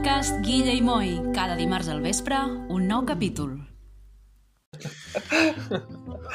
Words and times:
podcast 0.00 0.40
Guilla 0.40 0.72
i 0.72 0.80
Moi. 0.80 1.10
Cada 1.36 1.52
dimarts 1.60 1.90
al 1.92 1.98
vespre, 2.00 2.38
un 2.72 2.86
nou 2.88 3.02
capítol. 3.04 3.50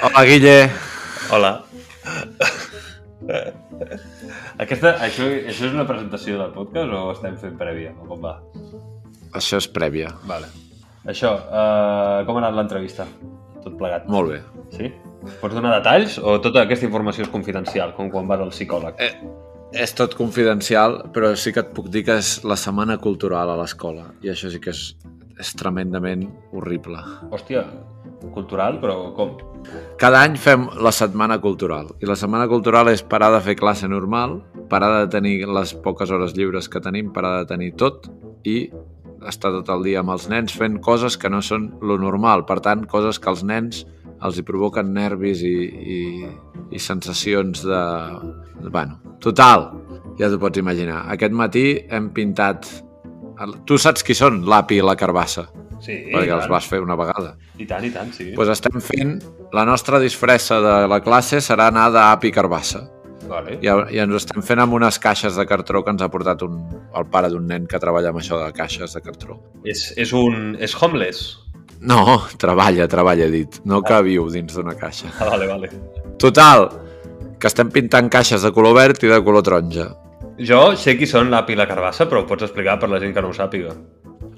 Hola, 0.06 0.22
Guille. 0.22 0.70
Hola. 1.34 1.50
Aquesta, 4.62 4.92
això, 5.02 5.26
això 5.26 5.66
és 5.66 5.74
una 5.74 5.88
presentació 5.90 6.38
del 6.44 6.54
podcast 6.54 6.94
o 6.94 7.00
estem 7.16 7.40
fent 7.42 7.56
prèvia? 7.58 7.96
O 8.04 8.12
com 8.12 8.22
va? 8.28 8.36
Això 9.34 9.58
és 9.58 9.70
prèvia. 9.80 10.14
Vale. 10.30 10.52
Això, 11.10 11.34
uh, 11.34 12.22
com 12.28 12.38
ha 12.38 12.44
anat 12.44 12.60
l'entrevista? 12.60 13.10
Tot 13.64 13.80
plegat. 13.82 14.06
Molt 14.14 14.36
bé. 14.36 14.44
Sí? 14.78 14.94
Pots 15.42 15.58
donar 15.58 15.74
detalls 15.80 16.20
o 16.22 16.38
tota 16.38 16.68
aquesta 16.68 16.86
informació 16.86 17.26
és 17.26 17.34
confidencial, 17.34 17.98
com 17.98 18.14
quan 18.14 18.30
vas 18.30 18.46
al 18.46 18.54
psicòleg? 18.54 19.02
Eh, 19.02 19.16
és 19.74 19.96
tot 19.98 20.16
confidencial, 20.18 21.02
però 21.16 21.34
sí 21.40 21.54
que 21.56 21.64
et 21.64 21.74
puc 21.76 21.90
dir 21.94 22.06
que 22.08 22.20
és 22.22 22.38
la 22.48 22.58
setmana 22.60 23.00
cultural 23.02 23.50
a 23.52 23.58
l'escola. 23.60 24.12
I 24.24 24.32
això 24.34 24.52
sí 24.52 24.62
que 24.64 24.72
és, 24.76 24.96
és 25.40 25.52
tremendament 25.58 26.28
horrible. 26.54 27.02
Hòstia, 27.32 27.66
cultural, 28.34 28.80
però 28.82 28.98
com? 29.16 29.36
Cada 30.00 30.22
any 30.24 30.38
fem 30.38 30.68
la 30.82 30.92
setmana 30.96 31.40
cultural. 31.42 31.90
I 32.02 32.10
la 32.10 32.18
setmana 32.20 32.48
cultural 32.52 32.90
és 32.92 33.04
parar 33.04 33.32
de 33.34 33.42
fer 33.46 33.58
classe 33.60 33.90
normal, 33.90 34.40
parar 34.70 34.92
de 35.00 35.10
tenir 35.14 35.38
les 35.48 35.74
poques 35.86 36.12
hores 36.12 36.36
lliures 36.38 36.70
que 36.70 36.82
tenim, 36.82 37.12
parar 37.14 37.40
de 37.42 37.50
tenir 37.54 37.74
tot 37.80 38.10
i 38.46 38.70
estar 39.30 39.52
tot 39.54 39.70
el 39.74 39.84
dia 39.86 40.02
amb 40.02 40.14
els 40.16 40.28
nens 40.32 40.56
fent 40.56 40.80
coses 40.84 41.18
que 41.18 41.32
no 41.32 41.42
són 41.46 41.70
lo 41.82 41.98
normal. 42.02 42.46
Per 42.50 42.60
tant, 42.66 42.86
coses 42.90 43.20
que 43.20 43.32
als 43.32 43.44
nens 43.46 43.84
els 44.26 44.40
hi 44.40 44.46
provoquen 44.48 44.94
nervis 44.96 45.44
i, 45.46 45.56
i, 45.96 46.00
i 46.72 46.82
sensacions 46.82 47.66
de... 47.66 47.82
Bueno, 48.66 49.00
total, 49.24 49.70
ja 50.20 50.32
t'ho 50.32 50.40
pots 50.42 50.62
imaginar. 50.62 51.04
Aquest 51.14 51.36
matí 51.36 51.68
hem 51.90 52.12
pintat... 52.16 52.70
Tu 53.68 53.76
saps 53.82 54.06
qui 54.08 54.16
són, 54.16 54.46
l'Api 54.48 54.80
i 54.80 54.84
la 54.86 54.96
Carbassa? 54.96 55.50
Sí, 55.84 55.98
perquè 56.08 56.32
els 56.32 56.48
vas 56.50 56.66
fer 56.72 56.80
una 56.82 56.96
vegada. 56.98 57.34
I 57.60 57.68
tant, 57.68 57.84
i 57.84 57.92
tant, 57.92 58.14
sí. 58.16 58.32
Doncs 58.32 58.38
pues 58.40 58.52
estem 58.54 58.80
fent... 58.82 59.18
La 59.56 59.64
nostra 59.68 60.00
disfressa 60.02 60.58
de 60.64 60.76
la 60.92 61.00
classe 61.04 61.40
serà 61.44 61.70
anar 61.72 61.90
d'Api 61.94 62.32
i 62.32 62.36
Carbassa. 62.36 62.82
Vale. 63.30 63.58
I, 63.62 63.70
I 63.70 64.02
ens 64.04 64.20
estem 64.22 64.44
fent 64.46 64.62
amb 64.62 64.76
unes 64.78 65.00
caixes 65.02 65.38
de 65.40 65.46
cartró 65.50 65.84
que 65.84 65.94
ens 65.94 66.04
ha 66.06 66.12
portat 66.14 66.44
un, 66.46 66.60
el 66.96 67.08
pare 67.12 67.32
d'un 67.34 67.48
nen 67.50 67.66
que 67.70 67.82
treballa 67.82 68.14
amb 68.14 68.22
això 68.22 68.40
de 68.42 68.52
caixes 68.56 68.96
de 68.96 69.02
cartró. 69.06 69.40
És, 69.66 69.90
és 69.98 70.14
un... 70.16 70.56
és 70.62 70.76
homeless? 70.78 71.42
No, 71.86 72.22
treballa, 72.42 72.88
treballa, 72.90 73.28
he 73.28 73.34
dit. 73.34 73.60
No 73.68 73.82
que 73.86 74.00
viu 74.06 74.30
dins 74.34 74.56
d'una 74.56 74.76
caixa. 74.80 75.12
Ah, 75.20 75.30
vale, 75.34 75.50
vale. 75.50 75.70
Total, 76.22 76.70
que 77.40 77.52
estem 77.52 77.70
pintant 77.74 78.10
caixes 78.14 78.46
de 78.46 78.52
color 78.56 78.78
verd 78.78 79.04
i 79.04 79.12
de 79.12 79.22
color 79.26 79.46
taronja. 79.46 79.90
Jo 80.36 80.74
sé 80.80 80.98
qui 81.00 81.08
són 81.08 81.30
l'Api 81.32 81.56
i 81.56 81.60
la 81.60 81.68
Carbassa, 81.70 82.10
però 82.10 82.24
ho 82.24 82.28
pots 82.30 82.48
explicar 82.48 82.80
per 82.82 82.90
la 82.92 83.00
gent 83.04 83.14
que 83.16 83.24
no 83.24 83.32
ho 83.32 83.36
sàpiga. 83.36 83.76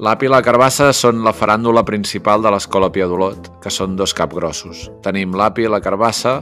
L'Api 0.04 0.28
i 0.28 0.30
la 0.30 0.44
Carbassa 0.46 0.92
són 0.94 1.24
la 1.26 1.34
faràndula 1.34 1.82
principal 1.86 2.44
de 2.44 2.52
l'escola 2.54 2.92
Pia 2.94 3.08
d'Olot, 3.10 3.50
que 3.64 3.72
són 3.74 3.96
dos 3.98 4.14
capgrossos. 4.18 4.84
Tenim 5.06 5.34
l'Api 5.38 5.66
i 5.66 5.72
la 5.72 5.82
Carbassa, 5.82 6.36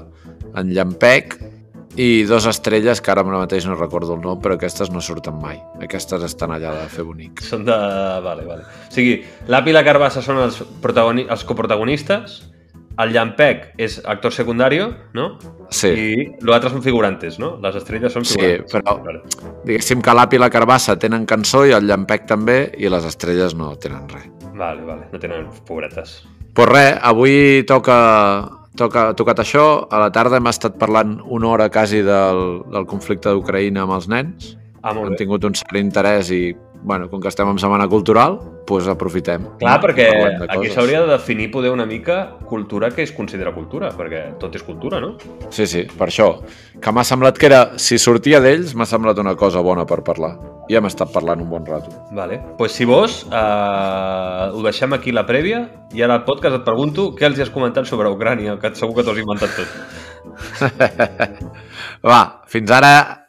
en 0.60 0.74
Llampec 0.76 1.38
i 1.96 2.24
dos 2.28 2.46
estrelles, 2.50 3.00
que 3.02 3.12
ara 3.12 3.24
mateix 3.24 3.66
no 3.68 3.76
recordo 3.76 4.14
el 4.16 4.22
nom, 4.22 4.40
però 4.42 4.56
aquestes 4.58 4.90
no 4.92 5.02
surten 5.02 5.38
mai. 5.40 5.62
Aquestes 5.84 6.24
estan 6.28 6.52
allà 6.52 6.74
de 6.82 6.90
fer 6.92 7.04
bonic. 7.08 7.42
Són 7.42 7.64
de... 7.66 7.76
Vale, 8.26 8.44
vale. 8.46 8.64
O 8.90 8.92
sigui, 8.92 9.22
l'Api 9.48 9.72
i 9.72 9.74
la 9.78 9.84
Carbassa 9.88 10.22
són 10.26 10.38
els, 10.44 10.60
protagoni... 10.84 11.26
els 11.30 11.44
coprotagonistes, 11.48 12.42
el 13.00 13.12
Llampec 13.12 13.74
és 13.82 13.98
actor 14.08 14.32
secundari, 14.32 14.78
no? 15.14 15.26
Sí, 15.70 15.90
I 15.92 16.28
l'altre 16.48 16.70
són 16.72 16.84
figurantes, 16.84 17.40
no? 17.40 17.58
Les 17.64 17.76
estrelles 17.76 18.14
són 18.16 18.24
Sí, 18.24 18.38
figurantes. 18.40 18.72
però- 18.72 18.98
Vale. 19.04 19.24
diguéssim 19.66 20.02
que 20.02 20.14
l'Api 20.16 20.38
i 20.38 20.40
la 20.40 20.50
Carbassa 20.50 20.96
tenen 21.00 21.26
cançó 21.26 21.66
i 21.68 21.74
el 21.76 21.88
Llampec 21.88 22.26
també, 22.28 22.72
i 22.78 22.88
les 22.92 23.04
estrelles 23.06 23.56
no 23.56 23.74
tenen 23.76 24.08
res. 24.10 24.30
vale, 24.56 24.82
vale, 24.88 25.08
no 25.12 25.20
tenen 25.20 25.50
pobretes. 25.68 26.22
Pues 26.56 26.70
res, 26.70 26.96
avui 27.04 27.64
toca, 27.68 27.98
toca 28.80 29.08
tocat 29.18 29.42
això. 29.44 29.66
A 29.90 30.02
la 30.04 30.12
tarda 30.14 30.40
hem 30.40 30.52
estat 30.52 30.78
parlant 30.82 31.18
una 31.26 31.50
hora 31.52 31.70
quasi 31.74 32.04
del, 32.06 32.62
del 32.74 32.88
conflicte 32.90 33.34
d'Ucraïna 33.34 33.86
amb 33.86 33.98
els 33.98 34.08
nens. 34.12 34.54
Ah, 34.86 34.94
molt 34.94 35.16
bé. 35.16 35.24
tingut 35.24 35.46
un 35.48 35.56
cert 35.58 35.80
interès 35.80 36.30
i, 36.30 36.54
bueno, 36.86 37.10
com 37.10 37.20
que 37.20 37.28
estem 37.32 37.50
en 37.50 37.58
setmana 37.58 37.88
cultural, 37.90 38.38
doncs 38.70 38.88
aprofitem. 38.92 39.48
Clar, 39.60 39.80
perquè 39.82 40.06
de 40.38 40.48
aquí 40.54 40.70
s'hauria 40.70 41.02
de 41.02 41.10
definir 41.16 41.50
poder 41.52 41.72
una 41.74 41.88
mica 41.90 42.38
cultura 42.46 42.92
que 42.94 43.02
es 43.02 43.12
considera 43.12 43.54
cultura, 43.56 43.90
perquè 43.98 44.38
tot 44.42 44.54
és 44.56 44.64
cultura, 44.64 45.02
no? 45.02 45.16
Sí, 45.50 45.66
sí, 45.66 45.86
per 45.90 46.12
això. 46.12 46.30
Que 46.82 46.94
m'ha 46.94 47.04
semblat 47.08 47.42
que 47.42 47.50
era, 47.50 47.64
si 47.82 47.98
sortia 48.02 48.40
d'ells, 48.44 48.76
m'ha 48.78 48.86
semblat 48.86 49.18
una 49.22 49.34
cosa 49.36 49.66
bona 49.66 49.88
per 49.90 50.04
parlar. 50.06 50.36
I 50.70 50.78
hem 50.78 50.86
estat 50.90 51.12
parlant 51.14 51.42
un 51.42 51.50
bon 51.50 51.66
rato. 51.66 51.90
Vale. 52.14 52.40
pues 52.58 52.72
si 52.72 52.86
vols, 52.86 53.26
eh, 53.32 54.46
ho 54.54 54.62
deixem 54.64 54.94
aquí 54.94 55.12
la 55.12 55.26
prèvia 55.26 55.66
i 55.94 56.06
ara 56.06 56.20
al 56.20 56.26
podcast 56.26 56.62
et 56.62 56.66
pregunto 56.66 57.12
què 57.18 57.26
els 57.26 57.38
hi 57.38 57.46
has 57.46 57.54
comentat 57.54 57.90
sobre 57.90 58.14
Ucrània, 58.14 58.60
que 58.62 58.74
segur 58.78 58.96
que 58.96 59.04
t'ho 59.04 59.14
has 59.14 59.22
inventat 59.26 59.58
tot. 59.58 59.70
Va, 62.14 62.42
fins 62.46 62.72
ara... 62.72 63.25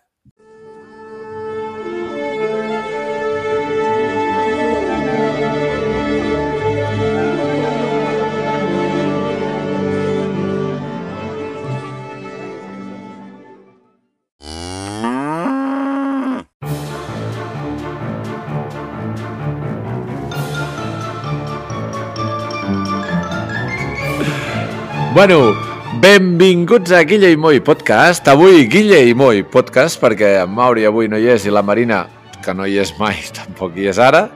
Bueno, 25.16 25.54
benvinguts 26.03 26.93
a 26.93 26.99
Guille 27.00 27.31
i 27.32 27.38
Moi 27.41 27.62
Podcast. 27.65 28.27
Avui 28.28 28.66
Guille 28.69 28.99
i 29.09 29.15
Moi 29.16 29.38
Podcast 29.49 29.97
perquè 29.97 30.34
en 30.43 30.50
Mauri 30.53 30.84
avui 30.84 31.09
no 31.09 31.16
hi 31.16 31.31
és 31.32 31.47
i 31.49 31.54
la 31.54 31.62
Marina, 31.65 32.03
que 32.44 32.53
no 32.53 32.66
hi 32.69 32.75
és 32.82 32.91
mai, 32.99 33.22
tampoc 33.38 33.78
hi 33.81 33.87
és 33.88 33.97
ara, 33.97 34.27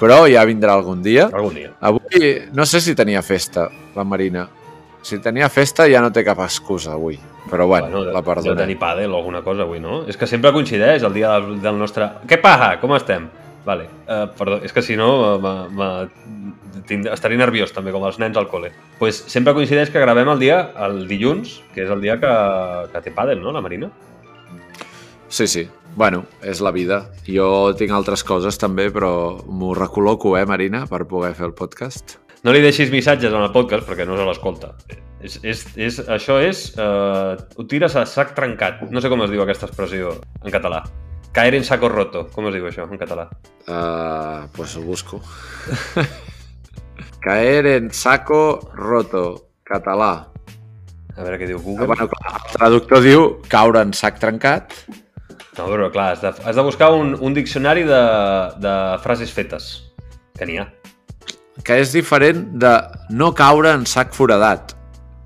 però 0.00 0.22
ja 0.32 0.46
vindrà 0.48 0.78
algun 0.78 1.02
dia. 1.04 1.26
Algun 1.28 1.58
dia. 1.60 1.74
Avui 1.84 2.30
no 2.56 2.64
sé 2.64 2.80
si 2.80 2.94
tenia 2.96 3.20
festa, 3.20 3.66
la 3.92 4.06
Marina. 4.08 4.46
Si 5.04 5.20
tenia 5.20 5.50
festa 5.52 5.84
ja 5.92 6.00
no 6.00 6.08
té 6.08 6.24
cap 6.24 6.40
excusa 6.40 6.94
avui, 6.96 7.20
però 7.50 7.66
bueno, 7.68 8.06
la 8.08 8.22
Deu 8.22 8.30
perdona. 8.30 8.62
tenir 8.62 8.78
pàdel 8.80 9.12
o 9.12 9.20
alguna 9.20 9.44
cosa 9.44 9.68
avui, 9.68 9.76
no? 9.76 10.06
És 10.08 10.16
que 10.16 10.24
sempre 10.24 10.54
coincideix 10.56 11.04
el 11.04 11.12
dia 11.20 11.36
del, 11.36 11.60
del 11.60 11.76
nostre... 11.76 12.08
Què 12.24 12.40
paja? 12.40 12.78
Com 12.80 12.96
estem? 12.96 13.28
Vale, 13.66 13.88
uh, 14.08 14.28
perdó, 14.38 14.60
és 14.64 14.72
que 14.72 14.80
si 14.80 14.94
no 14.96 15.38
ma, 15.42 15.68
ma, 15.68 15.88
tind- 16.88 17.10
estaria 17.12 17.36
nerviós 17.36 17.72
també, 17.76 17.92
com 17.92 18.04
els 18.08 18.18
nens 18.18 18.36
al 18.38 18.46
col·le. 18.48 18.70
pues 18.98 19.18
sempre 19.28 19.52
coincideix 19.54 19.90
que 19.90 20.00
gravem 20.00 20.28
el 20.28 20.38
dia, 20.38 20.60
el 20.86 21.06
dilluns, 21.08 21.58
que 21.74 21.82
és 21.84 21.90
el 21.90 22.00
dia 22.00 22.16
que, 22.20 22.30
que 22.92 23.02
té 23.04 23.12
pàdel, 23.12 23.42
no, 23.42 23.52
la 23.52 23.60
Marina? 23.60 23.90
Sí, 25.28 25.46
sí. 25.46 25.68
Bueno, 25.96 26.24
és 26.42 26.60
la 26.62 26.70
vida. 26.70 27.10
Jo 27.26 27.74
tinc 27.76 27.90
altres 27.92 28.22
coses 28.24 28.56
també, 28.56 28.88
però 28.94 29.42
m'ho 29.44 29.74
recol·loco, 29.76 30.36
eh, 30.38 30.46
Marina, 30.46 30.86
per 30.86 31.04
poder 31.10 31.34
fer 31.34 31.46
el 31.50 31.54
podcast. 31.58 32.16
No 32.44 32.52
li 32.54 32.60
deixis 32.62 32.92
missatges 32.94 33.32
en 33.34 33.42
el 33.42 33.50
podcast 33.52 33.84
perquè 33.88 34.06
no 34.06 34.16
se 34.16 34.24
l'escolta. 34.24 34.72
És, 35.20 35.40
és, 35.42 35.64
és, 35.76 35.98
això 36.08 36.38
és... 36.40 36.68
Uh, 36.78 37.34
ho 37.58 37.66
tires 37.66 37.96
a 37.98 38.06
sac 38.06 38.32
trencat. 38.36 38.84
No 38.94 39.02
sé 39.02 39.10
com 39.10 39.20
es 39.26 39.30
diu 39.34 39.42
aquesta 39.42 39.66
expressió 39.66 40.14
en 40.44 40.54
català. 40.54 40.84
Caer 41.38 41.54
en 41.54 41.64
saco 41.64 41.88
roto. 41.92 42.24
Com 42.34 42.48
es 42.50 42.54
diu 42.58 42.66
això 42.66 42.82
en 42.90 42.98
català? 42.98 43.28
Uh, 43.70 44.48
pues 44.56 44.74
ho 44.74 44.82
busco. 44.82 45.20
Caer 47.20 47.66
en 47.66 47.90
saco 47.94 48.70
roto, 48.74 49.50
català. 49.66 50.12
A 51.18 51.22
veure 51.26 51.38
què 51.40 51.48
diu 51.50 51.58
Ah, 51.58 51.62
Google. 51.64 51.86
bueno, 51.90 52.08
clar, 52.08 52.32
el 52.38 52.52
traductor 52.56 53.02
diu 53.02 53.22
caure 53.50 53.80
en 53.82 53.92
sac 53.92 54.18
trencat. 54.22 54.74
No, 55.58 55.66
però 55.66 55.88
clar, 55.90 56.12
has 56.14 56.20
de, 56.22 56.30
has 56.46 56.54
de 56.54 56.62
buscar 56.62 56.92
un, 56.94 57.16
un 57.20 57.34
diccionari 57.34 57.82
de, 57.82 58.02
de 58.62 58.74
frases 59.02 59.32
fetes. 59.34 59.70
Que 60.38 60.46
n'hi 60.46 60.58
ha. 60.62 60.68
que 61.66 61.74
és 61.82 61.90
diferent 61.92 62.44
de 62.62 62.70
no 63.10 63.32
caure 63.34 63.72
en 63.74 63.82
sac 63.84 64.12
foradat, 64.14 64.76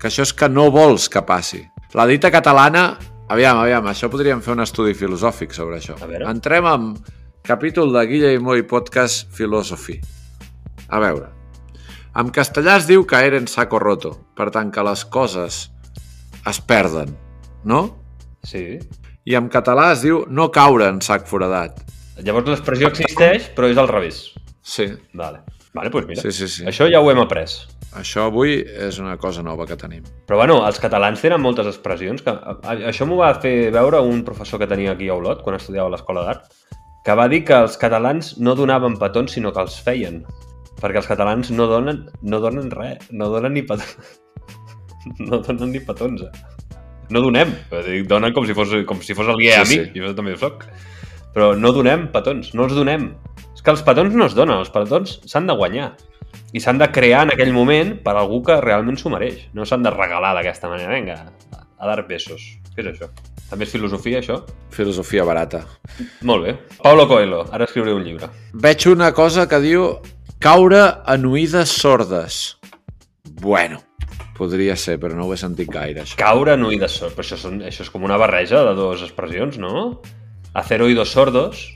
que 0.01 0.09
això 0.09 0.25
és 0.25 0.31
que 0.33 0.47
no 0.49 0.71
vols 0.73 1.05
que 1.07 1.21
passi. 1.21 1.61
La 1.93 2.07
dita 2.09 2.31
catalana, 2.33 2.97
aviam, 3.33 3.59
aviam, 3.63 3.87
això 3.89 4.09
podríem 4.13 4.41
fer 4.45 4.53
un 4.53 4.63
estudi 4.63 4.93
filosòfic 4.97 5.55
sobre 5.55 5.79
això. 5.79 5.97
A 5.97 6.09
veure. 6.09 6.27
Entrem 6.29 6.67
amb 6.69 7.13
capítol 7.45 7.93
de 7.95 8.05
Guilla 8.09 8.33
i 8.33 8.41
Moi 8.41 8.63
Podcast 8.69 9.31
Philosophy. 9.33 9.97
A 10.93 10.99
veure, 11.01 11.31
en 12.19 12.29
castellà 12.29 12.77
es 12.77 12.85
diu 12.89 13.07
caer 13.09 13.33
en 13.39 13.49
saco 13.49 13.79
roto, 13.81 14.13
per 14.37 14.51
tant 14.53 14.69
que 14.73 14.83
les 14.85 15.05
coses 15.09 15.63
es 16.49 16.59
perden, 16.61 17.15
no? 17.65 17.81
Sí. 18.45 18.77
I 19.25 19.37
en 19.39 19.49
català 19.49 19.89
es 19.95 20.03
diu 20.03 20.25
no 20.29 20.51
caure 20.53 20.91
en 20.91 21.01
sac 21.01 21.25
foradat. 21.29 21.79
Llavors 22.21 22.51
l'expressió 22.51 22.91
existeix, 22.91 23.49
però 23.57 23.71
és 23.71 23.81
al 23.81 23.89
revés. 23.89 24.27
Sí, 24.61 24.91
Vale. 25.17 25.41
Vale, 25.73 25.89
doncs 25.89 26.07
mira. 26.07 26.21
sí, 26.21 26.31
sí, 26.31 26.47
sí. 26.47 26.65
Això 26.69 26.85
ja 26.91 26.99
ho 27.01 27.09
hem 27.11 27.19
après. 27.23 27.47
Això 27.97 28.27
avui 28.27 28.59
és 28.61 28.99
una 29.01 29.15
cosa 29.17 29.41
nova 29.41 29.65
que 29.65 29.75
tenim. 29.77 30.03
Però 30.27 30.37
bueno, 30.37 30.59
els 30.67 30.79
catalans 30.79 31.21
tenen 31.21 31.41
moltes 31.41 31.65
expressions. 31.67 32.21
Que, 32.21 32.29
a- 32.29 32.57
a- 32.61 32.77
això 32.91 33.05
m'ho 33.09 33.17
va 33.17 33.33
fer 33.41 33.71
veure 33.73 34.01
un 34.01 34.23
professor 34.23 34.59
que 34.59 34.67
tenia 34.67 34.91
aquí 34.93 35.09
a 35.09 35.15
Olot, 35.15 35.41
quan 35.43 35.55
estudiava 35.57 35.87
a 35.89 35.91
l'Escola 35.95 36.23
d'Art, 36.25 36.51
que 37.05 37.15
va 37.15 37.27
dir 37.27 37.43
que 37.43 37.53
els 37.57 37.75
catalans 37.77 38.37
no 38.39 38.53
donaven 38.55 38.97
petons, 38.97 39.31
sinó 39.33 39.51
que 39.53 39.61
els 39.61 39.79
feien. 39.81 40.23
Perquè 40.81 40.97
els 41.01 41.07
catalans 41.07 41.49
no 41.51 41.65
donen, 41.67 42.05
no 42.21 42.39
donen 42.39 42.69
res, 42.71 43.09
no 43.11 43.29
donen 43.29 43.53
ni 43.53 43.61
petons. 43.63 43.97
No 45.19 45.39
donen 45.43 45.71
ni 45.73 45.79
petons. 45.83 46.21
eh? 46.21 46.29
No 47.11 47.19
donem. 47.19 47.49
A 47.75 47.81
Donen 48.07 48.31
com 48.33 48.45
si 48.47 48.53
fos, 48.55 48.69
com 48.87 49.01
si 49.03 49.13
fos 49.13 49.27
el 49.27 49.35
guia 49.35 49.61
a 49.61 49.65
Sí, 49.65 49.79
mi, 49.81 49.85
sí. 49.91 49.99
jo 49.99 50.13
també 50.15 50.31
ho 50.33 50.37
soc. 50.39 50.63
Però 51.35 51.49
no 51.59 51.73
donem 51.75 52.07
petons, 52.13 52.53
no 52.55 52.63
els 52.63 52.73
donem. 52.77 53.09
Que 53.63 53.71
els 53.71 53.83
petons 53.87 54.11
no 54.11 54.25
es 54.27 54.33
donen, 54.35 54.59
els 54.59 54.71
petons 54.73 55.21
s'han 55.29 55.45
de 55.47 55.55
guanyar. 55.55 55.93
I 56.51 56.59
s'han 56.59 56.81
de 56.81 56.89
crear 56.91 57.21
en 57.23 57.31
aquell 57.31 57.53
moment 57.55 57.93
per 58.03 58.17
algú 58.19 58.41
que 58.43 58.57
realment 58.59 58.97
s'ho 58.99 59.11
mereix. 59.13 59.45
No 59.55 59.63
s'han 59.65 59.85
de 59.85 59.93
regalar 59.93 60.33
d'aquesta 60.35 60.67
manera. 60.67 60.91
Vinga, 60.97 61.15
a 61.55 61.87
dar 61.87 62.03
besos. 62.09 62.43
Què 62.75 62.83
és 62.83 62.89
això? 62.91 63.07
També 63.47 63.63
és 63.63 63.71
filosofia, 63.71 64.19
això? 64.19 64.41
Filosofia 64.73 65.23
barata. 65.23 65.61
Molt 66.27 66.47
bé. 66.47 66.57
Paulo 66.81 67.07
Coelho, 67.07 67.45
ara 67.55 67.69
escriuré 67.69 67.93
un 67.95 68.03
llibre. 68.03 68.27
Veig 68.65 68.87
una 68.91 69.13
cosa 69.15 69.47
que 69.47 69.61
diu 69.63 69.87
caure 70.43 70.83
en 71.13 71.27
oïdes 71.29 71.71
sordes. 71.71 72.41
Bueno, 73.43 73.79
podria 74.35 74.75
ser, 74.75 74.97
però 74.99 75.15
no 75.15 75.29
ho 75.29 75.35
he 75.35 75.39
sentit 75.39 75.71
gaire, 75.71 76.03
això. 76.03 76.19
Caure 76.19 76.57
en 76.57 76.67
oïdes 76.67 76.99
sordos. 76.99 77.15
Però 77.15 77.27
això, 77.29 77.39
són, 77.39 77.61
això 77.63 77.87
és 77.87 77.93
com 77.93 78.03
una 78.03 78.19
barreja 78.19 78.65
de 78.67 78.75
dues 78.75 79.05
expressions, 79.07 79.55
no? 79.61 80.01
Hacer 80.53 80.81
oídos 80.83 81.15
sordos 81.15 81.69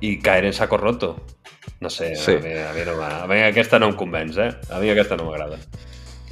i 0.00 0.18
caer 0.22 0.44
en 0.46 0.52
saco 0.52 0.76
roto. 0.76 1.16
No 1.80 1.90
sé, 1.90 2.14
Sí. 2.16 2.32
a, 2.32 2.40
mi, 2.40 2.52
a, 2.52 2.72
mi 2.74 2.84
no 2.86 3.02
a 3.02 3.26
mi 3.26 3.42
aquesta 3.42 3.78
no 3.78 3.88
em 3.88 3.96
convenç, 3.96 4.38
eh? 4.38 4.50
A 4.70 4.80
mi 4.80 4.90
aquesta 4.90 5.16
no 5.16 5.24
m'agrada. 5.28 5.58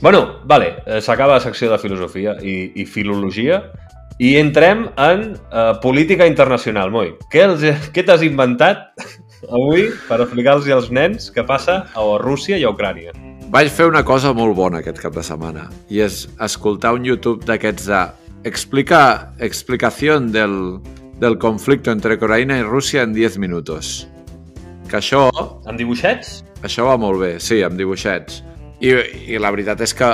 Bueno, 0.01 0.41
vale, 0.45 0.83
eh, 0.87 1.01
s'acaba 1.01 1.35
la 1.35 1.41
secció 1.41 1.71
de 1.71 1.79
filosofia 1.79 2.37
i, 2.43 2.73
i 2.75 2.85
filologia 2.85 3.63
i 4.19 4.37
entrem 4.37 4.89
en 4.97 5.37
eh, 5.53 5.73
política 5.83 6.27
internacional, 6.27 6.91
Moi. 6.91 7.15
Què, 7.33 7.45
els, 7.45 7.63
què 7.93 8.05
t'has 8.05 8.23
inventat 8.25 8.91
avui 9.47 9.91
per 10.09 10.21
explicar-los 10.25 10.69
als 10.73 10.91
nens 10.91 11.31
què 11.33 11.45
passa 11.47 11.87
a 11.95 12.05
Rússia 12.23 12.59
i 12.59 12.65
a 12.65 12.73
Ucrània? 12.73 13.12
Vaig 13.53 13.71
fer 13.71 13.87
una 13.87 14.03
cosa 14.05 14.33
molt 14.35 14.57
bona 14.57 14.81
aquest 14.83 14.99
cap 14.99 15.15
de 15.15 15.23
setmana 15.23 15.69
i 15.89 16.01
és 16.03 16.25
escoltar 16.43 16.95
un 16.97 17.05
YouTube 17.07 17.47
d'aquests 17.47 17.87
de 17.87 18.01
explica, 18.49 19.33
explicación 19.39 20.33
del, 20.33 20.81
del 21.21 21.39
conflicto 21.39 21.91
entre 21.91 22.17
Ucrania 22.19 22.59
i 22.61 22.67
Rússia 22.67 23.03
en 23.03 23.15
10 23.15 23.39
minutos. 23.39 24.07
Que 24.91 24.99
això, 25.01 25.29
Amb 25.67 25.79
dibuixets? 25.79 26.43
això 26.63 26.87
va 26.87 26.97
molt 27.01 27.21
bé, 27.21 27.33
sí, 27.43 27.63
amb 27.67 27.79
dibuixets. 27.79 28.43
I, 28.81 28.93
I 29.35 29.41
la 29.41 29.51
veritat 29.55 29.81
és 29.83 29.95
que, 29.97 30.11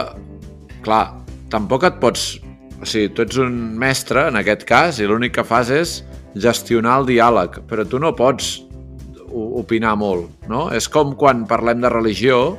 clar, 0.87 1.05
tampoc 1.51 1.85
et 1.89 2.01
pots... 2.03 2.39
O 2.83 2.87
sigui, 2.89 3.13
tu 3.15 3.23
ets 3.23 3.37
un 3.39 3.55
mestre, 3.79 4.25
en 4.33 4.39
aquest 4.41 4.65
cas, 4.67 4.99
i 4.99 5.07
l'únic 5.07 5.37
que 5.37 5.45
fas 5.47 5.69
és 5.71 6.01
gestionar 6.35 6.97
el 6.99 7.07
diàleg, 7.07 7.61
però 7.71 7.85
tu 7.87 8.01
no 8.03 8.11
pots 8.19 8.57
opinar 9.33 9.93
molt, 10.01 10.27
no? 10.51 10.65
És 10.75 10.89
com 10.91 11.15
quan 11.19 11.45
parlem 11.47 11.81
de 11.85 11.91
religió 11.93 12.57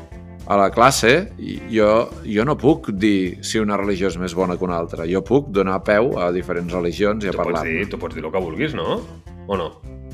a 0.47 0.57
la 0.59 0.69
classe, 0.71 1.31
i 1.39 1.59
jo, 1.71 2.09
jo 2.27 2.43
no 2.45 2.57
puc 2.59 2.89
dir 2.91 3.39
si 3.45 3.59
una 3.59 3.77
religió 3.79 4.09
és 4.11 4.17
més 4.19 4.33
bona 4.35 4.57
que 4.57 4.65
una 4.67 4.77
altra. 4.77 5.05
Jo 5.07 5.21
puc 5.23 5.47
donar 5.55 5.81
peu 5.83 6.17
a 6.19 6.31
diferents 6.35 6.73
religions 6.73 7.23
i 7.23 7.29
a 7.29 7.31
Tu 7.31 7.37
pots, 7.37 7.47
parlar. 7.51 7.63
dir, 7.67 7.87
tu 7.89 7.97
pots 7.99 8.15
dir 8.15 8.25
el 8.25 8.31
que 8.31 8.41
vulguis, 8.43 8.73
no? 8.75 9.01
O 9.47 9.57
no? 9.57 9.69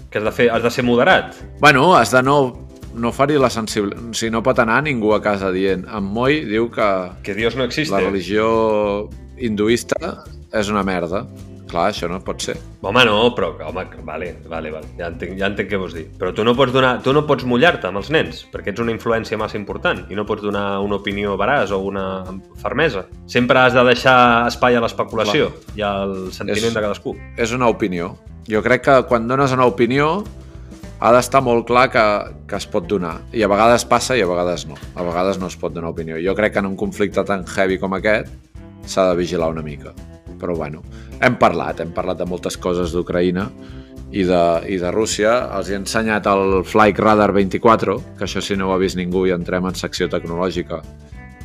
Que 0.09 0.17
has 0.19 0.23
de, 0.25 0.31
fer, 0.31 0.49
has 0.51 0.63
de 0.63 0.69
ser 0.71 0.83
moderat. 0.85 1.35
Bueno, 1.59 1.95
has 1.95 2.11
de 2.11 2.21
no, 2.23 2.67
no 2.95 3.11
ferir 3.13 3.39
la 3.41 3.49
sensibilitat. 3.49 4.13
Si 4.17 4.29
no 4.29 4.41
pot 4.45 4.57
anar 4.59 4.83
ningú 4.83 5.13
a 5.13 5.21
casa 5.21 5.51
dient 5.53 5.85
en 5.89 6.03
Moi 6.03 6.43
diu 6.45 6.69
que 6.73 6.89
Que 7.23 7.33
Dios 7.35 7.55
no 7.55 7.63
existe. 7.63 7.93
la 7.93 7.99
religió 8.01 9.09
hinduista 9.37 10.23
és 10.53 10.69
una 10.69 10.83
merda. 10.83 11.25
Clar, 11.69 11.91
això 11.91 12.07
no 12.09 12.17
pot 12.25 12.41
ser. 12.41 12.55
Home, 12.81 13.03
no, 13.05 13.17
però, 13.37 13.51
home, 13.67 13.83
vale, 14.07 14.31
vale, 14.49 14.71
vale. 14.73 14.87
Ja 14.97 15.07
entenc, 15.11 15.35
ja 15.37 15.45
entenc 15.51 15.69
què 15.69 15.77
vols 15.77 15.93
dir. 15.93 16.07
Però 16.17 16.31
tu 16.33 16.41
no 16.47 16.55
pots 16.57 16.73
donar, 16.73 16.95
tu 17.05 17.13
no 17.13 17.21
pots 17.29 17.45
mullar-te 17.45 17.85
amb 17.91 18.01
els 18.01 18.09
nens, 18.09 18.39
perquè 18.49 18.71
ets 18.73 18.81
una 18.81 18.91
influència 18.95 19.37
massa 19.37 19.59
important 19.59 20.01
i 20.09 20.17
no 20.17 20.25
pots 20.25 20.41
donar 20.41 20.79
una 20.81 20.97
opinió 20.97 21.35
veraç 21.37 21.69
o 21.71 21.79
una 21.85 22.23
fermesa. 22.63 23.05
Sempre 23.29 23.59
has 23.61 23.77
de 23.77 23.83
deixar 23.85 24.47
espai 24.49 24.75
a 24.75 24.81
l'especulació 24.81 25.51
i 25.77 25.85
al 25.85 26.31
sentiment 26.33 26.71
És- 26.71 26.73
de 26.73 26.81
cadascú. 26.81 27.15
És 27.37 27.53
una 27.53 27.69
opinió. 27.69 28.15
Jo 28.49 28.63
crec 28.65 28.81
que 28.89 28.97
quan 29.05 29.27
dones 29.29 29.51
una 29.53 29.67
opinió 29.69 30.23
ha 30.99 31.13
d'estar 31.13 31.43
molt 31.45 31.67
clar 31.67 31.85
que, 31.93 32.03
que 32.49 32.55
es 32.57 32.65
pot 32.67 32.87
donar. 32.89 33.19
I 33.31 33.43
a 33.45 33.47
vegades 33.47 33.85
passa 33.85 34.17
i 34.17 34.21
a 34.25 34.27
vegades 34.27 34.65
no. 34.67 34.73
A 34.95 35.03
vegades 35.05 35.37
no 35.39 35.47
es 35.47 35.55
pot 35.55 35.71
donar 35.71 35.91
opinió. 35.93 36.17
Jo 36.17 36.33
crec 36.35 36.53
que 36.53 36.59
en 36.59 36.65
un 36.65 36.75
conflicte 36.75 37.23
tan 37.23 37.45
heavy 37.45 37.77
com 37.79 37.93
aquest 37.93 38.27
s'ha 38.89 39.11
de 39.11 39.15
vigilar 39.21 39.51
una 39.53 39.61
mica. 39.61 39.93
Però 40.39 40.55
bueno, 40.55 40.83
hem 41.21 41.35
parlat, 41.41 41.83
hem 41.83 41.91
parlat 41.95 42.21
de 42.21 42.27
moltes 42.29 42.57
coses 42.57 42.93
d'Ucraïna 42.95 43.49
i 44.11 44.23
de, 44.25 44.43
i 44.71 44.79
de 44.81 44.91
Rússia. 44.91 45.35
Els 45.57 45.69
he 45.69 45.77
ensenyat 45.77 46.27
el 46.31 46.61
Flight 46.65 46.99
Radar 47.03 47.31
24, 47.35 47.97
que 48.17 48.25
això 48.27 48.41
si 48.43 48.57
no 48.57 48.69
ho 48.69 48.75
ha 48.75 48.81
vist 48.81 48.97
ningú 48.99 49.25
i 49.27 49.35
entrem 49.35 49.67
en 49.69 49.77
secció 49.77 50.09
tecnològica. 50.09 50.81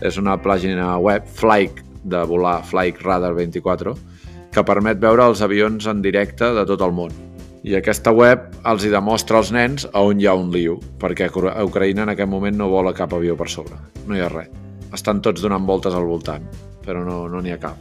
És 0.05 0.19
una 0.21 0.37
pàgina 0.43 0.95
web, 1.03 1.27
Flight, 1.27 1.83
de 2.05 2.25
volar, 2.29 2.61
Flight 2.69 3.01
Radar 3.05 3.33
24, 3.37 3.95
que 4.55 4.67
permet 4.67 5.01
veure 5.03 5.27
els 5.31 5.43
avions 5.43 5.87
en 5.91 6.03
directe 6.05 6.53
de 6.55 6.67
tot 6.69 6.83
el 6.85 6.93
món. 6.95 7.15
I 7.65 7.79
aquesta 7.79 8.13
web 8.13 8.51
els 8.69 8.85
hi 8.85 8.91
demostra 8.93 9.39
als 9.41 9.51
nens 9.55 9.87
a 9.89 10.03
on 10.05 10.21
hi 10.21 10.29
ha 10.29 10.35
un 10.37 10.51
liu, 10.53 10.77
perquè 11.01 11.31
a 11.31 11.65
Ucraïna 11.65 12.05
en 12.05 12.13
aquest 12.13 12.29
moment 12.29 12.59
no 12.61 12.69
vola 12.69 12.93
cap 12.93 13.17
avió 13.17 13.39
per 13.41 13.49
sobre. 13.49 13.81
No 14.07 14.17
hi 14.17 14.21
ha 14.21 14.29
res. 14.29 14.53
Estan 14.95 15.23
tots 15.25 15.43
donant 15.43 15.65
voltes 15.67 15.97
al 15.97 16.05
voltant, 16.07 16.45
però 16.85 17.03
no 17.09 17.25
no 17.33 17.41
n'hi 17.41 17.55
ha 17.55 17.59
cap. 17.59 17.81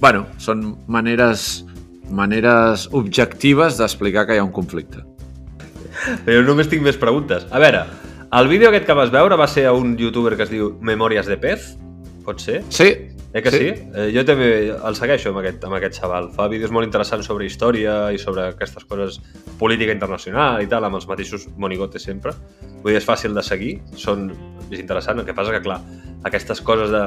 Bueno, 0.00 0.26
són 0.40 0.64
maneres, 0.88 1.64
maneres 2.10 2.88
objectives 2.96 3.78
d'explicar 3.78 4.26
que 4.26 4.36
hi 4.36 4.42
ha 4.42 4.46
un 4.46 4.54
conflicte. 4.56 5.04
Però 6.24 6.40
només 6.46 6.70
tinc 6.72 6.82
més 6.86 6.98
preguntes. 7.00 7.46
A 7.52 7.60
veure, 7.62 7.84
el 8.32 8.48
vídeo 8.48 8.70
aquest 8.70 8.88
que 8.88 8.96
vas 8.96 9.12
veure 9.12 9.36
va 9.36 9.48
ser 9.50 9.66
a 9.68 9.76
un 9.76 9.96
youtuber 10.00 10.36
que 10.36 10.46
es 10.48 10.52
diu 10.52 10.74
Memòries 10.80 11.28
de 11.28 11.36
Pez? 11.40 11.74
Pot 12.24 12.40
ser? 12.40 12.60
Sí, 12.72 12.92
Eh 13.32 13.42
que 13.42 13.50
sí? 13.50 13.58
sí? 13.58 13.90
Eh, 13.94 14.08
jo 14.10 14.24
també 14.26 14.48
el 14.74 14.96
segueixo 14.98 15.30
amb 15.30 15.38
aquest, 15.38 15.62
amb 15.66 15.76
aquest 15.76 16.00
xaval. 16.00 16.30
Fa 16.34 16.48
vídeos 16.50 16.72
molt 16.74 16.88
interessants 16.88 17.28
sobre 17.30 17.46
història 17.46 18.10
i 18.10 18.18
sobre 18.18 18.48
aquestes 18.50 18.86
coses, 18.90 19.20
política 19.60 19.94
internacional 19.94 20.58
i 20.64 20.66
tal, 20.66 20.84
amb 20.88 20.98
els 20.98 21.06
mateixos 21.06 21.46
monigotes 21.56 22.02
sempre. 22.02 22.34
Vull 22.82 22.90
dir, 22.90 22.98
és 22.98 23.06
fàcil 23.06 23.36
de 23.36 23.44
seguir, 23.46 23.76
són, 23.94 24.32
és 24.66 24.80
interessant. 24.82 25.22
El 25.22 25.28
que 25.28 25.36
passa 25.36 25.54
que, 25.54 25.62
clar, 25.62 25.78
aquestes 26.26 26.62
coses 26.66 26.90
de 26.90 27.04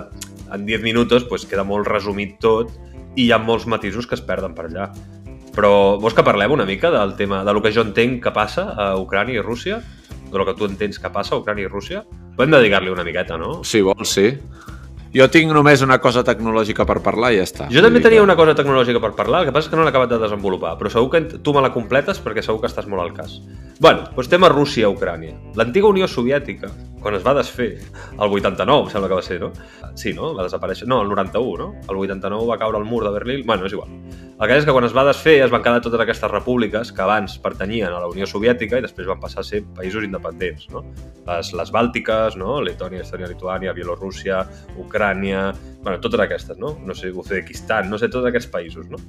en 0.53 0.65
10 0.65 0.83
minuts 0.85 1.27
pues, 1.29 1.45
queda 1.49 1.65
molt 1.67 1.89
resumit 1.89 2.37
tot 2.43 2.71
i 3.15 3.27
hi 3.27 3.31
ha 3.31 3.39
molts 3.41 3.67
matisos 3.69 4.07
que 4.09 4.17
es 4.17 4.23
perden 4.25 4.55
per 4.57 4.67
allà. 4.69 4.89
Però 5.53 5.99
vols 6.01 6.15
que 6.17 6.25
parlem 6.25 6.53
una 6.55 6.65
mica 6.65 6.89
del 6.89 7.13
tema, 7.15 7.43
de 7.45 7.53
lo 7.53 7.61
que 7.61 7.71
jo 7.73 7.83
entenc 7.85 8.23
que 8.23 8.33
passa 8.33 8.71
a 8.73 8.93
Ucrània 8.97 9.37
i 9.37 9.45
Rússia? 9.45 9.81
De 10.31 10.39
lo 10.39 10.45
que 10.47 10.55
tu 10.57 10.65
entens 10.65 10.97
que 10.97 11.11
passa 11.13 11.35
a 11.35 11.41
Ucrània 11.41 11.67
i 11.67 11.69
Rússia? 11.69 12.01
Podem 12.37 12.55
dedicar-li 12.55 12.89
una 12.89 13.05
miqueta, 13.05 13.37
no? 13.37 13.59
si 13.63 13.83
vols, 13.85 14.15
sí. 14.17 14.31
Jo 15.13 15.27
tinc 15.29 15.51
només 15.53 15.81
una 15.85 15.99
cosa 16.01 16.23
tecnològica 16.25 16.87
per 16.89 16.95
parlar 17.05 17.29
i 17.33 17.37
ja 17.37 17.43
està. 17.45 17.67
Jo 17.69 17.83
també 17.85 17.99
tenia 18.01 18.17
que- 18.17 18.23
una 18.23 18.35
cosa 18.35 18.55
tecnològica 18.57 18.99
per 18.99 19.11
parlar, 19.13 19.41
el 19.41 19.45
que 19.45 19.51
passa 19.53 19.67
és 19.67 19.69
que 19.69 19.75
no 19.77 19.83
l'he 19.83 19.89
acabat 19.89 20.09
de 20.09 20.17
desenvolupar, 20.17 20.75
però 20.79 20.89
segur 20.89 21.11
que 21.11 21.21
tu 21.37 21.53
me 21.53 21.61
la 21.61 21.71
completes 21.71 22.19
perquè 22.23 22.41
segur 22.41 22.61
que 22.61 22.67
estàs 22.67 22.87
molt 22.87 23.03
al 23.03 23.13
cas. 23.13 23.39
Bueno, 23.79 24.09
doncs 24.15 24.27
tema 24.29 24.49
Rússia-Ucrània. 24.49 25.35
L'antiga 25.55 25.87
Unió 25.87 26.07
Soviètica, 26.07 26.71
quan 26.99 27.13
es 27.15 27.23
va 27.25 27.33
desfer, 27.35 27.77
el 28.19 28.29
89, 28.31 28.83
em 28.85 28.89
sembla 28.89 29.07
que 29.09 29.15
va 29.15 29.21
ser, 29.21 29.39
no? 29.39 29.51
Sí, 29.93 30.13
no? 30.13 30.33
Va 30.33 30.43
desaparèixer... 30.47 30.87
No, 30.87 31.01
el 31.03 31.09
91, 31.09 31.57
no? 31.57 31.75
El 31.87 31.95
89 31.97 32.47
va 32.49 32.57
caure 32.57 32.79
el 32.79 32.85
mur 32.85 33.03
de 33.03 33.11
Berlín... 33.11 33.45
Bueno, 33.45 33.65
és 33.67 33.73
igual. 33.73 33.89
El 34.33 34.49
que 34.49 34.55
és 34.57 34.65
que 34.65 34.73
quan 34.73 34.85
es 34.87 34.93
va 34.95 35.03
desfer 35.05 35.35
es 35.45 35.51
van 35.53 35.61
quedar 35.61 35.81
totes 35.85 36.01
aquestes 36.01 36.31
repúbliques 36.31 36.89
que 36.91 37.03
abans 37.05 37.35
pertanyien 37.39 37.93
a 37.93 37.99
la 38.01 38.09
Unió 38.09 38.25
Soviètica 38.27 38.79
i 38.79 38.83
després 38.83 39.07
van 39.07 39.21
passar 39.21 39.43
a 39.43 39.47
ser 39.47 39.61
països 39.77 40.03
independents, 40.07 40.65
no? 40.73 40.81
Les, 41.27 41.51
les 41.53 41.71
bàltiques, 41.71 42.35
no? 42.41 42.57
Letònia, 42.65 43.05
Estònia, 43.05 43.29
Lituània, 43.29 43.75
Bielorússia, 43.77 44.41
Ucrània... 44.81 45.51
Bueno, 45.83 46.01
totes 46.01 46.25
aquestes, 46.25 46.57
no? 46.57 46.73
No 46.81 46.97
sé, 46.97 47.13
Uzbekistan, 47.13 47.91
no 47.91 48.01
sé, 48.01 48.09
tots 48.09 48.25
aquests 48.27 48.49
països, 48.49 48.89
no? 48.89 48.99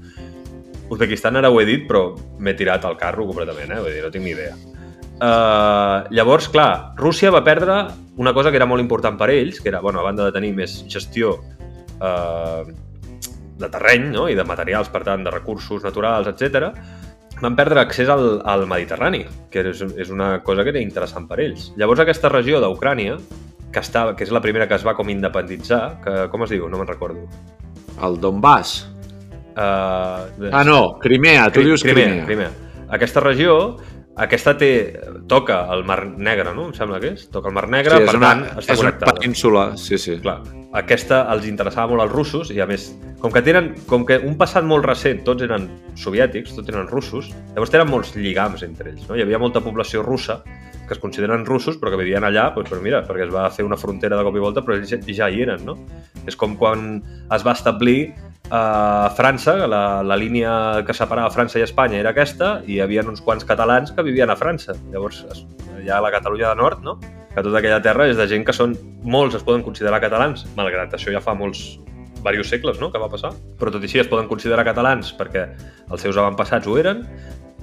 Uzbekistan 0.93 1.40
ara 1.40 1.49
ho 1.49 1.59
he 1.61 1.66
dit, 1.66 1.88
però 1.88 2.11
m'he 2.38 2.54
tirat 2.59 2.85
al 2.85 3.00
carro 3.00 3.25
completament, 3.31 3.73
eh? 3.73 3.81
Vull 3.81 3.97
dir, 3.97 4.04
no 4.04 4.12
tinc 4.12 4.28
ni 4.28 4.37
idea. 4.37 4.54
Uh, 5.14 6.04
llavors, 6.12 6.50
clar, 6.52 6.95
Rússia 7.00 7.31
va 7.33 7.45
perdre 7.47 7.87
una 8.21 8.35
cosa 8.37 8.50
que 8.50 8.59
era 8.61 8.69
molt 8.69 8.83
important 8.83 9.16
per 9.16 9.31
ells, 9.33 9.61
que 9.62 9.71
era, 9.73 9.81
bueno, 9.81 10.02
a 10.02 10.07
banda 10.07 10.26
de 10.28 10.35
tenir 10.35 10.52
més 10.59 10.83
gestió 10.90 11.38
uh, 12.02 12.66
de 13.58 13.68
terreny 13.70 14.08
no? 14.12 14.28
i 14.28 14.34
de 14.34 14.44
materials, 14.44 14.88
per 14.90 15.02
tant, 15.06 15.23
de 15.25 15.30
recursos 15.30 15.84
naturals, 15.84 16.26
etc, 16.32 16.70
van 17.42 17.56
perdre 17.58 17.80
accés 17.82 18.08
al, 18.08 18.40
al 18.46 18.66
Mediterrani, 18.70 19.25
que 19.50 19.64
és, 19.70 19.82
és 19.99 20.11
una 20.11 20.40
cosa 20.46 20.62
que 20.64 20.70
era 20.75 20.80
interessant 20.82 21.26
per 21.28 21.40
ells. 21.42 21.73
Llavors, 21.76 22.00
aquesta 22.04 22.30
regió 22.32 22.61
d'Ucrània, 22.62 23.16
que, 23.75 23.80
estava, 23.82 24.14
que 24.16 24.23
és 24.25 24.30
la 24.30 24.40
primera 24.40 24.68
que 24.70 24.75
es 24.78 24.84
va 24.87 24.94
com 24.94 25.08
independitzar, 25.11 26.00
que, 26.04 26.16
com 26.30 26.44
es 26.46 26.50
diu? 26.54 26.68
No 26.70 26.78
me'n 26.78 26.87
recordo. 26.90 27.26
El 28.02 28.20
Donbass. 28.23 28.84
Uh, 29.54 30.50
Ah, 30.52 30.64
no, 30.66 30.99
Crimea, 30.99 31.49
tu 31.50 31.61
Cri- 31.61 31.66
dius 31.68 31.82
Crimea. 31.82 32.25
Crimea. 32.26 32.50
Aquesta 32.90 33.20
regió, 33.20 33.76
aquesta 34.16 34.54
té, 34.59 34.71
toca 35.28 35.64
el 35.75 35.85
Mar 35.87 36.04
Negre, 36.06 36.52
no? 36.54 36.68
Em 36.71 36.75
sembla 36.76 37.00
que 37.02 37.14
és. 37.16 37.25
Toca 37.35 37.50
el 37.50 37.56
Mar 37.56 37.66
Negre, 37.73 37.99
és 38.02 38.11
per 38.11 38.18
una, 38.21 38.30
tant, 38.30 38.44
està 38.61 38.76
és 38.76 38.83
una 38.83 38.92
connectada. 38.92 39.14
península, 39.18 39.64
sí, 39.80 39.99
sí. 39.99 40.18
Clar, 40.23 40.37
aquesta 40.78 41.25
els 41.35 41.49
interessava 41.50 41.90
molt 41.92 42.04
als 42.04 42.14
russos 42.14 42.52
i 42.54 42.61
a 42.62 42.66
més, 42.71 42.92
com 43.23 43.33
que 43.35 43.42
tenen, 43.42 43.73
com 43.90 44.04
que 44.06 44.21
un 44.23 44.37
passat 44.38 44.66
molt 44.66 44.87
recent, 44.87 45.25
tots 45.26 45.42
eren 45.47 45.66
soviètics, 45.99 46.54
tots 46.54 46.71
eren 46.71 46.87
russos, 46.90 47.33
llavors 47.54 47.75
tenen 47.75 47.90
molts 47.90 48.14
lligams 48.14 48.62
entre 48.66 48.92
ells, 48.92 49.09
no? 49.09 49.18
Hi 49.18 49.25
havia 49.26 49.42
molta 49.42 49.64
població 49.64 50.04
russa 50.06 50.42
que 50.85 50.92
es 50.92 51.00
consideren 51.00 51.47
russos 51.49 51.78
però 51.80 51.90
que 51.90 51.97
vivien 52.02 52.26
allà, 52.28 52.50
doncs, 52.54 52.68
però 52.71 52.83
mira, 52.85 53.00
perquè 53.09 53.25
es 53.25 53.33
va 53.33 53.49
fer 53.50 53.64
una 53.64 53.78
frontera 53.80 54.18
de 54.18 54.26
cop 54.26 54.37
i 54.37 54.42
volta, 54.42 54.62
però 54.62 54.76
ells 54.76 54.92
ja 55.16 55.30
hi 55.30 55.42
eren, 55.42 55.64
no? 55.64 55.78
És 56.28 56.37
com 56.37 56.59
quan 56.61 57.00
es 57.33 57.47
va 57.47 57.56
establir 57.56 58.12
a 58.50 59.12
França, 59.16 59.66
la, 59.66 60.02
la 60.02 60.16
línia 60.16 60.82
que 60.86 60.94
separava 60.94 61.32
França 61.32 61.58
i 61.58 61.64
Espanya 61.64 61.98
era 62.00 62.12
aquesta, 62.12 62.58
i 62.66 62.76
hi 62.76 62.80
havia 62.84 63.04
uns 63.08 63.22
quants 63.24 63.46
catalans 63.48 63.92
que 63.94 64.04
vivien 64.04 64.30
a 64.30 64.36
França. 64.36 64.76
Llavors, 64.92 65.24
hi 65.80 65.88
ha 65.88 66.00
la 66.04 66.12
Catalunya 66.12 66.52
de 66.52 66.60
Nord, 66.60 66.84
no? 66.84 66.98
que 67.34 67.42
tota 67.42 67.58
aquella 67.58 67.80
terra 67.82 68.06
és 68.06 68.18
de 68.18 68.28
gent 68.30 68.44
que 68.46 68.54
són, 68.54 68.76
molts 69.02 69.34
es 69.34 69.42
poden 69.42 69.64
considerar 69.66 69.98
catalans, 70.02 70.44
malgrat 70.54 70.92
això 70.94 71.10
ja 71.10 71.22
fa 71.24 71.34
molts, 71.34 71.80
diversos 72.24 72.52
segles 72.54 72.78
no? 72.80 72.92
que 72.92 73.00
va 73.02 73.10
passar, 73.10 73.32
però 73.58 73.72
tot 73.74 73.82
i 73.82 73.88
així 73.88 74.00
es 74.04 74.08
poden 74.08 74.28
considerar 74.30 74.64
catalans 74.64 75.10
perquè 75.18 75.48
els 75.90 76.04
seus 76.04 76.16
avantpassats 76.16 76.68
ho 76.70 76.78
eren, 76.80 77.02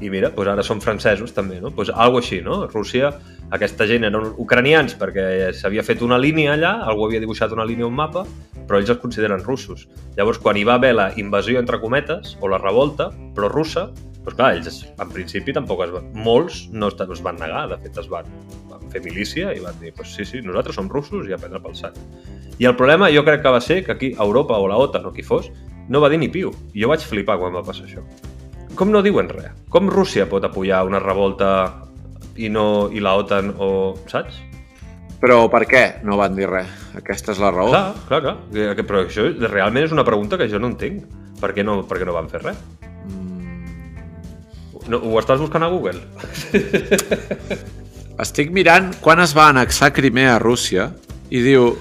i 0.02 0.10
mira, 0.10 0.32
doncs 0.34 0.52
ara 0.52 0.66
són 0.66 0.82
francesos 0.82 1.34
també, 1.34 1.60
no? 1.62 1.70
Doncs 1.70 1.92
algo 1.94 2.20
així, 2.20 2.42
no? 2.42 2.66
Rússia, 2.68 3.12
aquesta 3.56 3.88
gent 3.88 4.06
eren 4.08 4.30
ucranians 4.40 4.96
perquè 5.00 5.52
s'havia 5.56 5.84
fet 5.84 6.04
una 6.06 6.20
línia 6.22 6.54
allà, 6.56 6.78
algú 6.88 7.08
havia 7.08 7.20
dibuixat 7.24 7.52
una 7.56 7.66
línia 7.68 7.88
un 7.88 7.98
mapa, 7.98 8.24
però 8.68 8.80
ells 8.80 8.94
es 8.94 9.02
consideren 9.02 9.44
russos. 9.44 9.88
Llavors, 10.16 10.40
quan 10.40 10.58
hi 10.58 10.64
va 10.68 10.78
haver 10.80 10.94
la 10.96 11.10
invasió, 11.20 11.60
entre 11.60 11.82
cometes, 11.82 12.38
o 12.40 12.52
la 12.52 12.62
revolta, 12.62 13.10
però 13.36 13.50
russa, 13.52 13.90
doncs 14.22 14.38
clar, 14.38 14.52
ells 14.56 14.84
en 15.02 15.12
principi 15.12 15.54
tampoc 15.54 15.84
es 15.88 15.92
van... 15.92 16.08
Molts 16.14 16.68
no 16.72 16.92
es, 16.92 16.96
es 17.02 17.24
van 17.26 17.40
negar, 17.42 17.66
de 17.74 17.80
fet 17.84 18.00
es 18.04 18.08
van, 18.12 18.30
van 18.70 18.88
fer 18.94 19.04
milícia 19.04 19.52
i 19.56 19.60
van 19.64 19.76
dir, 19.82 19.92
pues 19.98 20.14
sí, 20.16 20.26
sí, 20.26 20.44
nosaltres 20.46 20.78
som 20.78 20.90
russos 20.90 21.28
i 21.28 21.36
a 21.36 21.42
prendre 21.42 21.60
pel 21.64 21.76
sac. 21.76 21.98
I 22.62 22.70
el 22.70 22.78
problema 22.78 23.10
jo 23.12 23.26
crec 23.28 23.42
que 23.44 23.56
va 23.56 23.62
ser 23.62 23.82
que 23.84 23.96
aquí 23.96 24.14
Europa 24.20 24.60
o 24.62 24.68
la 24.70 24.78
OTAN 24.78 25.10
o 25.10 25.14
qui 25.16 25.26
fos 25.26 25.50
no 25.90 26.00
va 26.00 26.12
dir 26.14 26.22
ni 26.22 26.30
piu. 26.30 26.54
Jo 26.78 26.92
vaig 26.92 27.04
flipar 27.04 27.40
quan 27.42 27.56
va 27.58 27.66
passar 27.66 27.88
això. 27.88 28.06
Com 28.78 28.94
no 28.94 29.02
diuen 29.04 29.28
res? 29.28 29.52
Com 29.74 29.90
Rússia 29.92 30.30
pot 30.30 30.46
apoyar 30.48 30.86
una 30.88 31.02
revolta 31.02 31.50
i 32.46 32.50
no 32.50 32.90
i 32.94 33.00
la 33.04 33.14
OTAN 33.20 33.54
o... 33.58 33.70
saps? 34.12 34.40
Però 35.22 35.44
per 35.54 35.64
què 35.70 35.84
no 36.08 36.16
van 36.18 36.34
dir 36.38 36.48
res? 36.50 36.70
Aquesta 36.98 37.36
és 37.36 37.40
la 37.44 37.52
raó. 37.54 37.70
Clar, 37.70 37.94
clar, 38.10 38.22
clar. 38.26 38.36
Que- 38.54 38.72
que- 38.80 38.86
Però 38.90 39.04
això 39.06 39.28
realment 39.52 39.86
és 39.86 39.94
una 39.94 40.06
pregunta 40.08 40.38
que 40.40 40.48
jo 40.50 40.58
no 40.60 40.72
entenc. 40.74 41.04
Per 41.42 41.52
què 41.54 41.64
no, 41.66 41.80
per 41.90 42.00
què 42.02 42.06
no 42.10 42.16
van 42.18 42.30
fer 42.30 42.42
res? 42.42 42.58
No, 44.90 44.98
ho 44.98 45.14
estàs 45.22 45.40
buscant 45.40 45.64
a 45.64 45.70
Google? 45.70 46.02
Estic 48.22 48.52
mirant 48.54 48.92
quan 49.02 49.22
es 49.24 49.34
va 49.38 49.48
annexar 49.52 49.92
Crimea 49.94 50.36
a 50.36 50.42
Rússia 50.42 50.90
i 51.30 51.42
diu 51.46 51.72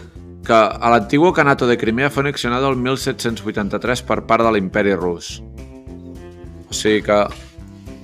que 0.46 0.56
a 0.56 0.90
l'antiguo 0.92 1.32
Canato 1.36 1.66
de 1.68 1.76
Crimea 1.80 2.10
fue 2.10 2.22
anexionado 2.22 2.70
el 2.70 2.76
1783 2.76 4.02
per 4.08 4.22
part 4.28 4.44
de 4.46 4.52
l'imperi 4.54 4.94
rus. 4.96 5.40
O 6.70 6.72
sigui 6.76 7.02
que 7.04 7.18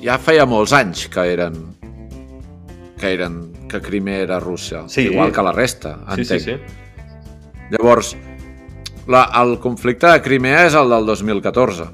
ja 0.04 0.18
feia 0.20 0.44
molts 0.48 0.72
anys 0.76 1.06
que 1.12 1.24
eren 1.32 1.56
que 3.06 3.14
eren 3.14 3.68
que 3.70 3.80
Crimea 3.80 4.18
era 4.26 4.40
Rússia, 4.40 4.84
Sí. 4.88 5.02
igual 5.02 5.32
que 5.32 5.42
la 5.42 5.52
resta, 5.52 5.98
Sí, 6.14 6.20
entenc. 6.22 6.26
sí, 6.26 6.40
sí. 6.40 6.56
Llavors, 7.70 8.16
la, 9.06 9.30
el 9.42 9.58
conflicte 9.60 10.06
de 10.06 10.20
Crimea 10.22 10.66
és 10.66 10.74
el 10.74 10.90
del 10.90 11.06
2014, 11.06 11.86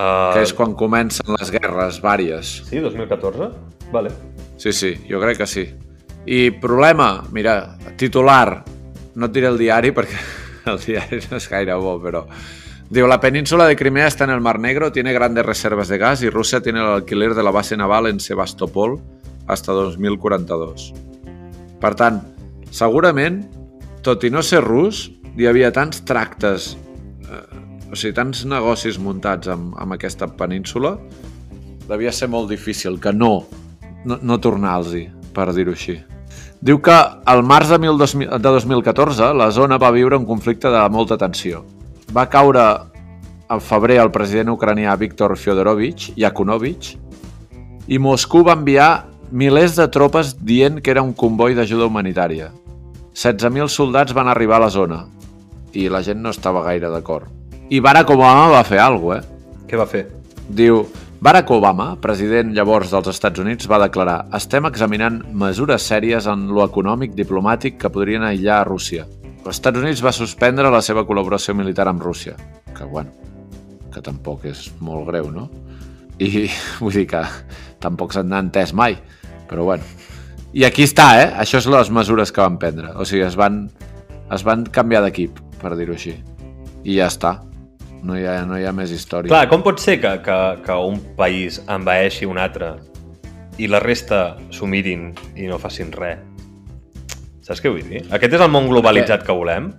Uh, 0.00 0.32
que 0.32 0.40
és 0.46 0.54
quan 0.56 0.72
comencen 0.72 1.28
les 1.36 1.50
guerres 1.52 1.98
vàries. 2.00 2.62
Sí, 2.70 2.78
2014? 2.80 3.50
Vale. 3.92 4.08
Sí, 4.56 4.72
sí, 4.72 4.94
jo 5.10 5.20
crec 5.20 5.36
que 5.42 5.46
sí. 5.46 5.66
I 6.24 6.50
problema, 6.56 7.22
mira, 7.32 7.76
titular, 8.00 8.64
no 9.14 9.26
et 9.28 9.34
diré 9.34 9.50
el 9.50 9.58
diari 9.60 9.90
perquè 9.92 10.16
el 10.72 10.78
diari 10.80 11.20
no 11.30 11.36
és 11.36 11.48
gaire 11.52 11.74
bo, 11.76 11.98
però... 12.00 12.24
Diu, 12.88 13.04
la 13.06 13.20
península 13.20 13.66
de 13.68 13.76
Crimea 13.76 14.06
está 14.08 14.24
en 14.24 14.30
el 14.30 14.40
Mar 14.40 14.58
Negro, 14.58 14.90
tiene 14.90 15.12
grandes 15.12 15.44
reservas 15.44 15.88
de 15.88 15.98
gas 15.98 16.22
y 16.22 16.30
Rusia 16.30 16.62
tiene 16.62 16.80
el 16.80 16.86
alquiler 16.86 17.34
de 17.34 17.42
la 17.42 17.50
base 17.50 17.76
naval 17.76 18.06
en 18.06 18.20
Sebastopol 18.20 19.02
hasta 19.46 19.72
2042. 19.72 20.90
Per 21.80 21.94
tant, 21.96 22.20
segurament, 22.70 23.40
tot 24.04 24.24
i 24.24 24.30
no 24.32 24.42
ser 24.44 24.62
rus, 24.64 25.08
hi 25.36 25.48
havia 25.48 25.72
tants 25.72 26.02
tractes, 26.08 26.74
eh, 27.24 27.90
o 27.90 27.96
sigui, 27.96 28.14
tants 28.16 28.44
negocis 28.48 28.98
muntats 29.00 29.50
amb, 29.50 29.74
amb 29.80 29.96
aquesta 29.96 30.28
península, 30.28 30.96
devia 31.88 32.12
ser 32.12 32.28
molt 32.30 32.50
difícil 32.50 33.00
que 33.00 33.12
no, 33.12 33.46
no, 34.04 34.20
no 34.22 34.38
tornar-los-hi, 34.38 35.08
per 35.34 35.50
dir-ho 35.56 35.74
així. 35.74 35.98
Diu 36.60 36.76
que 36.84 36.92
al 36.92 37.42
març 37.42 37.72
de, 37.72 37.78
12, 37.80 38.26
de 38.36 38.50
2014 38.52 39.32
la 39.32 39.48
zona 39.50 39.78
va 39.80 39.90
viure 39.96 40.18
un 40.20 40.26
conflicte 40.28 40.68
de 40.68 40.82
molta 40.92 41.16
tensió. 41.16 41.64
Va 42.12 42.28
caure 42.28 42.66
al 43.50 43.62
febrer 43.64 43.96
el 44.02 44.12
president 44.14 44.52
ucranià 44.52 44.92
Viktor 45.00 45.34
Fyodorovich 45.38 46.12
Yakunovich 46.20 46.92
i 47.90 47.98
Moscou 47.98 48.44
va 48.46 48.54
enviar 48.54 49.09
milers 49.30 49.76
de 49.78 49.86
tropes 49.88 50.34
dient 50.42 50.80
que 50.82 50.90
era 50.90 51.02
un 51.02 51.12
comboi 51.14 51.54
d'ajuda 51.54 51.86
humanitària. 51.86 52.50
16.000 53.14 53.68
soldats 53.68 54.14
van 54.16 54.28
arribar 54.30 54.58
a 54.58 54.66
la 54.66 54.70
zona 54.70 55.04
i 55.74 55.88
la 55.88 56.02
gent 56.02 56.18
no 56.22 56.32
estava 56.34 56.64
gaire 56.66 56.90
d'acord. 56.90 57.28
I 57.70 57.78
Barack 57.78 58.10
Obama 58.10 58.48
va 58.50 58.64
fer 58.66 58.80
alguna 58.82 59.20
cosa, 59.20 59.28
eh? 59.28 59.66
Què 59.70 59.78
va 59.78 59.86
fer? 59.86 60.02
Diu, 60.50 60.80
Barack 61.22 61.50
Obama, 61.54 61.92
president 62.02 62.50
llavors 62.56 62.90
dels 62.90 63.10
Estats 63.12 63.38
Units, 63.38 63.68
va 63.70 63.78
declarar 63.78 64.24
estem 64.34 64.66
examinant 64.66 65.20
mesures 65.30 65.86
sèries 65.86 66.26
en 66.26 66.48
lo 66.50 66.64
econòmic 66.64 67.14
diplomàtic 67.14 67.78
que 67.78 67.92
podrien 67.92 68.24
aïllar 68.26 68.56
a 68.60 68.66
Rússia. 68.66 69.06
Els 69.44 69.54
Estats 69.54 69.78
Units 69.78 70.02
va 70.02 70.14
suspendre 70.16 70.72
la 70.72 70.82
seva 70.82 71.04
col·laboració 71.06 71.54
militar 71.54 71.86
amb 71.86 72.02
Rússia, 72.02 72.34
que 72.74 72.88
bueno, 72.88 73.14
que 73.94 74.02
tampoc 74.02 74.48
és 74.50 74.66
molt 74.80 75.06
greu, 75.12 75.30
no? 75.30 75.46
I 76.18 76.48
vull 76.82 76.98
dir 76.98 77.06
que 77.14 77.22
tampoc 77.80 78.16
s'han 78.16 78.34
entès 78.40 78.74
mai, 78.74 78.98
però 79.50 79.66
bueno. 79.66 79.82
I 80.54 80.64
aquí 80.66 80.86
està, 80.86 81.12
eh? 81.20 81.28
Això 81.42 81.60
són 81.62 81.76
les 81.76 81.90
mesures 81.94 82.32
que 82.34 82.42
van 82.42 82.56
prendre. 82.58 82.94
O 82.98 83.06
sigui, 83.06 83.22
es 83.26 83.36
van, 83.38 83.64
es 84.34 84.46
van 84.46 84.64
canviar 84.66 85.02
d'equip, 85.04 85.38
per 85.60 85.74
dir-ho 85.78 85.94
així. 85.94 86.16
I 86.82 86.96
ja 86.96 87.10
està. 87.10 87.36
No 88.02 88.16
hi 88.16 88.24
ha, 88.24 88.40
no 88.48 88.56
hi 88.56 88.64
ha 88.64 88.72
més 88.72 88.94
història. 88.94 89.28
Clar, 89.28 89.44
com 89.50 89.62
pot 89.66 89.82
ser 89.82 89.98
que, 90.00 90.14
que, 90.24 90.38
que 90.64 90.78
un 90.88 90.98
país 91.18 91.60
envaeixi 91.68 92.26
un 92.26 92.40
altre 92.40 92.72
i 93.60 93.68
la 93.68 93.82
resta 93.82 94.38
s'ho 94.54 94.66
mirin 94.70 95.10
i 95.36 95.50
no 95.50 95.60
facin 95.60 95.92
res? 95.92 96.24
Saps 97.44 97.60
què 97.60 97.70
vull 97.72 97.84
dir? 97.84 98.06
Aquest 98.14 98.38
és 98.38 98.42
el 98.42 98.50
món 98.52 98.70
globalitzat 98.70 99.26
que 99.26 99.36
volem? 99.36 99.72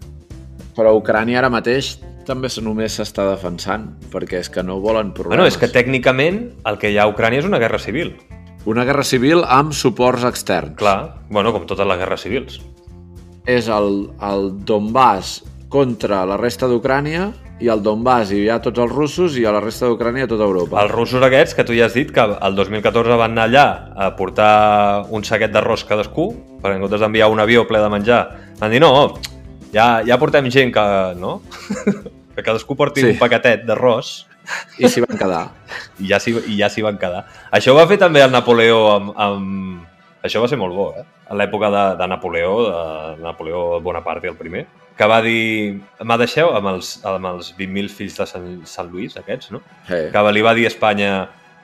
Però 0.75 0.93
Ucrània 0.97 1.39
ara 1.41 1.49
mateix 1.51 1.95
també 2.27 2.51
només 2.61 2.99
s'està 2.99 3.25
defensant, 3.31 3.87
perquè 4.13 4.39
és 4.43 4.49
que 4.53 4.63
no 4.63 4.77
volen 4.83 5.11
problemes. 5.15 5.39
Bueno, 5.39 5.47
és 5.49 5.57
que 5.57 5.71
tècnicament 5.71 6.43
el 6.69 6.77
que 6.77 6.91
hi 6.91 6.99
ha 6.99 7.07
a 7.07 7.11
Ucrània 7.11 7.41
és 7.41 7.49
una 7.49 7.59
guerra 7.63 7.79
civil. 7.81 8.13
Una 8.69 8.83
guerra 8.85 9.03
civil 9.03 9.41
amb 9.47 9.73
suports 9.73 10.23
externs. 10.27 10.75
Clar, 10.77 11.15
bueno, 11.33 11.51
com 11.55 11.65
totes 11.65 11.87
les 11.87 11.97
guerres 11.97 12.21
civils. 12.21 12.59
És 13.49 13.67
el, 13.73 14.11
el 14.21 14.51
Donbass 14.69 15.39
contra 15.71 16.21
la 16.29 16.37
resta 16.37 16.67
d'Ucrània 16.69 17.31
i 17.61 17.69
al 17.69 17.81
Donbass 17.81 18.31
hi 18.35 18.43
ha 18.49 18.59
tots 18.61 18.81
els 18.81 18.91
russos 18.93 19.35
i 19.37 19.45
a 19.49 19.53
la 19.55 19.61
resta 19.63 19.89
d'Ucrània 19.89 20.27
tota 20.29 20.45
Europa. 20.45 20.77
Els 20.83 20.93
russos 20.93 21.23
aquests, 21.25 21.55
que 21.57 21.65
tu 21.65 21.73
ja 21.77 21.87
has 21.87 21.97
dit 21.97 22.11
que 22.13 22.21
el 22.21 22.55
2014 22.57 23.17
van 23.17 23.33
anar 23.33 23.47
allà 23.49 23.65
a 23.97 24.11
portar 24.17 25.05
un 25.09 25.25
saquet 25.25 25.53
d'arròs 25.53 25.85
cadascú, 25.89 26.29
perquè 26.61 26.77
en 26.77 26.85
comptes 26.85 27.01
d'enviar 27.01 27.29
un 27.33 27.41
avió 27.41 27.65
ple 27.69 27.81
de 27.81 27.89
menjar, 27.93 28.21
van 28.61 28.73
dir, 28.73 28.81
no, 28.81 28.91
ja, 29.73 30.01
ja 30.05 30.17
portem 30.21 30.49
gent 30.53 30.73
que, 30.73 30.85
no? 31.17 31.39
que 32.35 32.43
cadascú 32.45 32.77
porti 32.77 33.01
Sí. 33.05 33.13
un 33.15 33.21
paquetet 33.21 33.65
d'arròs 33.65 34.27
I 34.81 34.89
s'hi 34.89 35.01
van 35.05 35.17
quedar. 35.17 35.43
i 35.99 36.07
ja 36.09 36.19
s'hi 36.19 36.33
ja 36.57 36.69
s'hi 36.69 36.81
van 36.85 36.97
quedar. 37.01 37.23
Això 37.51 37.73
ho 37.73 37.77
va 37.79 37.87
fer 37.89 37.97
també 38.01 38.21
el 38.23 38.31
Napoleó 38.33 38.83
amb... 38.95 39.11
amb... 39.15 39.87
Això 40.21 40.37
va 40.43 40.47
ser 40.47 40.57
molt 40.61 40.75
bo, 40.77 40.91
eh? 40.93 41.01
A 41.31 41.33
l'època 41.33 41.71
de, 41.73 41.83
de 41.97 42.07
Napoleó, 42.07 42.55
de 43.17 43.23
Napoleó 43.23 43.79
Bonaparte, 43.81 44.27
el 44.29 44.35
primer, 44.37 44.67
que 44.97 45.07
va 45.09 45.17
dir... 45.25 45.79
Me 46.05 46.17
deixeu 46.21 46.51
amb 46.53 46.67
els, 46.75 46.99
amb 47.07 47.25
els 47.31 47.53
20.000 47.57 47.89
fills 47.89 48.17
de 48.19 48.27
Sant, 48.29 48.49
Sant 48.69 48.91
Lluís, 48.93 49.17
aquests, 49.17 49.49
no? 49.55 49.63
Eh. 49.89 50.09
Que 50.13 50.25
li 50.31 50.43
va 50.45 50.53
dir 50.53 50.67
a 50.67 50.73
Espanya 50.73 51.11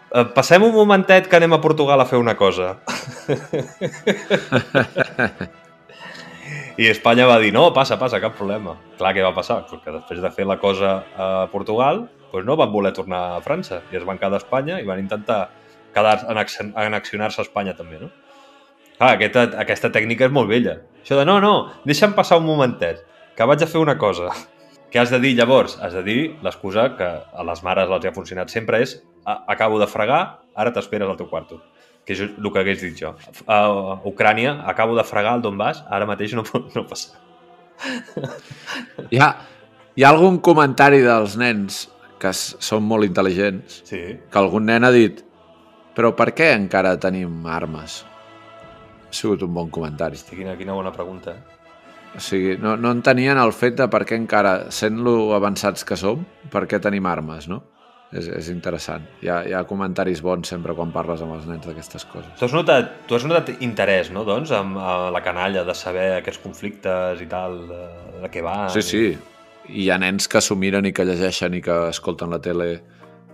"Eh, 0.09 0.23
passem 0.33 0.63
un 0.63 0.71
momentet 0.73 1.27
que 1.27 1.35
anem 1.37 1.53
a 1.53 1.61
Portugal 1.61 2.01
a 2.01 2.05
fer 2.09 2.17
una 2.17 2.33
cosa. 2.39 2.77
I 6.77 6.87
Espanya 6.87 7.25
va 7.27 7.39
dir, 7.41 7.51
no, 7.53 7.71
passa, 7.73 7.97
passa, 7.99 8.19
cap 8.23 8.35
problema. 8.37 8.75
Clar, 8.97 9.13
què 9.15 9.23
va 9.25 9.33
passar? 9.35 9.63
Pues 9.69 9.81
que 9.83 9.91
després 9.91 10.21
de 10.23 10.31
fer 10.31 10.45
la 10.47 10.57
cosa 10.61 11.03
a 11.17 11.47
Portugal, 11.51 12.05
pues 12.31 12.45
no 12.45 12.55
van 12.59 12.71
voler 12.71 12.93
tornar 12.93 13.35
a 13.37 13.41
França 13.41 13.81
i 13.91 13.97
es 13.97 14.05
van 14.05 14.17
quedar 14.17 14.33
a 14.39 14.43
Espanya 14.43 14.79
i 14.81 14.85
van 14.85 14.99
intentar 14.99 15.49
quedar 15.93 16.19
annexionar-se 16.29 17.41
a 17.41 17.45
Espanya 17.47 17.73
també, 17.77 17.99
no? 18.01 18.09
Clar, 18.97 19.11
aquesta, 19.15 19.43
aquesta 19.61 19.91
tècnica 19.93 20.25
és 20.25 20.31
molt 20.33 20.49
vella. 20.49 20.79
Això 21.03 21.17
de, 21.19 21.25
no, 21.25 21.39
no, 21.39 21.53
deixa'm 21.85 22.15
passar 22.17 22.39
un 22.41 22.45
momentet, 22.47 23.03
que 23.37 23.45
vaig 23.45 23.61
a 23.63 23.67
fer 23.69 23.79
una 23.81 23.97
cosa. 23.97 24.31
Què 24.91 24.99
has 25.01 25.11
de 25.11 25.19
dir 25.19 25.33
llavors? 25.37 25.75
Has 25.83 25.93
de 25.93 26.01
dir 26.03 26.19
l'excusa 26.41 26.89
que 26.97 27.05
a 27.07 27.43
les 27.45 27.61
mares 27.63 27.89
els 27.91 28.05
ha 28.07 28.13
funcionat 28.15 28.49
sempre 28.49 28.79
és 28.81 28.95
"A- 29.25 29.43
acabo 29.53 29.77
de 29.79 29.87
fregar, 29.87 30.39
ara 30.55 30.71
t'esperes 30.73 31.07
al 31.09 31.17
teu 31.19 31.27
quarto. 31.29 31.59
Que 32.07 32.13
és 32.15 32.21
el 32.23 32.51
que 32.53 32.59
hagués 32.59 32.79
dit 32.81 32.95
jo. 32.95 33.13
A 33.45 33.57
Ucrània, 34.07 34.61
acabo 34.65 34.95
de 34.95 35.03
fregar 35.03 35.35
el 35.35 35.41
Donbass, 35.43 35.83
ara 35.91 36.05
mateix 36.07 36.33
no 36.33 36.43
pot 36.47 36.73
no 36.75 36.85
passar. 36.87 37.19
Hi 39.11 39.19
ha, 39.19 39.29
Hi 39.97 40.03
ha 40.05 40.09
algun 40.13 40.37
comentari 40.45 40.99
dels 41.01 41.35
nens 41.41 41.87
que 42.19 42.31
són 42.33 42.83
molt 42.83 43.05
intel·ligents 43.07 43.81
Sí. 43.87 44.01
que 44.31 44.39
algun 44.39 44.65
nen 44.65 44.83
ha 44.83 44.91
dit 44.91 45.23
però 45.97 46.11
per 46.15 46.31
què 46.37 46.51
encara 46.55 46.97
tenim 47.01 47.45
armes? 47.49 48.03
Ha 49.07 49.13
sigut 49.13 49.41
un 49.41 49.53
bon 49.53 49.69
comentari. 49.73 50.15
Hosti, 50.19 50.35
quina, 50.35 50.55
quina 50.57 50.73
bona 50.77 50.91
pregunta. 50.93 51.31
eh? 51.31 51.55
O 52.17 52.19
sigui, 52.19 52.57
no, 52.61 52.75
no 52.77 52.91
entenien 52.91 53.37
el 53.37 53.51
fet 53.53 53.75
de 53.79 53.87
per 53.89 54.03
què 54.05 54.15
encara, 54.17 54.69
sent 54.71 54.99
lo 55.03 55.33
avançats 55.35 55.83
que 55.85 55.97
som, 55.97 56.21
per 56.53 56.65
què 56.67 56.79
tenim 56.81 57.05
armes, 57.09 57.47
no? 57.49 57.63
És, 58.13 58.27
és 58.31 58.47
interessant. 58.53 59.03
Hi 59.21 59.27
ha, 59.27 59.39
hi 59.43 59.53
ha 59.53 59.63
comentaris 59.67 60.21
bons 60.23 60.47
sempre 60.47 60.73
quan 60.77 60.93
parles 60.95 61.21
amb 61.21 61.33
els 61.35 61.45
nens 61.49 61.65
d'aquestes 61.67 62.05
coses. 62.07 62.29
Tu 62.39 62.45
has 62.45 62.53
notat, 62.55 62.93
tu 63.07 63.15
has 63.17 63.25
notat 63.27 63.49
interès, 63.59 64.11
no, 64.15 64.23
doncs, 64.23 64.51
amb 64.55 64.77
a 64.79 65.09
la 65.11 65.21
canalla 65.25 65.65
de 65.67 65.75
saber 65.75 66.05
aquests 66.21 66.39
conflictes 66.45 67.21
i 67.21 67.27
tal, 67.27 67.57
de, 67.67 67.81
de 68.21 68.29
què 68.31 68.43
va. 68.45 68.69
Sí, 68.69 68.81
sí. 68.85 69.03
I 69.67 69.83
hi 69.83 69.89
ha 69.91 69.97
nens 69.99 70.29
que 70.31 70.41
s'ho 70.43 70.55
miren 70.55 70.87
i 70.87 70.93
que 70.95 71.05
llegeixen 71.05 71.57
i 71.57 71.61
que 71.63 71.75
escolten 71.89 72.31
la 72.31 72.39
tele 72.43 72.69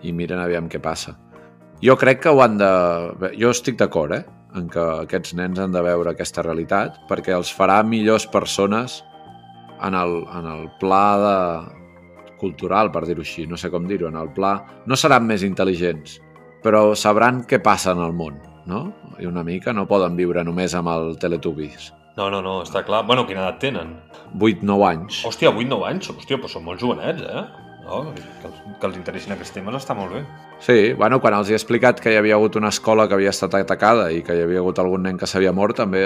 i 0.03 0.13
miren 0.13 0.41
aviam 0.41 0.69
què 0.69 0.81
passa. 0.81 1.15
Jo 1.83 1.97
crec 1.99 2.23
que 2.23 2.31
ho 2.31 2.41
han 2.43 2.57
de... 2.57 2.71
Jo 3.39 3.51
estic 3.53 3.77
d'acord, 3.79 4.15
eh? 4.15 4.23
En 4.57 4.67
que 4.69 4.81
aquests 5.03 5.33
nens 5.37 5.59
han 5.59 5.73
de 5.73 5.81
veure 5.83 6.13
aquesta 6.13 6.43
realitat 6.45 6.99
perquè 7.09 7.33
els 7.35 7.51
farà 7.53 7.81
millors 7.83 8.27
persones 8.29 9.01
en 9.83 9.97
el, 9.97 10.19
en 10.37 10.49
el 10.49 10.67
pla 10.79 11.05
de 11.21 11.37
cultural, 12.43 12.91
per 12.91 13.05
dir-ho 13.07 13.23
així, 13.23 13.47
no 13.47 13.59
sé 13.59 13.71
com 13.71 13.87
dir-ho, 13.87 14.09
en 14.11 14.19
el 14.19 14.31
pla... 14.35 14.57
No 14.89 14.99
seran 14.99 15.27
més 15.27 15.45
intel·ligents, 15.47 16.19
però 16.63 16.91
sabran 16.99 17.43
què 17.47 17.61
passa 17.63 17.93
en 17.95 18.03
el 18.03 18.15
món, 18.15 18.39
no? 18.69 18.85
I 19.19 19.29
una 19.29 19.43
mica 19.47 19.73
no 19.75 19.87
poden 19.89 20.17
viure 20.19 20.43
només 20.43 20.75
amb 20.75 20.91
el 20.91 21.17
Teletubbies. 21.21 21.91
No, 22.17 22.29
no, 22.29 22.41
no, 22.45 22.61
està 22.65 22.83
clar. 22.85 23.03
Bueno, 23.09 23.25
quina 23.29 23.45
edat 23.45 23.61
tenen? 23.63 23.95
8-9 24.37 24.87
anys. 24.89 25.21
Hòstia, 25.27 25.51
8-9 25.53 25.85
anys? 25.89 26.09
Hòstia, 26.13 26.37
però 26.41 26.49
són 26.51 26.65
molt 26.65 26.81
jovenets, 26.81 27.21
eh? 27.21 27.43
No, 27.83 27.97
que, 28.15 28.47
que 28.79 28.87
els 28.87 28.95
interessin 28.95 29.33
aquests 29.35 29.51
temes 29.57 29.75
està 29.75 29.91
molt 29.97 30.13
bé. 30.15 30.21
Sí, 30.63 30.93
bueno, 30.95 31.17
quan 31.19 31.35
els 31.35 31.49
he 31.51 31.55
explicat 31.57 31.99
que 31.99 32.13
hi 32.13 32.15
havia 32.15 32.37
hagut 32.37 32.55
una 32.55 32.69
escola 32.71 33.09
que 33.11 33.17
havia 33.17 33.33
estat 33.33 33.57
atacada 33.59 34.05
i 34.15 34.21
que 34.23 34.37
hi 34.37 34.43
havia 34.45 34.61
hagut 34.61 34.79
algun 34.79 35.03
nen 35.03 35.17
que 35.19 35.27
s'havia 35.27 35.51
mort, 35.51 35.75
també 35.81 36.05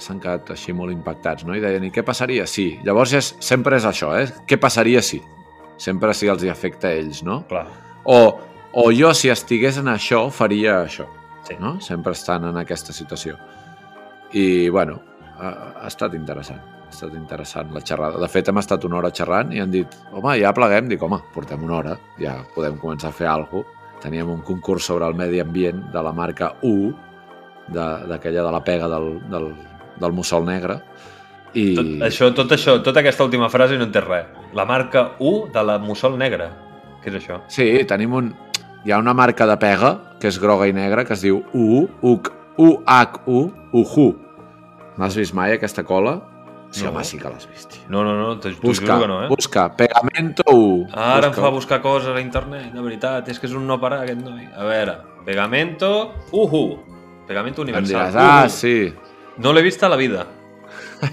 s'han 0.00 0.22
quedat 0.24 0.54
així 0.54 0.72
molt 0.72 0.94
impactats, 0.94 1.44
no? 1.44 1.52
I 1.54 1.60
deien, 1.60 1.84
i 1.84 1.90
què 1.92 2.00
passaria 2.06 2.46
si? 2.48 2.70
Llavors 2.86 3.12
és, 3.18 3.28
sempre 3.44 3.76
és 3.76 3.84
això, 3.84 4.14
eh? 4.16 4.24
Què 4.48 4.56
passaria 4.58 5.02
si? 5.04 5.20
Sempre 5.76 6.14
si 6.16 6.32
els 6.32 6.42
hi 6.42 6.48
afecta 6.48 6.88
a 6.88 6.96
ells, 6.96 7.20
no? 7.22 7.42
Clar. 7.52 7.66
O, 8.08 8.18
o 8.72 8.88
jo, 8.96 9.12
si 9.14 9.28
estigués 9.28 9.76
en 9.78 9.92
això, 9.92 10.24
faria 10.32 10.80
això, 10.86 11.04
Sí. 11.44 11.54
no? 11.60 11.76
Sempre 11.80 12.12
estan 12.16 12.48
en 12.48 12.56
aquesta 12.60 12.92
situació. 12.96 13.36
I, 14.32 14.68
bueno, 14.72 14.98
ha, 15.38 15.52
ha 15.84 15.86
estat 15.92 16.16
interessant. 16.16 16.60
Ha 16.88 16.94
estat 16.94 17.14
interessant 17.14 17.72
la 17.76 17.82
xerrada. 17.84 18.16
De 18.22 18.28
fet, 18.32 18.48
hem 18.48 18.58
estat 18.62 18.84
una 18.88 18.96
hora 19.02 19.10
xerrant 19.12 19.52
i 19.52 19.60
han 19.60 19.70
dit, 19.70 19.92
home, 20.12 20.38
ja 20.40 20.54
pleguem. 20.56 20.88
Dic, 20.88 21.02
home, 21.04 21.18
portem 21.34 21.62
una 21.66 21.76
hora, 21.82 21.96
ja 22.20 22.38
podem 22.54 22.78
començar 22.80 23.10
a 23.12 23.16
fer 23.16 23.28
alguna 23.28 23.50
cosa. 23.64 23.74
Teníem 23.98 24.28
un 24.30 24.40
concurs 24.46 24.84
sobre 24.86 25.08
el 25.10 25.14
medi 25.18 25.40
ambient 25.42 25.80
de 25.92 26.02
la 26.06 26.12
marca 26.14 26.52
U, 26.62 26.92
de- 27.68 28.06
d'aquella 28.08 28.44
de, 28.44 28.46
de 28.46 28.52
la 28.54 28.60
pega 28.64 28.86
del, 28.88 29.08
del, 29.28 29.48
del 29.98 30.12
mussol 30.14 30.44
negre. 30.46 30.78
I... 31.52 31.74
Tot 31.74 32.04
això, 32.06 32.28
tot 32.36 32.52
això, 32.54 32.76
tota 32.84 33.00
aquesta 33.02 33.24
última 33.26 33.48
frase 33.50 33.76
no 33.76 33.88
en 33.88 33.92
té 33.92 34.00
res. 34.04 34.28
La 34.54 34.64
marca 34.68 35.16
U 35.18 35.48
de 35.52 35.64
la 35.66 35.78
mussol 35.82 36.14
negra. 36.16 36.46
Què 37.02 37.10
és 37.10 37.18
això? 37.24 37.40
Sí, 37.50 37.66
tenim 37.90 38.14
un... 38.14 38.30
Hi 38.86 38.92
ha 38.94 39.00
una 39.02 39.12
marca 39.18 39.44
de 39.50 39.56
pega, 39.58 39.90
que 40.22 40.30
és 40.30 40.38
groga 40.40 40.68
i 40.70 40.72
negra, 40.72 41.02
que 41.04 41.16
es 41.18 41.24
diu 41.26 41.42
U, 41.52 41.88
UC, 42.06 42.30
U-H-U, 42.62 43.40
UHU. 43.74 44.06
L'has 44.98 45.16
vist 45.18 45.34
mai, 45.34 45.56
aquesta 45.58 45.82
cola? 45.82 46.20
Sí, 46.70 46.84
No. 46.84 46.90
home, 46.90 47.02
sí 47.04 47.16
que 47.18 47.28
l'has 47.30 47.48
vist. 47.48 47.70
tio. 47.72 47.82
No, 47.88 48.02
no, 48.04 48.14
no, 48.18 48.38
t'ho 48.38 48.50
juro 48.50 49.00
que 49.00 49.06
no, 49.08 49.24
eh? 49.24 49.28
busca, 49.28 49.74
pegamento 49.74 50.42
U. 50.52 50.86
Ara 50.92 51.26
em 51.26 51.30
busca. 51.30 51.42
fa 51.42 51.48
buscar 51.50 51.80
coses 51.82 52.14
a 52.14 52.20
internet, 52.20 52.72
de 52.74 52.80
veritat, 52.82 53.28
és 53.28 53.38
que 53.40 53.46
és 53.46 53.54
un 53.54 53.66
no 53.66 53.80
parar 53.80 54.02
aquest 54.02 54.20
noi. 54.20 54.44
A 54.54 54.64
veure, 54.64 54.98
pegamento, 55.24 56.12
uhu, 56.30 56.78
pegamento 57.26 57.62
Em 57.62 57.68
universal. 57.68 58.12
diràs, 58.12 58.16
ah, 58.16 58.42
uhu. 58.44 58.50
sí. 58.50 58.94
No 59.38 59.52
l'he 59.52 59.62
vist 59.62 59.82
a 59.82 59.88
la 59.88 59.96
vida. 59.96 60.26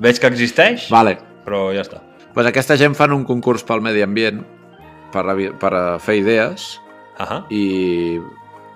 Veig 0.00 0.18
que 0.20 0.26
existeix, 0.30 0.88
Vale. 0.90 1.18
però 1.44 1.70
ja 1.74 1.82
està. 1.84 2.00
Pues 2.34 2.46
aquesta 2.46 2.76
gent 2.76 2.94
fan 2.94 3.12
un 3.12 3.24
concurs 3.24 3.64
pel 3.66 3.80
medi 3.82 4.02
ambient 4.02 4.44
per, 5.12 5.24
per 5.58 5.72
fer 6.00 6.16
idees 6.20 6.80
Ahà. 7.18 7.42
i, 7.50 8.18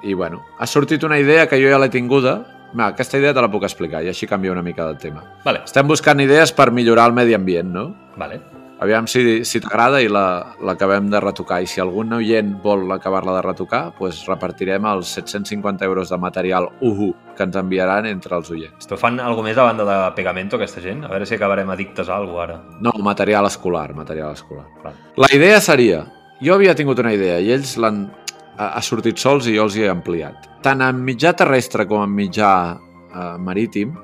i 0.02 0.14
bueno, 0.14 0.42
ha 0.58 0.66
sortit 0.66 1.04
una 1.04 1.18
idea 1.18 1.46
que 1.48 1.60
jo 1.62 1.68
ja 1.70 1.78
l'he 1.78 1.88
tinguda. 1.88 2.53
Va, 2.78 2.88
aquesta 2.90 3.18
idea 3.18 3.32
te 3.34 3.40
la 3.40 3.50
puc 3.50 3.62
explicar 3.68 4.02
i 4.02 4.08
així 4.10 4.26
canvia 4.26 4.52
una 4.52 4.62
mica 4.62 4.86
de 4.88 4.96
tema. 4.98 5.22
Vale, 5.44 5.60
Estem 5.64 5.86
buscant 5.86 6.20
idees 6.20 6.52
per 6.52 6.70
millorar 6.72 7.06
el 7.10 7.12
medi 7.14 7.34
ambient, 7.34 7.70
no? 7.72 7.94
vale. 8.16 8.40
Aviam 8.84 9.06
si, 9.06 9.44
si 9.46 9.60
t'agrada 9.62 10.00
i 10.02 10.08
la- 10.10 10.56
l'acabem 10.60 11.06
de 11.08 11.20
retocar. 11.22 11.60
I 11.62 11.66
si 11.70 11.80
algun 11.80 12.10
oient 12.12 12.50
vol 12.60 12.90
acabar-la 12.92 13.36
de 13.36 13.42
retocar, 13.46 13.94
pues 13.96 14.24
repartirem 14.26 14.84
els 14.90 15.06
750 15.14 15.84
euros 15.86 16.10
de 16.10 16.18
material 16.18 16.66
UHU 16.82 17.14
que 17.36 17.44
ens 17.46 17.56
enviaran 17.56 18.04
entre 18.10 18.34
els 18.36 18.50
oients. 18.50 18.74
Esto 18.82 18.98
fan 18.98 19.20
alguna 19.20 19.48
més 19.48 19.58
a 19.62 19.62
banda 19.70 19.86
de 19.86 20.10
pegamento, 20.16 20.56
aquesta 20.58 20.82
gent? 20.82 21.04
A 21.06 21.08
veure 21.08 21.24
si 21.24 21.36
acabarem 21.38 21.70
addictes 21.70 22.10
a 22.10 22.16
alguna 22.18 22.42
ara. 22.42 22.58
No, 22.80 22.92
material 22.98 23.46
escolar, 23.46 23.94
material 23.94 24.34
escolar. 24.34 24.66
Vale. 24.82 24.96
La 25.16 25.30
idea 25.32 25.60
seria... 25.62 26.04
Jo 26.42 26.54
havia 26.58 26.74
tingut 26.74 26.98
una 26.98 27.14
idea 27.14 27.38
i 27.40 27.52
ells 27.54 27.76
l'han... 27.78 28.08
Ha, 28.54 28.80
sortit 28.86 29.18
sols 29.18 29.48
i 29.50 29.56
jo 29.56 29.64
els 29.66 29.76
hi 29.76 29.84
he 29.84 29.90
ampliat. 29.90 30.46
Tant 30.62 30.82
en 30.84 31.00
mitjà 31.02 31.34
terrestre 31.34 31.88
com 31.90 32.04
en 32.04 32.12
mitjà 32.14 32.50
eh, 32.74 33.34
marítim, 33.42 33.96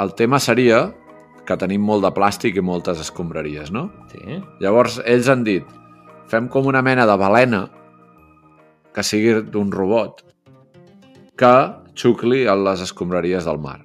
el 0.00 0.14
tema 0.16 0.40
seria 0.40 0.86
que 1.46 1.58
tenim 1.60 1.82
molt 1.84 2.06
de 2.06 2.12
plàstic 2.14 2.56
i 2.56 2.64
moltes 2.64 3.02
escombraries, 3.02 3.72
no? 3.74 3.88
Sí? 4.12 4.40
Llavors, 4.62 5.00
ells 5.04 5.28
han 5.28 5.44
dit, 5.44 5.66
fem 6.30 6.48
com 6.48 6.68
una 6.70 6.82
mena 6.86 7.06
de 7.10 7.16
balena 7.20 7.64
que 8.94 9.04
sigui 9.06 9.36
d'un 9.52 9.70
robot 9.74 10.24
que 11.40 11.52
xucli 11.96 12.44
a 12.48 12.54
les 12.56 12.82
escombraries 12.84 13.46
del 13.48 13.60
mar. 13.60 13.80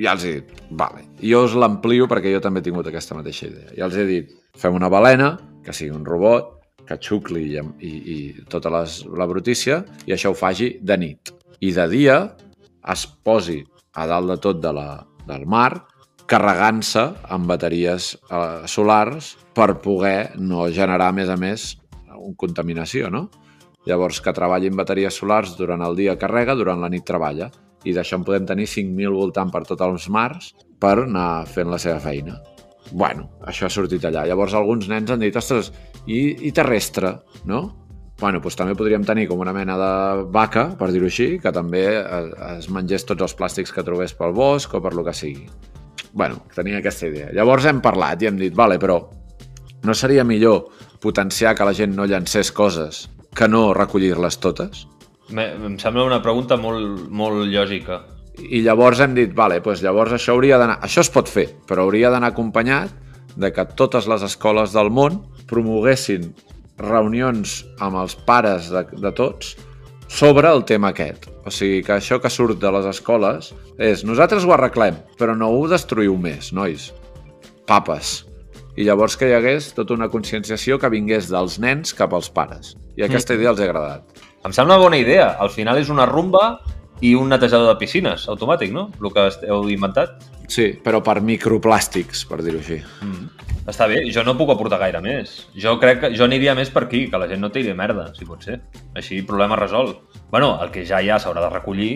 I 0.00 0.08
els 0.10 0.24
he 0.26 0.32
dit, 0.40 0.62
vale. 0.74 1.04
Jo 1.22 1.44
us 1.46 1.54
l'amplio 1.58 2.08
perquè 2.10 2.32
jo 2.32 2.40
també 2.42 2.62
he 2.62 2.66
tingut 2.66 2.88
aquesta 2.90 3.14
mateixa 3.14 3.46
idea. 3.46 3.70
I 3.78 3.84
els 3.86 3.94
he 3.98 4.06
dit, 4.08 4.32
fem 4.58 4.74
una 4.74 4.90
balena 4.90 5.36
que 5.64 5.74
sigui 5.76 5.94
un 5.94 6.06
robot, 6.06 6.50
que 6.88 6.98
xucli 7.00 7.46
i, 7.54 7.62
i, 7.80 7.92
i 8.14 8.18
tota 8.50 8.72
les, 8.74 9.02
la 9.08 9.28
brutícia 9.30 9.82
i 10.06 10.14
això 10.16 10.32
ho 10.32 10.38
faci 10.38 10.74
de 10.80 10.98
nit. 11.00 11.32
I 11.64 11.72
de 11.72 11.88
dia 11.92 12.18
es 12.92 13.06
posi 13.24 13.62
a 13.94 14.06
dalt 14.10 14.32
de 14.32 14.38
tot 14.42 14.60
de 14.60 14.72
la, 14.74 14.88
del 15.28 15.46
mar 15.46 15.72
carregant-se 16.30 17.04
amb 17.34 17.48
bateries 17.48 18.14
eh, 18.16 18.64
solars 18.70 19.34
per 19.54 19.74
poder 19.84 20.34
no 20.40 20.66
generar, 20.72 21.10
a 21.12 21.16
més 21.16 21.30
a 21.30 21.36
més, 21.40 21.74
una 22.14 22.32
contaminació, 22.40 23.10
no? 23.12 23.28
Llavors, 23.84 24.22
que 24.24 24.32
treballi 24.32 24.70
amb 24.72 24.80
bateries 24.80 25.18
solars 25.20 25.52
durant 25.58 25.84
el 25.84 25.96
dia 25.98 26.16
carrega, 26.20 26.56
durant 26.56 26.80
la 26.80 26.88
nit 26.88 27.04
treballa. 27.04 27.50
I 27.84 27.92
d'això 27.92 28.16
en 28.16 28.24
podem 28.24 28.46
tenir 28.48 28.64
5.000 28.70 29.12
voltant 29.12 29.50
per 29.52 29.66
tots 29.68 29.84
els 29.84 30.08
mars 30.08 30.54
per 30.80 30.96
anar 31.02 31.44
fent 31.44 31.68
la 31.68 31.78
seva 31.82 31.98
feina. 32.00 32.38
Bueno, 32.92 33.28
això 33.44 33.68
ha 33.68 33.72
sortit 33.72 34.04
allà. 34.08 34.24
Llavors 34.28 34.56
alguns 34.56 34.88
nens 34.88 35.12
han 35.12 35.20
dit, 35.20 35.36
ostres, 35.36 35.68
i, 36.06 36.48
i 36.48 36.52
terrestre, 36.52 37.16
no? 37.48 37.62
Bueno, 38.20 38.38
doncs 38.38 38.56
també 38.56 38.76
podríem 38.78 39.02
tenir 39.04 39.26
com 39.28 39.40
una 39.42 39.52
mena 39.52 39.74
de 39.78 39.92
vaca, 40.32 40.68
per 40.78 40.92
dir-ho 40.94 41.08
així, 41.10 41.34
que 41.42 41.50
també 41.52 41.84
es, 41.98 42.30
es 42.52 42.68
mengés 42.72 43.06
tots 43.08 43.26
els 43.26 43.34
plàstics 43.36 43.74
que 43.74 43.82
trobés 43.86 44.14
pel 44.14 44.34
bosc 44.36 44.74
o 44.74 44.80
per 44.84 44.94
lo 44.94 45.04
que 45.04 45.16
sigui. 45.16 45.48
Bueno, 46.14 46.44
tenia 46.54 46.78
aquesta 46.78 47.08
idea. 47.10 47.32
Llavors 47.34 47.66
hem 47.66 47.82
parlat 47.82 48.22
i 48.22 48.30
hem 48.30 48.38
dit, 48.38 48.54
vale, 48.54 48.78
però 48.78 49.00
no 49.84 49.96
seria 49.98 50.24
millor 50.24 50.70
potenciar 51.02 51.56
que 51.58 51.66
la 51.66 51.74
gent 51.74 51.92
no 51.98 52.06
llancés 52.06 52.52
coses 52.54 53.08
que 53.34 53.48
no 53.50 53.72
recollir-les 53.74 54.38
totes? 54.38 54.86
Me, 55.34 55.48
em 55.56 55.78
sembla 55.82 56.06
una 56.06 56.22
pregunta 56.22 56.56
molt, 56.60 57.08
molt 57.10 57.48
lògica. 57.50 58.00
I 58.38 58.62
llavors 58.62 59.00
hem 59.02 59.14
dit, 59.18 59.34
vale, 59.34 59.58
doncs 59.62 59.82
llavors 59.82 60.14
això 60.14 60.34
hauria 60.34 60.58
d'anar... 60.60 60.78
Això 60.86 61.02
es 61.02 61.10
pot 61.10 61.30
fer, 61.30 61.48
però 61.68 61.84
hauria 61.84 62.12
d'anar 62.14 62.32
acompanyat 62.32 62.94
de 63.34 63.50
que 63.50 63.66
totes 63.74 64.06
les 64.10 64.22
escoles 64.22 64.74
del 64.74 64.90
món 64.94 65.18
promoguessin 65.50 66.32
reunions 66.80 67.62
amb 67.84 68.00
els 68.00 68.16
pares 68.26 68.70
de, 68.72 68.84
de 68.98 69.12
tots 69.14 69.54
sobre 70.08 70.50
el 70.50 70.64
tema 70.64 70.92
aquest. 70.92 71.28
O 71.44 71.52
sigui, 71.52 71.82
que 71.84 71.96
això 71.96 72.20
que 72.22 72.30
surt 72.30 72.60
de 72.62 72.70
les 72.74 72.86
escoles 72.90 73.52
és 73.82 74.04
nosaltres 74.06 74.44
ho 74.46 74.54
arreglem, 74.54 74.98
però 75.18 75.34
no 75.36 75.50
ho 75.52 75.64
destruïu 75.70 76.16
més, 76.20 76.52
nois. 76.54 76.92
Papes. 77.68 78.22
I 78.76 78.86
llavors 78.88 79.14
que 79.16 79.28
hi 79.30 79.34
hagués 79.36 79.70
tota 79.74 79.94
una 79.94 80.10
conscienciació 80.10 80.80
que 80.82 80.90
vingués 80.90 81.30
dels 81.30 81.60
nens 81.62 81.94
cap 81.94 82.14
als 82.14 82.30
pares. 82.30 82.74
I 82.98 83.06
aquesta 83.06 83.36
idea 83.38 83.52
els 83.52 83.62
ha 83.62 83.68
agradat. 83.68 84.24
Em 84.44 84.52
sembla 84.52 84.76
una 84.76 84.82
bona 84.82 84.98
idea. 84.98 85.34
Al 85.40 85.50
final 85.50 85.78
és 85.80 85.90
una 85.90 86.06
rumba 86.10 86.58
i 87.02 87.14
un 87.18 87.30
netejador 87.32 87.72
de 87.72 87.78
piscines, 87.80 88.26
automàtic, 88.30 88.72
no? 88.74 88.88
El 89.00 89.12
que 89.14 89.28
heu 89.48 89.68
inventat. 89.72 90.26
Sí, 90.50 90.72
però 90.84 91.00
per 91.04 91.20
microplàstics, 91.24 92.26
per 92.28 92.42
dir-ho 92.44 92.60
així. 92.60 92.80
Mm. 93.02 93.43
Està 93.64 93.86
bé, 93.88 94.02
jo 94.12 94.20
no 94.26 94.34
puc 94.36 94.50
aportar 94.52 94.76
gaire 94.82 95.00
més. 95.00 95.38
Jo 95.56 95.78
crec 95.80 96.02
que 96.02 96.10
jo 96.12 96.26
aniria 96.26 96.52
més 96.56 96.68
per 96.72 96.82
aquí, 96.84 97.06
que 97.08 97.20
la 97.20 97.28
gent 97.30 97.40
no 97.40 97.48
tiri 97.52 97.72
merda, 97.76 98.10
si 98.16 98.26
pot 98.28 98.44
ser. 98.44 98.58
Així, 98.92 99.22
problema 99.24 99.56
resolt. 99.56 100.02
Bueno, 100.30 100.58
el 100.60 100.72
que 100.74 100.84
ja 100.84 101.00
hi 101.00 101.08
ha 101.08 101.16
s'haurà 101.22 101.46
de 101.46 101.52
recollir. 101.54 101.92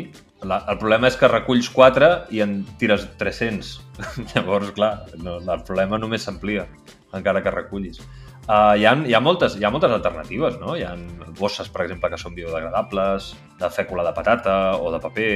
La, 0.49 0.63
el 0.71 0.79
problema 0.81 1.11
és 1.11 1.19
que 1.19 1.29
reculls 1.29 1.69
4 1.75 2.09
i 2.33 2.41
en 2.41 2.63
tires 2.81 3.05
300. 3.21 3.75
Llavors, 4.33 4.73
clar, 4.73 4.93
no, 5.21 5.37
el 5.43 5.67
problema 5.69 6.01
només 6.01 6.25
s'amplia. 6.25 6.65
encara 7.13 7.43
que 7.43 7.51
recullis. 7.51 8.01
Uh, 8.49 8.73
hi, 8.77 8.85
ha, 8.89 8.95
hi, 9.05 9.13
ha 9.13 9.21
moltes, 9.21 9.59
hi 9.61 9.65
ha 9.65 9.71
moltes 9.73 9.93
alternatives, 9.93 10.57
no? 10.61 10.75
Hi 10.77 10.87
ha 10.89 10.95
bosses, 11.37 11.69
per 11.69 11.85
exemple, 11.85 12.09
que 12.09 12.21
són 12.21 12.37
biodegradables, 12.37 13.35
de 13.61 13.69
fècula 13.69 14.05
de 14.09 14.15
patata 14.17 14.57
o 14.81 14.93
de 14.95 15.01
paper... 15.05 15.31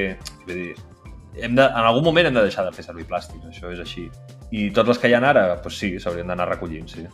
Vull 0.47 0.57
dir, 0.57 0.75
hem 1.37 1.55
de, 1.57 1.65
en 1.65 1.87
algun 1.87 2.05
moment 2.05 2.29
hem 2.29 2.35
de 2.37 2.45
deixar 2.45 2.65
de 2.67 2.73
fer 2.77 2.85
servir 2.85 3.07
plàstic, 3.09 3.43
això 3.49 3.71
és 3.73 3.81
així. 3.81 4.09
I 4.53 4.69
tots 4.77 4.93
els 4.93 5.01
que 5.01 5.09
hi 5.09 5.15
ha 5.17 5.23
ara, 5.25 5.47
doncs 5.55 5.79
sí, 5.81 5.95
s'haurien 6.01 6.29
d'anar 6.29 6.49
recollint, 6.51 6.89
sí. 6.91 7.07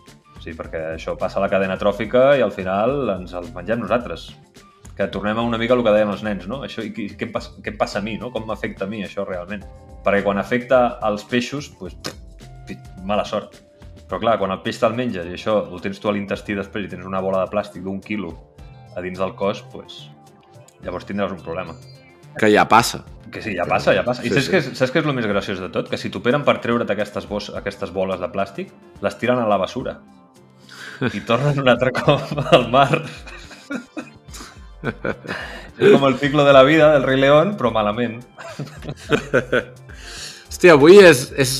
Sí, 0.42 0.54
perquè 0.58 0.94
això 0.94 1.16
passa 1.18 1.38
a 1.38 1.44
la 1.44 1.50
cadena 1.50 1.78
tròfica 1.78 2.32
i 2.38 2.42
al 2.42 2.54
final 2.54 3.12
ens 3.18 3.34
el 3.38 3.50
mengem 3.54 3.82
nosaltres. 3.84 4.30
Que 4.98 5.06
tornem 5.14 5.38
a 5.38 5.44
una 5.46 5.58
mica 5.58 5.76
el 5.76 5.84
que 5.86 5.94
deien 5.94 6.10
els 6.10 6.24
nens, 6.26 6.48
no? 6.50 6.64
Això, 6.66 6.82
i 6.82 6.90
què, 6.90 7.28
em 7.28 7.34
passa, 7.34 7.54
què 7.62 7.70
em 7.70 7.78
passa 7.78 8.00
a 8.00 8.02
mi, 8.02 8.16
no? 8.18 8.32
Com 8.34 8.48
m'afecta 8.48 8.86
a 8.86 8.90
mi 8.90 9.04
això 9.06 9.26
realment? 9.26 9.62
Perquè 10.06 10.24
quan 10.26 10.42
afecta 10.42 10.98
als 11.06 11.22
peixos, 11.26 11.70
doncs, 11.78 12.14
mala 13.06 13.26
sort. 13.26 13.60
Però 14.08 14.18
clar, 14.22 14.38
quan 14.40 14.54
el 14.54 14.62
peix 14.64 14.80
te'l 14.80 14.96
menges 14.98 15.28
i 15.28 15.36
això 15.36 15.60
ho 15.68 15.78
tens 15.84 16.00
tu 16.00 16.10
a 16.10 16.16
l'intestí 16.16 16.56
després 16.58 16.86
i 16.86 16.90
tens 16.94 17.06
una 17.06 17.22
bola 17.22 17.44
de 17.44 17.52
plàstic 17.52 17.84
d'un 17.84 18.00
quilo 18.02 18.32
a 18.96 19.04
dins 19.04 19.20
del 19.20 19.36
cos, 19.38 19.62
doncs, 19.74 20.08
llavors 20.82 21.06
tindràs 21.06 21.34
un 21.34 21.44
problema. 21.44 21.76
Que 22.38 22.50
ja 22.52 22.66
passa. 22.70 23.04
Que 23.32 23.42
sí, 23.44 23.54
ja 23.56 23.66
passa, 23.68 23.92
ja 23.92 24.04
passa. 24.06 24.24
I 24.24 24.30
saps, 24.32 24.46
sí. 24.46 24.52
Què, 24.54 24.60
saps 24.78 24.92
què 24.94 25.02
és 25.02 25.08
el 25.08 25.16
més 25.16 25.26
graciós 25.28 25.60
de 25.60 25.68
tot? 25.72 25.90
Que 25.90 25.98
si 26.00 26.10
t'operen 26.12 26.44
per 26.46 26.58
treure't 26.64 26.88
aquestes, 26.94 27.26
bos, 27.28 27.50
aquestes 27.58 27.92
boles 27.92 28.22
de 28.22 28.28
plàstic, 28.32 28.70
les 29.04 29.18
tiren 29.20 29.42
a 29.42 29.48
la 29.50 29.58
basura. 29.60 29.98
I 31.14 31.20
tornen 31.26 31.60
un 31.62 31.68
altre 31.70 31.92
cop 31.94 32.32
al 32.54 32.68
mar. 32.72 33.02
és 35.78 35.92
com 35.92 36.06
el 36.08 36.16
ciclo 36.18 36.46
de 36.46 36.54
la 36.54 36.62
vida 36.66 36.92
del 36.94 37.04
rei 37.04 37.20
León, 37.20 37.56
però 37.58 37.72
malament. 37.74 38.22
Hòstia, 40.48 40.74
avui 40.74 40.98
és, 41.02 41.28
és 41.36 41.58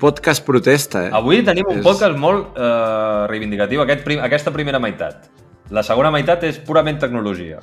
podcast 0.00 0.46
protesta, 0.46 1.04
eh? 1.08 1.12
Avui 1.14 1.44
tenim 1.46 1.68
un 1.68 1.82
és... 1.82 1.84
podcast 1.84 2.16
molt 2.18 2.56
eh, 2.56 3.26
reivindicatiu, 3.30 3.84
aquest 3.84 4.06
prim, 4.06 4.24
aquesta 4.24 4.54
primera 4.54 4.80
meitat. 4.82 5.28
La 5.70 5.84
segona 5.86 6.10
meitat 6.14 6.48
és 6.48 6.58
purament 6.64 6.98
tecnologia. 7.02 7.60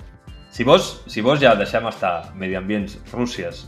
Si 0.57 0.63
vos, 0.63 1.03
si 1.05 1.21
vos 1.21 1.37
ja 1.37 1.51
deixem 1.53 1.85
estar 1.85 2.31
mediambients 2.33 2.95
rússies 3.11 3.59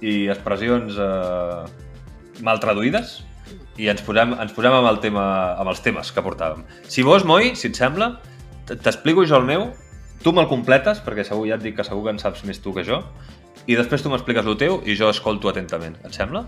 i 0.00 0.30
expressions 0.32 0.94
eh, 0.96 1.66
mal 2.40 2.56
traduïdes 2.62 3.18
i 3.76 3.90
ens 3.92 4.00
posem, 4.06 4.32
ens 4.32 4.54
posem 4.56 4.72
amb, 4.72 4.88
el 4.88 4.96
tema, 5.02 5.24
amb 5.60 5.68
els 5.68 5.82
temes 5.84 6.08
que 6.08 6.24
portàvem. 6.24 6.62
Si 6.88 7.04
vos, 7.04 7.26
Moi, 7.28 7.50
si 7.52 7.68
et 7.68 7.76
sembla, 7.76 8.14
t'explico 8.70 9.26
jo 9.28 9.36
el 9.36 9.44
meu, 9.44 9.66
tu 10.24 10.32
me'l 10.32 10.48
completes, 10.48 11.02
perquè 11.04 11.26
segur 11.28 11.50
ja 11.50 11.58
et 11.58 11.66
dic 11.66 11.76
que 11.76 11.84
segur 11.84 12.06
que 12.06 12.16
en 12.16 12.22
saps 12.22 12.46
més 12.48 12.62
tu 12.64 12.72
que 12.72 12.86
jo, 12.88 13.02
i 13.68 13.76
després 13.76 14.00
tu 14.00 14.08
m'expliques 14.08 14.48
el 14.48 14.56
teu 14.56 14.80
i 14.88 14.96
jo 14.96 15.12
escolto 15.12 15.52
atentament. 15.52 16.00
Et 16.08 16.16
sembla? 16.16 16.46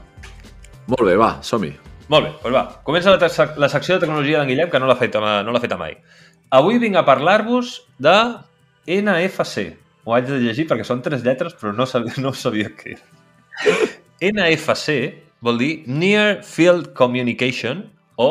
Molt 0.86 1.04
bé, 1.10 1.18
va, 1.20 1.34
som-hi. 1.44 1.74
Molt 2.08 2.24
bé, 2.24 2.32
doncs 2.40 2.56
va. 2.56 2.64
Comença 2.88 3.12
la, 3.12 3.30
la 3.66 3.68
secció 3.68 3.98
de 3.98 4.06
tecnologia 4.06 4.40
d'en 4.40 4.48
Guillem, 4.48 4.72
que 4.72 4.80
no 4.80 4.88
l'ha 4.88 4.96
feta, 4.96 5.20
no 5.44 5.60
feta 5.60 5.76
mai. 5.76 6.00
Avui 6.56 6.80
vinc 6.80 6.96
a 6.96 7.04
parlar-vos 7.04 7.76
de 8.00 8.16
NFC. 8.88 9.89
Ho 10.04 10.14
haig 10.16 10.28
de 10.30 10.40
llegir 10.40 10.66
perquè 10.70 10.86
són 10.86 11.02
tres 11.04 11.24
lletres, 11.26 11.56
però 11.58 11.74
no 11.76 11.86
sabia, 11.88 12.16
no 12.24 12.32
sabia 12.36 12.72
què 12.76 12.96
era. 12.96 13.76
NFC 14.20 14.96
vol 15.44 15.60
dir 15.60 15.72
Near 15.88 16.40
Field 16.44 16.92
Communication 16.96 17.86
o 18.20 18.30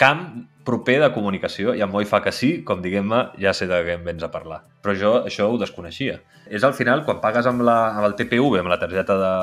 camp 0.00 0.48
proper 0.64 0.96
de 1.02 1.10
comunicació 1.12 1.74
i 1.76 1.82
en 1.84 1.90
Moi 1.92 2.06
fa 2.08 2.22
que 2.24 2.32
sí, 2.32 2.50
com 2.66 2.80
diguem-me, 2.82 3.20
ja 3.40 3.52
sé 3.56 3.68
de 3.68 3.80
què 3.84 3.98
em 3.98 4.04
vens 4.06 4.24
a 4.24 4.30
parlar. 4.32 4.62
Però 4.84 4.94
jo 4.96 5.12
això 5.28 5.50
ho 5.50 5.58
desconeixia. 5.60 6.18
És 6.48 6.64
al 6.64 6.74
final, 6.76 7.04
quan 7.04 7.20
pagues 7.20 7.46
amb, 7.48 7.62
la, 7.64 7.76
amb 7.92 8.08
el 8.08 8.16
TPV, 8.18 8.58
amb 8.60 8.72
la 8.72 8.80
targeta 8.80 9.16
de, 9.20 9.34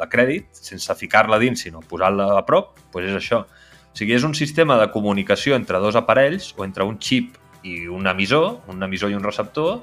de 0.00 0.08
crèdit, 0.10 0.50
sense 0.58 0.98
ficar-la 0.98 1.38
dins, 1.42 1.62
sinó 1.62 1.82
posar-la 1.86 2.32
a 2.34 2.44
prop, 2.46 2.74
doncs 2.94 3.12
és 3.12 3.18
això. 3.18 3.44
O 3.46 3.98
sigui, 3.98 4.14
és 4.18 4.26
un 4.26 4.34
sistema 4.36 4.76
de 4.82 4.90
comunicació 4.94 5.56
entre 5.56 5.80
dos 5.82 5.96
aparells 5.98 6.52
o 6.58 6.66
entre 6.66 6.84
un 6.84 6.98
xip 7.02 7.38
i 7.66 7.86
un 7.90 8.06
emissor, 8.10 8.60
un 8.70 8.82
emissor 8.86 9.10
i 9.10 9.18
un 9.18 9.24
receptor, 9.24 9.80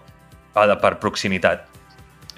per 0.54 0.98
proximitat 1.02 1.70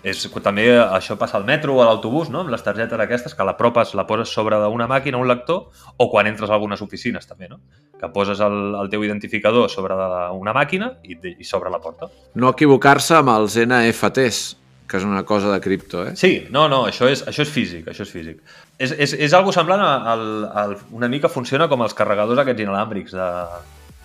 és, 0.05 0.21
també 0.45 0.67
això 0.77 1.15
passa 1.17 1.39
al 1.39 1.47
metro 1.47 1.73
o 1.73 1.81
a 1.81 1.87
l'autobús, 1.87 2.29
no? 2.29 2.43
amb 2.43 2.51
les 2.53 2.61
targetes 2.63 2.99
aquestes, 3.01 3.33
que 3.33 3.45
l'apropes, 3.47 3.95
la 3.97 4.05
poses 4.05 4.29
sobre 4.29 4.59
d'una 4.61 4.85
màquina, 4.91 5.17
un 5.17 5.27
lector, 5.27 5.71
o 5.97 6.07
quan 6.11 6.29
entres 6.29 6.51
a 6.51 6.53
algunes 6.53 6.83
oficines 6.85 7.25
també, 7.25 7.49
no? 7.49 7.57
que 7.97 8.09
poses 8.13 8.43
el, 8.45 8.75
el 8.83 8.91
teu 8.91 9.05
identificador 9.07 9.71
sobre 9.73 9.97
una 10.37 10.53
màquina 10.53 10.91
i, 11.03 11.17
i 11.33 11.47
sobre 11.47 11.73
la 11.73 11.81
porta. 11.81 12.11
No 12.37 12.53
equivocar-se 12.53 13.17
amb 13.17 13.33
els 13.33 13.57
NFTs, 13.63 14.43
que 14.85 15.01
és 15.01 15.09
una 15.09 15.25
cosa 15.25 15.49
de 15.49 15.57
cripto, 15.63 16.05
eh? 16.05 16.13
Sí, 16.19 16.35
no, 16.53 16.67
no, 16.69 16.83
això 16.85 17.09
és, 17.09 17.25
això 17.25 17.41
és 17.41 17.49
físic, 17.49 17.89
això 17.89 18.05
és 18.05 18.13
físic. 18.13 18.43
És, 18.77 18.93
és, 18.93 19.15
és 19.25 19.33
algo 19.33 19.55
semblant 19.55 19.81
al, 19.81 20.27
al, 20.53 20.77
una 20.93 21.09
mica 21.09 21.33
funciona 21.33 21.65
com 21.71 21.81
els 21.81 21.97
carregadors 21.97 22.45
aquests 22.45 22.67
inalàmbrics 22.67 23.17
de, 23.17 23.29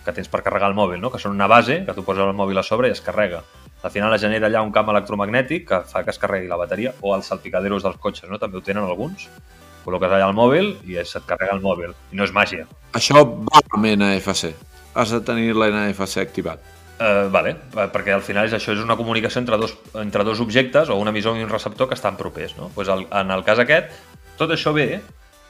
que 0.01 0.17
tens 0.17 0.31
per 0.33 0.41
carregar 0.41 0.73
el 0.73 0.79
mòbil, 0.79 0.97
no? 1.03 1.13
que 1.13 1.21
són 1.21 1.37
una 1.37 1.51
base 1.51 1.83
que 1.85 1.93
tu 1.93 2.07
poses 2.07 2.25
el 2.25 2.33
mòbil 2.33 2.57
a 2.57 2.65
sobre 2.65 2.89
i 2.89 2.97
es 2.97 3.05
carrega 3.05 3.43
al 3.83 3.91
final 3.91 4.13
es 4.13 4.21
genera 4.21 4.47
allà 4.47 4.61
un 4.61 4.71
camp 4.71 4.91
electromagnètic 4.93 5.67
que 5.69 5.81
fa 5.89 6.03
que 6.05 6.13
es 6.13 6.19
carregui 6.21 6.49
la 6.49 6.59
bateria, 6.59 6.93
o 7.01 7.15
els 7.15 7.29
salpicaderos 7.31 7.83
dels 7.83 7.97
cotxes, 8.01 8.29
no? 8.29 8.39
també 8.41 8.59
ho 8.59 8.65
tenen 8.65 8.85
alguns. 8.85 9.29
Col·loques 9.85 10.11
allà 10.13 10.27
el 10.29 10.37
mòbil 10.37 10.75
i 10.85 10.99
se't 11.01 11.25
carrega 11.25 11.55
el 11.57 11.63
mòbil, 11.63 11.95
i 12.13 12.19
no 12.19 12.27
és 12.27 12.33
màgia. 12.35 12.67
Això 12.97 13.23
va 13.25 13.63
amb 13.73 13.89
NFC. 13.95 14.51
Has 14.93 15.13
de 15.15 15.21
tenir 15.25 15.55
l'NFC 15.55 16.21
activat. 16.21 16.61
Uh, 17.01 17.31
vale, 17.33 17.55
eh, 17.73 17.87
perquè 17.89 18.13
al 18.13 18.21
final 18.21 18.45
és 18.45 18.53
això 18.53 18.75
és 18.75 18.83
una 18.83 18.93
comunicació 18.99 19.41
entre 19.41 19.57
dos, 19.57 19.73
entre 19.97 20.25
dos 20.27 20.43
objectes 20.43 20.91
o 20.93 20.99
un 21.01 21.09
emissor 21.09 21.39
i 21.39 21.41
un 21.41 21.49
receptor 21.49 21.89
que 21.89 21.97
estan 21.97 22.19
propers. 22.19 22.53
No? 22.59 22.69
Pues 22.75 22.91
el, 22.93 23.07
en 23.09 23.33
el 23.33 23.41
cas 23.47 23.57
aquest, 23.63 23.89
tot 24.37 24.53
això 24.53 24.75
ve 24.75 25.01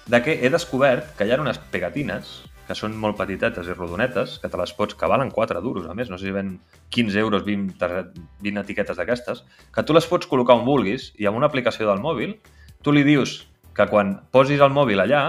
de 0.07 0.21
que 0.23 0.37
he 0.39 0.49
descobert 0.53 1.11
que 1.17 1.27
hi 1.27 1.33
ha 1.33 1.41
unes 1.41 1.59
pegatines 1.73 2.31
que 2.71 2.77
són 2.79 2.95
molt 2.95 3.17
petitetes 3.19 3.67
i 3.67 3.75
rodonetes, 3.75 4.37
que 4.39 4.47
te 4.47 4.59
les 4.59 4.71
pots, 4.77 4.95
que 4.95 5.09
valen 5.11 5.33
4 5.35 5.59
duros, 5.59 5.89
a 5.91 5.95
més, 5.97 6.07
no 6.07 6.15
sé 6.17 6.29
si 6.29 6.35
ven 6.35 6.53
15 6.95 7.19
euros, 7.19 7.43
20, 7.43 7.91
20 8.39 8.63
etiquetes 8.63 8.95
d'aquestes, 8.95 9.43
que 9.75 9.83
tu 9.83 9.95
les 9.97 10.07
pots 10.07 10.29
col·locar 10.31 10.55
on 10.61 10.63
vulguis 10.63 11.09
i 11.19 11.27
amb 11.27 11.41
una 11.41 11.51
aplicació 11.51 11.89
del 11.89 11.99
mòbil 11.99 12.37
tu 12.81 12.95
li 12.95 13.03
dius 13.03 13.41
que 13.75 13.87
quan 13.91 14.15
posis 14.31 14.63
el 14.63 14.71
mòbil 14.71 15.03
allà 15.03 15.21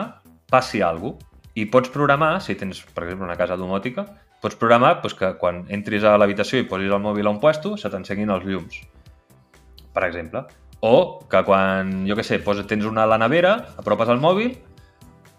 passi 0.51 0.83
alguna 0.87 1.19
cosa 1.19 1.31
i 1.53 1.67
pots 1.69 1.91
programar, 1.93 2.39
si 2.41 2.55
tens, 2.57 2.79
per 2.95 3.05
exemple, 3.05 3.27
una 3.27 3.37
casa 3.37 3.59
domòtica, 3.61 4.07
pots 4.41 4.57
programar 4.57 4.95
doncs, 5.03 5.19
que 5.19 5.35
quan 5.37 5.67
entris 5.69 6.07
a 6.09 6.15
l'habitació 6.17 6.63
i 6.63 6.69
posis 6.71 6.89
el 6.89 7.03
mòbil 7.03 7.29
a 7.29 7.35
un 7.35 7.41
puesto, 7.43 7.75
se 7.77 7.91
t'enseguin 7.93 8.33
els 8.33 8.47
llums, 8.49 8.79
per 9.93 10.07
exemple. 10.07 10.47
O 10.81 11.21
que 11.31 11.43
quan, 11.45 11.93
jo 12.09 12.17
què 12.17 12.25
sé, 12.25 12.41
poses, 12.41 12.65
tens 12.71 12.89
una 12.89 13.05
a 13.05 13.11
la 13.11 13.21
nevera, 13.21 13.53
apropes 13.83 14.09
el 14.09 14.23
mòbil 14.23 14.57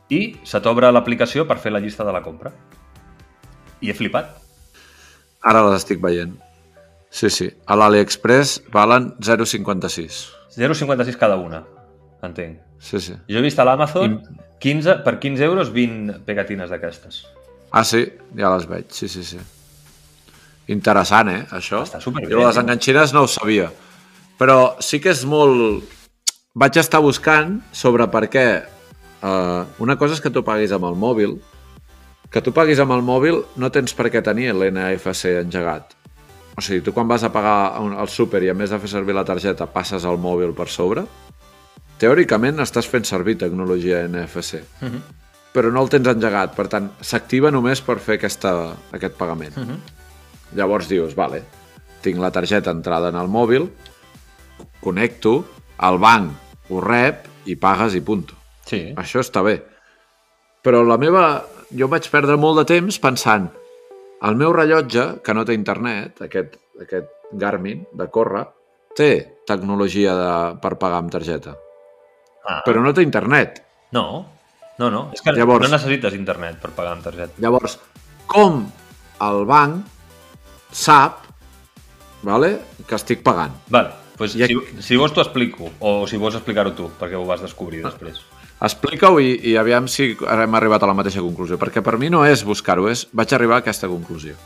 i 0.09 0.21
se 0.43 0.59
t'obre 0.63 0.91
l'aplicació 0.91 1.47
per 1.47 1.59
fer 1.61 1.71
la 1.71 1.81
llista 1.83 2.03
de 2.03 2.13
la 2.15 2.23
compra. 2.23 2.51
I 3.83 3.91
he 3.91 3.95
flipat. 3.95 4.33
Ara 5.43 5.63
les 5.67 5.81
estic 5.81 6.01
veient. 6.03 6.35
Sí, 7.13 7.29
sí. 7.29 7.49
A 7.69 7.77
l'AliExpress 7.77 8.63
valen 8.73 9.11
0,56. 9.21 10.23
0,56 10.55 11.17
cada 11.19 11.37
una, 11.37 11.63
entenc. 12.25 12.59
Sí, 12.83 12.99
sí. 12.99 13.15
Jo 13.29 13.39
he 13.39 13.45
vist 13.45 13.59
a 13.59 13.65
l'Amazon 13.67 14.17
15, 14.63 14.99
per 15.05 15.19
15 15.21 15.45
euros 15.45 15.71
20 15.73 16.23
pegatines 16.27 16.71
d'aquestes. 16.71 17.23
Ah, 17.71 17.83
sí? 17.85 18.05
Ja 18.37 18.51
les 18.55 18.67
veig, 18.69 18.89
sí, 18.93 19.07
sí, 19.09 19.23
sí. 19.23 19.39
Interessant, 20.73 21.29
eh, 21.29 21.41
això? 21.51 21.83
Està 21.83 21.99
superbé. 22.03 22.31
Jo 22.31 22.43
les 22.45 22.59
enganxines 22.59 23.13
no 23.15 23.25
ho 23.25 23.29
sabia. 23.31 23.69
Però 24.39 24.75
sí 24.83 25.01
que 25.03 25.13
és 25.13 25.25
molt... 25.29 25.83
Vaig 26.53 26.77
estar 26.77 27.01
buscant 27.01 27.57
sobre 27.73 28.05
per 28.13 28.27
què 28.29 28.45
Uh, 29.23 29.63
una 29.79 29.95
cosa 29.95 30.17
és 30.17 30.21
que 30.21 30.31
tu 30.35 30.43
paguis 30.43 30.73
amb 30.75 30.83
el 30.89 30.97
mòbil, 30.99 31.37
que 32.27 32.41
tu 32.43 32.51
paguis 32.51 32.79
amb 32.83 32.91
el 32.91 33.03
mòbil 33.05 33.37
no 33.61 33.69
tens 33.71 33.93
per 33.95 34.09
què 34.11 34.19
tenir 34.25 34.49
l'NFC 34.51 35.37
engegat. 35.39 35.93
O 36.57 36.61
sigui, 36.61 36.83
tu 36.83 36.91
quan 36.93 37.07
vas 37.07 37.23
a 37.23 37.31
pagar 37.33 37.79
al 37.79 38.09
súper 38.11 38.43
i 38.43 38.51
a 38.51 38.57
més 38.57 38.73
de 38.73 38.79
fer 38.81 38.91
servir 38.91 39.15
la 39.15 39.23
targeta 39.25 39.69
passes 39.71 40.03
el 40.05 40.19
mòbil 40.21 40.51
per 40.57 40.67
sobre, 40.69 41.05
teòricament 42.01 42.59
estàs 42.59 42.89
fent 42.89 43.07
servir 43.07 43.37
tecnologia 43.39 44.03
NFC. 44.09 44.61
Uh 44.81 44.89
-huh. 44.89 45.01
Però 45.53 45.71
no 45.71 45.81
el 45.81 45.89
tens 45.89 46.07
engegat, 46.07 46.55
per 46.55 46.67
tant, 46.67 46.91
s'activa 46.99 47.51
només 47.51 47.81
per 47.81 47.99
fer 47.99 48.15
aquesta, 48.15 48.75
aquest 48.91 49.15
pagament. 49.15 49.57
Uh 49.57 49.63
-huh. 49.63 49.77
Llavors 50.55 50.87
dius, 50.87 51.15
vale, 51.15 51.43
tinc 52.01 52.19
la 52.19 52.31
targeta 52.31 52.71
entrada 52.71 53.09
en 53.09 53.15
el 53.15 53.27
mòbil, 53.27 53.69
connecto, 54.81 55.45
el 55.79 55.97
banc 55.97 56.31
ho 56.69 56.81
rep 56.81 57.27
i 57.45 57.55
pagues 57.55 57.95
i 57.95 58.01
punto. 58.01 58.42
Sí. 58.69 58.85
Això 58.99 59.23
està 59.23 59.43
bé. 59.45 59.59
Però 60.63 60.85
la 60.87 60.99
meva... 61.01 61.25
Jo 61.73 61.87
vaig 61.89 62.05
perdre 62.13 62.35
molt 62.37 62.59
de 62.59 62.67
temps 62.69 62.99
pensant 63.01 63.47
el 64.23 64.37
meu 64.39 64.53
rellotge, 64.55 65.05
que 65.23 65.33
no 65.35 65.43
té 65.43 65.55
internet, 65.57 66.21
aquest, 66.23 66.55
aquest 66.79 67.09
Garmin 67.39 67.81
de 67.97 68.07
córrer, 68.13 68.43
té 68.95 69.09
tecnologia 69.47 70.13
de, 70.15 70.29
per 70.63 70.77
pagar 70.79 71.01
amb 71.01 71.11
targeta. 71.11 71.55
Ah. 72.45 72.61
Però 72.63 72.83
no 72.83 72.93
té 72.95 73.03
internet. 73.03 73.59
No, 73.95 74.05
no, 74.79 74.89
no. 74.93 75.01
És 75.15 75.23
que 75.25 75.33
llavors, 75.35 75.65
no 75.67 75.75
necessites 75.75 76.15
internet 76.15 76.61
per 76.61 76.71
pagar 76.77 76.95
amb 76.95 77.03
targeta. 77.09 77.35
Llavors, 77.43 77.75
com 78.29 78.63
el 79.27 79.43
banc 79.49 79.83
sap 80.73 81.27
vale, 82.23 82.55
que 82.87 82.95
estic 82.95 83.25
pagant? 83.25 83.57
Vale, 83.73 83.91
pues 84.17 84.37
I 84.39 84.47
si, 84.47 84.59
si 84.87 84.99
vols 84.99 85.11
t'ho 85.15 85.25
explico, 85.25 85.73
o 85.83 85.95
si 86.07 86.21
vols 86.21 86.39
explicar-ho 86.39 86.71
tu, 86.77 86.87
perquè 86.99 87.19
ho 87.19 87.27
vas 87.27 87.43
descobrir 87.43 87.83
ah. 87.83 87.91
després. 87.91 88.23
Explica-ho 88.63 89.19
i, 89.19 89.33
i 89.51 89.57
aviam 89.59 89.89
si 89.91 90.13
hem 90.15 90.55
arribat 90.55 90.85
a 90.85 90.87
la 90.87 90.95
mateixa 90.95 91.23
conclusió, 91.23 91.57
perquè 91.59 91.83
per 91.83 91.97
mi 91.99 92.07
no 92.13 92.23
és 92.23 92.45
buscar-ho, 92.47 92.87
és 92.87 93.09
vaig 93.11 93.35
arribar 93.35 93.59
a 93.59 93.65
aquesta 93.65 93.91
conclusió. 93.91 94.37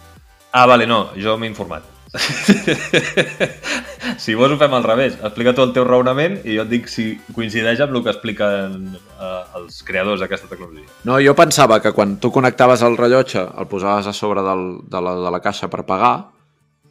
Ah, 0.52 0.66
vale, 0.66 0.88
no, 0.90 1.12
jo 1.20 1.38
m'he 1.38 1.50
informat. 1.52 1.86
si 4.24 4.34
vols 4.34 4.56
ho 4.56 4.58
fem 4.58 4.74
al 4.74 4.86
revés. 4.86 5.18
Explica 5.20 5.54
tu 5.54 5.62
el 5.66 5.74
teu 5.76 5.84
raonament 5.86 6.40
i 6.46 6.56
jo 6.56 6.64
et 6.64 6.72
dic 6.72 6.88
si 6.90 7.20
coincideix 7.36 7.82
amb 7.84 7.98
el 7.98 8.06
que 8.06 8.14
expliquen 8.14 8.96
eh, 8.96 9.42
els 9.60 9.84
creadors 9.86 10.24
d'aquesta 10.24 10.50
tecnologia. 10.50 10.88
No, 11.06 11.20
jo 11.22 11.36
pensava 11.38 11.82
que 11.84 11.94
quan 11.94 12.16
tu 12.24 12.32
connectaves 12.34 12.82
el 12.88 12.98
rellotge, 12.98 13.44
el 13.44 13.70
posaves 13.70 14.10
a 14.10 14.16
sobre 14.16 14.42
del, 14.46 14.64
de, 14.88 15.04
la, 15.04 15.14
de 15.28 15.36
la 15.36 15.44
caixa 15.44 15.70
per 15.70 15.86
pagar, 15.86 16.16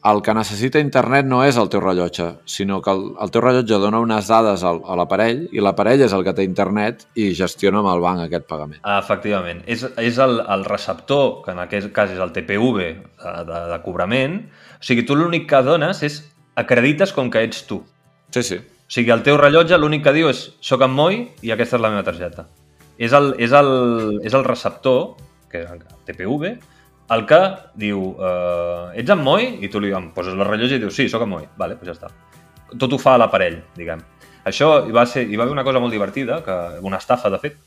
el 0.06 0.20
que 0.22 0.34
necessita 0.36 0.80
internet 0.82 1.26
no 1.26 1.40
és 1.42 1.56
el 1.58 1.70
teu 1.72 1.80
rellotge, 1.82 2.26
sinó 2.46 2.78
que 2.82 2.92
el, 2.92 3.02
el 3.22 3.32
teu 3.34 3.42
rellotge 3.42 3.78
dona 3.82 3.98
unes 4.02 4.28
dades 4.30 4.62
al, 4.66 4.78
a 4.86 4.94
l'aparell 4.98 5.46
i 5.56 5.62
l'aparell 5.64 6.04
és 6.06 6.14
el 6.14 6.22
que 6.26 6.34
té 6.36 6.44
internet 6.46 7.06
i 7.18 7.32
gestiona 7.34 7.80
amb 7.82 7.90
el 7.90 8.04
banc 8.04 8.22
aquest 8.26 8.46
pagament. 8.50 8.82
Efectivament. 8.96 9.64
És, 9.66 9.82
és 9.98 10.20
el, 10.22 10.38
el 10.40 10.64
receptor, 10.68 11.40
que 11.44 11.54
en 11.56 11.62
aquest 11.64 11.90
cas 11.96 12.14
és 12.14 12.22
el 12.22 12.34
TPV 12.36 12.70
de, 12.78 12.92
de, 13.50 13.64
de 13.72 13.80
cobrament. 13.84 14.38
O 14.78 14.86
sigui, 14.86 15.06
tu 15.08 15.18
l'únic 15.18 15.48
que 15.50 15.62
dones 15.66 16.04
és 16.06 16.20
acredites 16.60 17.12
com 17.16 17.32
que 17.32 17.42
ets 17.48 17.66
tu. 17.66 17.82
Sí, 18.30 18.44
sí. 18.46 18.60
O 18.62 18.92
sigui, 18.98 19.10
el 19.10 19.26
teu 19.26 19.40
rellotge 19.40 19.78
l'únic 19.80 20.06
que 20.06 20.14
diu 20.14 20.30
és 20.30 20.46
soc 20.62 20.86
en 20.86 20.94
Moi 20.94 21.24
i 21.42 21.54
aquesta 21.54 21.80
és 21.80 21.82
la 21.82 21.90
meva 21.94 22.06
targeta. 22.06 22.46
És 22.96 23.12
el, 23.16 23.34
és 23.42 23.52
el, 23.52 23.70
és 24.24 24.34
el 24.38 24.46
receptor, 24.46 25.16
que 25.50 25.64
és 25.64 25.72
el 25.72 25.82
TPV, 26.06 26.54
el 27.14 27.26
que 27.28 27.40
diu 27.78 28.02
eh, 28.18 29.00
ets 29.02 29.12
en 29.14 29.22
Moi? 29.22 29.48
I 29.62 29.70
tu 29.72 29.82
li 29.82 29.92
em 29.94 30.10
poses 30.14 30.34
la 30.38 30.46
rellotge 30.48 30.78
i 30.78 30.82
dius 30.82 30.96
sí, 30.98 31.08
sóc 31.12 31.26
en 31.26 31.32
Moi. 31.34 31.46
Vale, 31.60 31.78
doncs 31.78 31.92
ja 31.92 31.96
està. 31.96 32.10
Tot 32.76 32.92
ho 32.92 32.98
fa 32.98 33.14
a 33.14 33.22
l'aparell, 33.22 33.60
diguem. 33.76 34.02
Això 34.46 34.70
hi 34.86 34.94
va, 34.94 35.06
ser, 35.10 35.26
hi 35.26 35.38
va 35.38 35.46
haver 35.46 35.54
una 35.54 35.66
cosa 35.66 35.82
molt 35.82 35.94
divertida, 35.94 36.40
que, 36.46 36.56
una 36.86 36.98
estafa, 37.02 37.30
de 37.34 37.38
fet, 37.42 37.60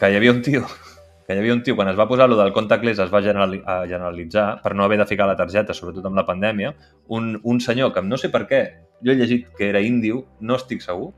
que 0.00 0.10
hi 0.10 0.16
havia 0.16 0.32
un 0.32 0.42
tio 0.44 0.64
que 1.30 1.36
hi 1.36 1.38
havia 1.38 1.54
un 1.54 1.62
tio, 1.62 1.76
quan 1.78 1.86
es 1.86 1.94
va 1.94 2.08
posar 2.10 2.26
lo 2.26 2.34
del 2.34 2.50
contactless 2.50 2.98
es 3.04 3.10
va 3.12 3.20
generalitzar 3.22 4.46
per 4.64 4.72
no 4.74 4.82
haver 4.82 4.96
de 4.98 5.04
ficar 5.06 5.28
la 5.30 5.36
targeta, 5.38 5.76
sobretot 5.78 6.08
amb 6.08 6.18
la 6.18 6.24
pandèmia, 6.26 6.72
un, 7.14 7.36
un 7.44 7.60
senyor 7.62 7.92
que 7.94 8.02
no 8.02 8.18
sé 8.18 8.32
per 8.34 8.48
què, 8.50 8.60
jo 8.98 9.12
he 9.12 9.14
llegit 9.14 9.44
que 9.54 9.68
era 9.68 9.78
índio, 9.78 10.24
no 10.40 10.56
estic 10.58 10.82
segur, 10.82 11.12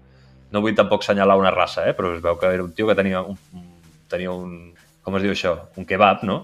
no 0.52 0.60
vull 0.60 0.76
tampoc 0.76 1.00
assenyalar 1.00 1.38
una 1.40 1.54
raça, 1.54 1.86
eh? 1.88 1.94
però 1.96 2.12
es 2.12 2.20
veu 2.20 2.36
que 2.36 2.50
era 2.52 2.66
un 2.66 2.74
tio 2.76 2.90
que 2.90 2.98
tenia 2.98 3.22
un, 3.24 3.40
tenia 4.12 4.36
un 4.36 4.74
com 5.02 5.16
es 5.16 5.24
diu 5.24 5.32
això, 5.32 5.54
un 5.80 5.88
kebab, 5.88 6.26
no? 6.28 6.42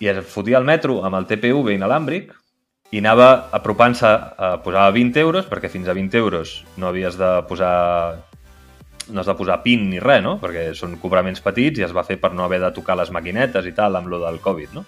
I 0.00 0.10
es 0.12 0.20
fotia 0.30 0.58
al 0.58 0.66
metro 0.68 1.00
amb 1.04 1.18
el 1.18 1.26
TPV 1.26 1.74
inalàmbric 1.74 2.32
i 2.94 3.02
anava 3.02 3.48
apropant-se 3.52 4.08
a 4.08 4.52
posar 4.64 4.86
20 4.94 5.20
euros, 5.20 5.48
perquè 5.50 5.68
fins 5.68 5.88
a 5.88 5.96
20 5.96 6.16
euros 6.18 6.62
no 6.76 6.88
havies 6.88 7.18
de 7.20 7.32
posar 7.48 7.74
no 9.08 9.20
has 9.20 9.26
de 9.26 9.34
posar 9.34 9.62
PIN 9.64 9.88
ni 9.90 10.00
res, 10.00 10.22
no? 10.24 10.36
Perquè 10.40 10.70
són 10.76 10.98
cobraments 11.00 11.40
petits 11.44 11.80
i 11.80 11.84
es 11.86 11.92
va 11.96 12.04
fer 12.04 12.18
per 12.20 12.32
no 12.36 12.44
haver 12.44 12.60
de 12.60 12.72
tocar 12.76 12.96
les 12.98 13.12
maquinetes 13.14 13.66
i 13.66 13.74
tal 13.76 13.96
amb 13.96 14.08
lo 14.08 14.20
del 14.24 14.40
Covid, 14.44 14.74
no? 14.76 14.84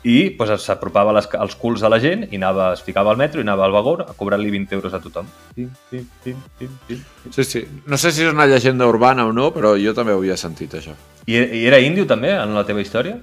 I 0.00 0.32
doncs, 0.38 0.64
s'apropava 0.64 1.12
als 1.12 1.56
culs 1.60 1.82
de 1.84 1.88
la 1.92 1.98
gent 2.00 2.22
i 2.30 2.38
anava, 2.38 2.70
es 2.72 2.80
ficava 2.80 3.12
al 3.12 3.18
metro 3.20 3.40
i 3.40 3.44
anava 3.44 3.66
al 3.66 3.74
vagó 3.74 3.98
a 4.00 4.14
cobrar-li 4.16 4.52
20 4.52 4.78
euros 4.78 4.94
a 4.96 5.00
tothom. 5.00 5.28
Pim, 5.54 5.68
pim, 5.90 6.06
pim, 6.24 6.38
pim, 6.58 6.78
pim. 6.88 7.02
Sí, 7.28 7.44
sí. 7.44 7.66
No 7.86 7.98
sé 8.00 8.12
si 8.12 8.24
és 8.24 8.32
una 8.32 8.48
llegenda 8.48 8.88
urbana 8.88 9.26
o 9.28 9.34
no, 9.36 9.50
però 9.52 9.74
jo 9.76 9.92
també 9.96 10.16
ho 10.16 10.22
havia 10.22 10.38
sentit, 10.40 10.78
això. 10.78 10.96
I, 11.26 11.36
i 11.36 11.66
era 11.68 11.82
índio 11.84 12.06
també, 12.08 12.32
en 12.32 12.56
la 12.56 12.64
teva 12.64 12.80
història? 12.80 13.18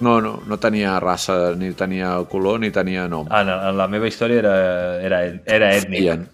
No, 0.00 0.20
no, 0.20 0.42
no 0.44 0.58
tenia 0.60 0.98
raça, 1.00 1.54
ni 1.56 1.72
tenia 1.72 2.12
color, 2.28 2.60
ni 2.60 2.70
tenia 2.70 3.06
nom. 3.08 3.28
Ah, 3.30 3.42
en, 3.42 3.50
en 3.54 3.76
la 3.78 3.88
meva 3.88 4.08
història 4.10 4.42
era, 4.42 4.56
era, 5.00 5.20
era 5.48 5.72
ètnic. 5.78 6.02
Feien, 6.02 6.26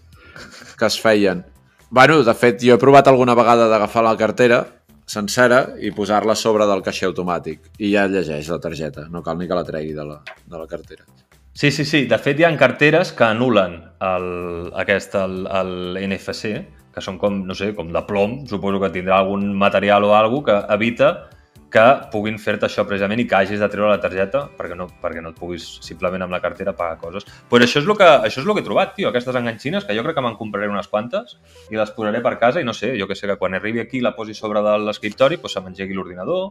que 0.78 0.88
es 0.88 0.98
feien. 1.00 1.44
Bueno, 1.90 2.22
de 2.26 2.34
fet, 2.34 2.62
jo 2.64 2.74
he 2.74 2.80
provat 2.80 3.10
alguna 3.10 3.36
vegada 3.38 3.68
d'agafar 3.70 4.02
la 4.06 4.16
cartera 4.18 4.64
sencera 5.06 5.74
i 5.82 5.90
posar-la 5.92 6.34
sobre 6.38 6.66
del 6.66 6.82
caixer 6.82 7.08
automàtic 7.10 7.66
i 7.78 7.90
ja 7.92 8.06
llegeix 8.08 8.48
la 8.48 8.58
targeta, 8.62 9.06
no 9.10 9.22
cal 9.22 9.38
ni 9.38 9.48
que 9.50 9.58
la 9.58 9.66
tregui 9.66 9.92
de 9.94 10.06
la, 10.08 10.22
de 10.24 10.58
la 10.58 10.66
cartera. 10.70 11.04
Sí, 11.52 11.70
sí, 11.70 11.84
sí. 11.84 12.06
De 12.08 12.16
fet, 12.18 12.40
hi 12.40 12.46
ha 12.48 12.52
carteres 12.56 13.12
que 13.12 13.26
anulen 13.26 13.76
el, 14.00 14.28
aquest, 14.80 15.14
el, 15.20 15.42
el 15.52 16.00
NFC, 16.06 16.54
que 16.92 17.04
són 17.04 17.18
com, 17.20 17.42
no 17.46 17.54
sé, 17.56 17.74
com 17.76 17.92
de 17.92 18.02
plom, 18.08 18.40
suposo 18.48 18.80
que 18.80 18.90
tindrà 18.94 19.20
algun 19.20 19.50
material 19.58 20.08
o 20.08 20.14
alguna 20.16 20.46
que 20.48 20.74
evita 20.74 21.12
que 21.72 21.84
puguin 22.12 22.36
fer-te 22.42 22.68
això 22.68 22.84
precisament 22.88 23.22
i 23.22 23.26
que 23.28 23.38
hagis 23.38 23.62
de 23.62 23.68
treure 23.72 23.90
la 23.90 24.00
targeta 24.02 24.44
perquè 24.58 24.76
no, 24.78 24.88
perquè 25.02 25.22
no 25.24 25.32
et 25.32 25.38
puguis 25.38 25.64
simplement 25.84 26.26
amb 26.26 26.36
la 26.36 26.42
cartera 26.44 26.76
pagar 26.76 27.00
coses. 27.00 27.26
Però 27.50 27.64
això 27.64 27.80
és 27.80 27.88
el 27.88 27.96
que, 27.96 28.08
això 28.28 28.42
és 28.42 28.46
el 28.46 28.52
que 28.52 28.64
he 28.64 28.68
trobat, 28.68 28.94
tio, 28.98 29.08
aquestes 29.08 29.38
enganxines, 29.40 29.86
que 29.88 29.96
jo 29.96 30.04
crec 30.04 30.18
que 30.18 30.26
me'n 30.26 30.38
compraré 30.38 30.68
unes 30.70 30.90
quantes 30.92 31.38
i 31.72 31.80
les 31.80 31.94
posaré 31.96 32.20
per 32.24 32.36
casa 32.42 32.60
i 32.60 32.68
no 32.68 32.76
sé, 32.76 32.92
jo 33.00 33.08
que 33.08 33.16
sé, 33.18 33.26
que 33.30 33.38
quan 33.40 33.56
arribi 33.56 33.80
aquí 33.80 34.04
la 34.04 34.14
posi 34.16 34.36
sobre 34.36 34.62
de 34.64 34.76
l'escriptori, 34.84 35.40
doncs 35.40 35.56
se 35.56 35.64
m'engegui 35.64 35.96
l'ordinador 35.96 36.50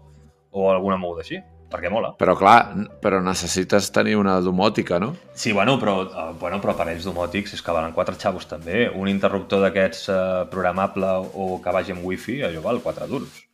o 0.51 0.69
alguna 0.71 0.97
moguda 0.99 1.23
així, 1.23 1.39
perquè 1.71 1.91
mola. 1.91 2.11
Però 2.19 2.35
clar, 2.35 2.57
però 3.03 3.21
necessites 3.23 3.87
tenir 3.95 4.17
una 4.19 4.39
domòtica, 4.43 4.99
no? 4.99 5.13
Sí, 5.33 5.53
bueno, 5.55 5.77
però, 5.79 6.01
uh, 6.03 6.33
bueno, 6.39 6.59
però 6.63 6.75
aparells 6.75 7.07
domòtics 7.07 7.55
és 7.55 7.63
que 7.63 7.77
valen 7.77 7.95
quatre 7.95 8.17
xavos 8.19 8.49
també. 8.49 8.89
Un 8.89 9.07
interruptor 9.11 9.63
d'aquests 9.63 10.09
uh, 10.09 10.17
programable 10.51 11.13
o 11.31 11.53
que 11.63 11.77
vagi 11.77 11.95
amb 11.95 12.03
wifi, 12.05 12.41
allò 12.43 12.65
val 12.67 12.83
quatre 12.83 13.07
duros. 13.07 13.45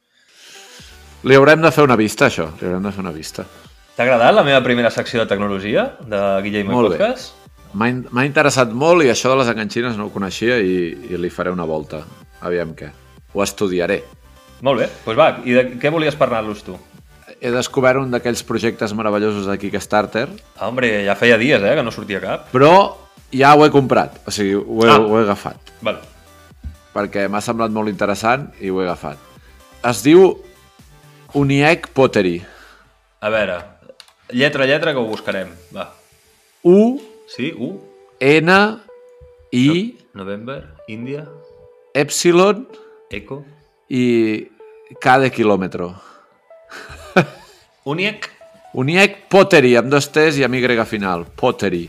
Li 1.25 1.33
haurem 1.33 1.63
de 1.63 1.71
fer 1.73 1.85
una 1.87 1.97
vista, 1.97 2.27
això. 2.27 2.51
Li 2.59 2.67
haurem 2.67 2.83
de 2.85 2.91
fer 2.93 3.01
una 3.01 3.13
vista. 3.15 3.45
T'ha 3.97 4.05
agradat 4.05 4.35
la 4.37 4.43
meva 4.45 4.61
primera 4.61 4.91
secció 4.93 5.23
de 5.23 5.25
tecnologia 5.25 5.87
de 6.05 6.19
Guillem 6.45 6.67
molt 6.69 6.93
Podcast? 6.93 7.33
M'ha 7.73 8.25
interessat 8.25 8.69
molt 8.69 9.01
i 9.05 9.09
això 9.09 9.31
de 9.31 9.39
les 9.39 9.49
enganxines 9.49 9.97
no 9.97 10.07
ho 10.07 10.13
coneixia 10.13 10.59
i, 10.61 10.77
i 11.09 11.17
li 11.17 11.31
faré 11.33 11.49
una 11.53 11.65
volta. 11.65 12.03
Aviam 12.45 12.75
què. 12.77 12.91
Ho 13.33 13.41
estudiaré. 13.41 14.03
Molt 14.61 14.81
bé, 14.81 14.87
doncs 15.05 15.17
va, 15.17 15.27
i 15.45 15.57
de 15.57 15.65
què 15.81 15.89
volies 15.93 16.17
parlar-los 16.17 16.63
tu? 16.65 16.77
He 17.41 17.49
descobert 17.53 17.99
un 18.01 18.13
d'aquells 18.13 18.41
projectes 18.45 18.93
meravellosos 18.97 19.49
de 19.49 19.57
Kickstarter. 19.61 20.27
Ah, 20.55 20.69
hombre, 20.69 20.89
ja 21.05 21.17
feia 21.17 21.37
dies, 21.37 21.61
eh, 21.61 21.75
que 21.77 21.85
no 21.85 21.93
sortia 21.93 22.21
cap. 22.21 22.47
Però 22.53 22.71
ja 23.33 23.53
ho 23.53 23.65
he 23.65 23.73
comprat, 23.73 24.21
o 24.25 24.33
sigui, 24.33 24.57
ho 24.57 24.85
he, 24.85 24.89
ah. 24.93 25.01
ho 25.01 25.17
he 25.19 25.25
agafat. 25.25 25.73
Vale. 25.85 26.01
Perquè 26.93 27.27
m'ha 27.29 27.41
semblat 27.45 27.73
molt 27.73 27.89
interessant 27.89 28.47
i 28.61 28.69
ho 28.69 28.81
he 28.81 28.87
agafat. 28.87 29.21
Es 29.85 30.01
diu 30.05 30.31
Uniec 31.37 31.89
Pottery. 31.93 32.41
A 33.21 33.29
veure, 33.29 33.57
lletra 34.33 34.63
a 34.63 34.67
lletra 34.67 34.91
que 34.93 34.97
ho 34.97 35.05
buscarem. 35.05 35.51
Va. 35.69 35.91
U. 36.63 36.97
Sí, 37.29 37.51
U. 37.53 37.75
N. 38.19 38.55
I. 39.51 39.97
No, 40.13 40.23
November. 40.23 40.73
Índia. 40.87 41.27
Epsilon. 41.93 42.67
Eco. 43.11 43.43
I 43.87 44.49
K 44.99 45.17
de 45.21 45.29
quilòmetre. 45.29 45.91
Uniec. 47.93 48.31
Uniec 48.73 49.27
Pottery, 49.29 49.75
amb 49.77 49.93
dos 49.93 50.09
T's 50.09 50.39
i 50.41 50.43
amb 50.43 50.55
Y 50.57 50.85
final. 50.85 51.25
Pottery. 51.35 51.85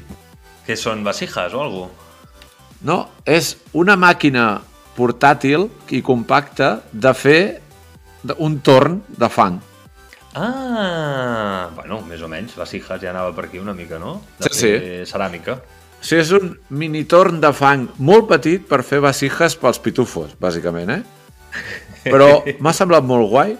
Que 0.66 0.76
són 0.76 1.02
vasijas 1.04 1.54
o 1.54 1.62
algo? 1.62 1.90
No, 2.84 3.08
és 3.24 3.56
una 3.72 3.96
màquina 3.96 4.60
portàtil 4.94 5.70
i 5.88 6.02
compacta 6.02 6.82
de 6.92 7.14
fer 7.14 7.40
un 8.38 8.60
torn 8.64 9.02
de 9.08 9.28
fang. 9.30 9.58
Ah, 10.38 11.70
bueno, 11.74 12.00
més 12.06 12.22
o 12.22 12.28
menys. 12.30 12.56
Les 12.58 12.74
hijas 12.78 13.00
ja 13.02 13.10
anava 13.10 13.34
per 13.34 13.48
aquí 13.48 13.58
una 13.58 13.74
mica, 13.74 13.98
no? 13.98 14.20
De 14.38 14.50
sí, 14.52 14.60
sí. 14.60 14.72
ceràmica. 15.08 15.58
Sí, 16.00 16.18
és 16.20 16.30
un 16.36 16.52
mini 16.70 17.02
torn 17.10 17.40
de 17.42 17.50
fang 17.56 17.88
molt 17.98 18.28
petit 18.30 18.66
per 18.68 18.84
fer 18.86 19.00
vasijas 19.02 19.56
pels 19.58 19.80
pitufos, 19.82 20.36
bàsicament, 20.38 20.92
eh? 20.94 21.62
Però 22.04 22.28
m'ha 22.62 22.74
semblat 22.76 23.06
molt 23.06 23.26
guai 23.32 23.56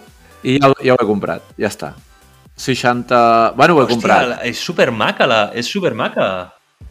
i 0.47 0.55
ja, 0.61 0.71
ja 0.85 0.95
ho 0.95 1.01
he 1.01 1.09
comprat, 1.09 1.43
ja 1.59 1.67
està. 1.67 1.93
60... 2.59 3.55
Bueno, 3.55 3.75
ho 3.75 3.81
he 3.81 3.87
Hòstia, 3.87 3.95
comprat. 3.95 4.31
és 4.47 4.59
supermaca, 4.59 5.27
la... 5.27 5.41
és 5.55 5.67
supermaca 5.67 6.29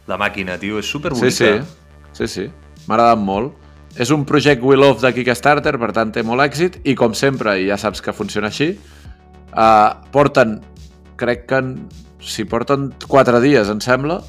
la 0.09 0.17
màquina, 0.17 0.57
tio, 0.61 0.79
és 0.81 0.89
superbonica. 0.89 1.33
Sí, 1.33 1.49
sí, 2.13 2.25
sí, 2.25 2.29
sí. 2.33 2.45
m'ha 2.87 2.97
agradat 2.97 3.21
molt. 3.21 3.53
És 3.97 4.11
un 4.13 4.25
project 4.25 4.63
Will 4.63 4.83
of 4.85 5.01
de 5.01 5.13
Kickstarter, 5.15 5.75
per 5.81 5.91
tant 5.95 6.11
té 6.13 6.23
molt 6.23 6.43
èxit, 6.45 6.79
i 6.85 6.95
com 6.95 7.15
sempre, 7.17 7.57
i 7.59 7.69
ja 7.69 7.77
saps 7.79 8.03
que 8.05 8.13
funciona 8.13 8.51
així, 8.51 8.73
uh, 9.53 9.95
porten, 10.13 10.59
crec 11.19 11.47
que 11.49 11.63
si 12.21 12.45
porten 12.45 12.91
4 13.07 13.41
dies, 13.41 13.71
em 13.71 13.81
sembla, 13.83 14.19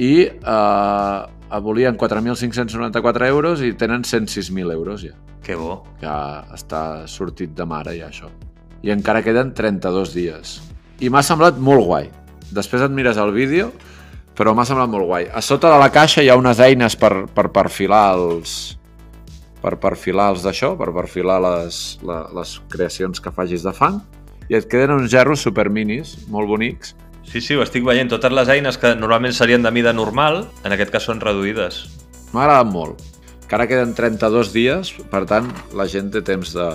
i 0.00 0.14
uh, 0.24 1.28
volien 1.60 1.98
4.594 1.98 3.26
euros 3.28 3.60
i 3.60 3.74
tenen 3.74 4.02
106.000 4.02 4.72
euros 4.72 5.02
ja. 5.02 5.16
Que 5.44 5.56
bo. 5.56 5.82
Ja 6.00 6.44
està 6.54 7.08
sortit 7.08 7.52
de 7.56 7.66
mare 7.66 7.96
ja 7.98 8.08
això. 8.08 8.30
I 8.84 8.92
encara 8.94 9.24
queden 9.24 9.52
32 9.56 10.14
dies. 10.14 10.58
I 11.00 11.10
m'ha 11.12 11.24
semblat 11.26 11.58
molt 11.60 11.84
guai. 11.88 12.10
Després 12.54 12.84
et 12.84 12.94
mires 12.94 13.18
el 13.20 13.32
vídeo 13.34 13.70
però 14.40 14.54
m'ha 14.56 14.64
semblat 14.64 14.88
molt 14.88 15.04
guai. 15.04 15.26
A 15.28 15.42
sota 15.44 15.68
de 15.68 15.78
la 15.82 15.90
caixa 15.92 16.22
hi 16.24 16.30
ha 16.32 16.38
unes 16.40 16.62
eines 16.64 16.94
per, 16.96 17.26
per 17.28 17.50
perfilar 17.52 18.14
els 18.16 18.78
per 19.60 19.74
perfilar 19.76 20.30
els 20.32 20.46
d'això, 20.46 20.70
per 20.80 20.88
perfilar 20.96 21.36
les, 21.44 21.98
la, 22.08 22.22
les 22.32 22.54
creacions 22.72 23.20
que 23.20 23.32
facis 23.36 23.66
de 23.66 23.74
fang 23.76 23.98
i 24.48 24.56
et 24.56 24.64
queden 24.70 24.94
uns 24.94 25.10
gerros 25.12 25.44
superminis, 25.44 26.14
molt 26.32 26.48
bonics. 26.48 26.94
Sí, 27.28 27.42
sí, 27.44 27.52
ho 27.54 27.60
estic 27.62 27.84
veient. 27.84 28.08
Totes 28.08 28.32
les 28.32 28.48
eines 28.56 28.80
que 28.80 28.94
normalment 28.96 29.36
serien 29.36 29.62
de 29.62 29.70
mida 29.70 29.92
normal, 29.92 30.46
en 30.64 30.72
aquest 30.72 30.94
cas 30.94 31.04
són 31.06 31.20
reduïdes. 31.20 31.82
M'ha 32.32 32.46
agradat 32.46 32.70
molt. 32.72 33.04
Encara 33.44 33.68
queden 33.68 33.92
32 33.98 34.54
dies, 34.56 34.94
per 35.12 35.26
tant, 35.28 35.50
la 35.76 35.84
gent 35.90 36.08
té 36.14 36.24
temps 36.24 36.54
de, 36.56 36.70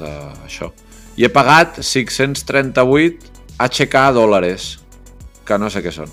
de 0.00 0.10
això. 0.42 0.72
I 1.14 1.28
he 1.28 1.30
pagat 1.30 1.78
538 1.86 3.30
HK 3.62 4.04
dòlares, 4.18 4.72
que 5.46 5.60
no 5.62 5.70
sé 5.70 5.84
què 5.86 5.94
són. 5.94 6.10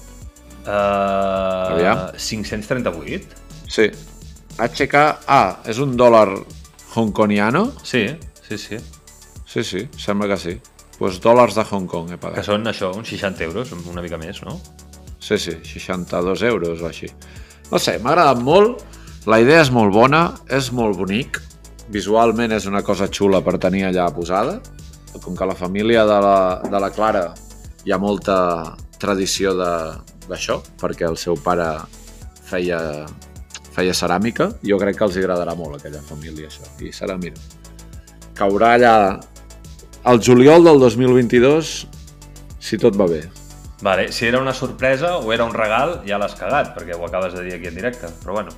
Uh, 0.68 1.74
Aviam. 1.74 2.00
538? 2.18 3.28
Sí. 3.72 3.88
HK, 4.58 4.96
ah, 5.30 5.60
és 5.70 5.80
un 5.80 5.96
dòlar 5.98 6.28
hongkoniano? 6.96 7.72
Sí, 7.84 8.08
sí, 8.48 8.58
sí. 8.58 8.78
Sí, 9.48 9.64
sí, 9.64 9.88
sembla 9.98 10.28
que 10.28 10.38
sí. 10.38 10.58
Pues 10.98 11.20
dòlars 11.22 11.54
de 11.56 11.64
Hong 11.64 11.86
Kong 11.88 12.10
he 12.10 12.16
Que 12.18 12.18
pagat. 12.18 12.44
són 12.46 12.66
això, 12.68 12.90
uns 12.98 13.08
60 13.08 13.44
euros, 13.46 13.72
una 13.72 14.02
mica 14.02 14.18
més, 14.18 14.42
no? 14.44 14.60
Sí, 15.20 15.38
sí, 15.38 15.54
62 15.64 16.42
euros 16.44 16.82
o 16.82 16.88
així. 16.90 17.08
No 17.72 17.78
sé, 17.80 18.00
m'ha 18.00 18.12
agradat 18.16 18.42
molt, 18.42 18.82
la 19.30 19.40
idea 19.40 19.62
és 19.62 19.70
molt 19.72 19.94
bona, 19.94 20.34
és 20.50 20.72
molt 20.72 20.98
bonic, 20.98 21.40
visualment 21.94 22.52
és 22.52 22.66
una 22.66 22.82
cosa 22.84 23.08
xula 23.08 23.42
per 23.46 23.58
tenir 23.60 23.86
allà 23.88 24.10
posada, 24.14 24.60
com 25.24 25.36
que 25.38 25.46
la 25.46 25.56
família 25.56 26.04
de 26.06 26.20
la, 26.22 26.62
de 26.66 26.80
la 26.80 26.90
Clara 26.92 27.34
hi 27.86 27.92
ha 27.94 27.98
molta 27.98 28.76
tradició 29.00 29.54
de- 29.56 30.17
d'això, 30.30 30.60
perquè 30.82 31.08
el 31.08 31.18
seu 31.18 31.38
pare 31.44 31.68
feia, 32.48 32.80
feia 33.76 33.96
ceràmica, 33.98 34.52
jo 34.64 34.78
crec 34.82 35.00
que 35.00 35.08
els 35.08 35.18
agradarà 35.20 35.56
molt 35.56 35.78
a 35.78 35.82
aquella 35.82 36.04
família 36.06 36.48
això, 36.52 36.68
i 36.84 36.94
serà, 36.96 37.18
mira, 37.22 37.40
caurà 38.38 38.76
allà 38.78 38.94
al 40.08 40.22
juliol 40.24 40.64
del 40.64 40.80
2022 40.80 41.74
si 42.60 42.78
tot 42.78 42.96
va 43.00 43.08
bé. 43.08 43.26
Vale, 43.82 44.12
si 44.12 44.26
era 44.26 44.40
una 44.42 44.54
sorpresa 44.58 45.18
o 45.18 45.32
era 45.34 45.46
un 45.46 45.54
regal, 45.54 46.02
ja 46.08 46.18
l'has 46.18 46.34
cagat, 46.36 46.74
perquè 46.74 46.98
ho 46.98 47.06
acabes 47.06 47.36
de 47.38 47.44
dir 47.46 47.54
aquí 47.60 47.70
en 47.70 47.76
directe. 47.76 48.10
Però 48.24 48.34
bueno, 48.40 48.56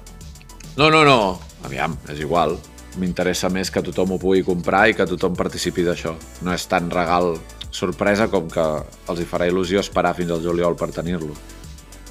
No, 0.79 0.89
no, 0.89 1.03
no. 1.03 1.39
Aviam, 1.67 1.97
és 2.07 2.21
igual. 2.23 2.53
M'interessa 2.99 3.49
més 3.51 3.67
que 3.67 3.81
tothom 3.83 4.13
ho 4.15 4.17
pugui 4.21 4.45
comprar 4.47 4.85
i 4.87 4.93
que 4.95 5.07
tothom 5.09 5.35
participi 5.35 5.83
d'això. 5.83 6.13
No 6.45 6.53
és 6.53 6.63
tan 6.71 6.87
regal 6.93 7.33
sorpresa 7.69 8.29
com 8.31 8.47
que 8.47 8.63
els 9.11 9.19
hi 9.19 9.27
farà 9.27 9.49
il·lusió 9.49 9.83
esperar 9.83 10.13
fins 10.15 10.31
al 10.31 10.45
juliol 10.45 10.77
per 10.79 10.87
tenir-lo. 10.95 11.35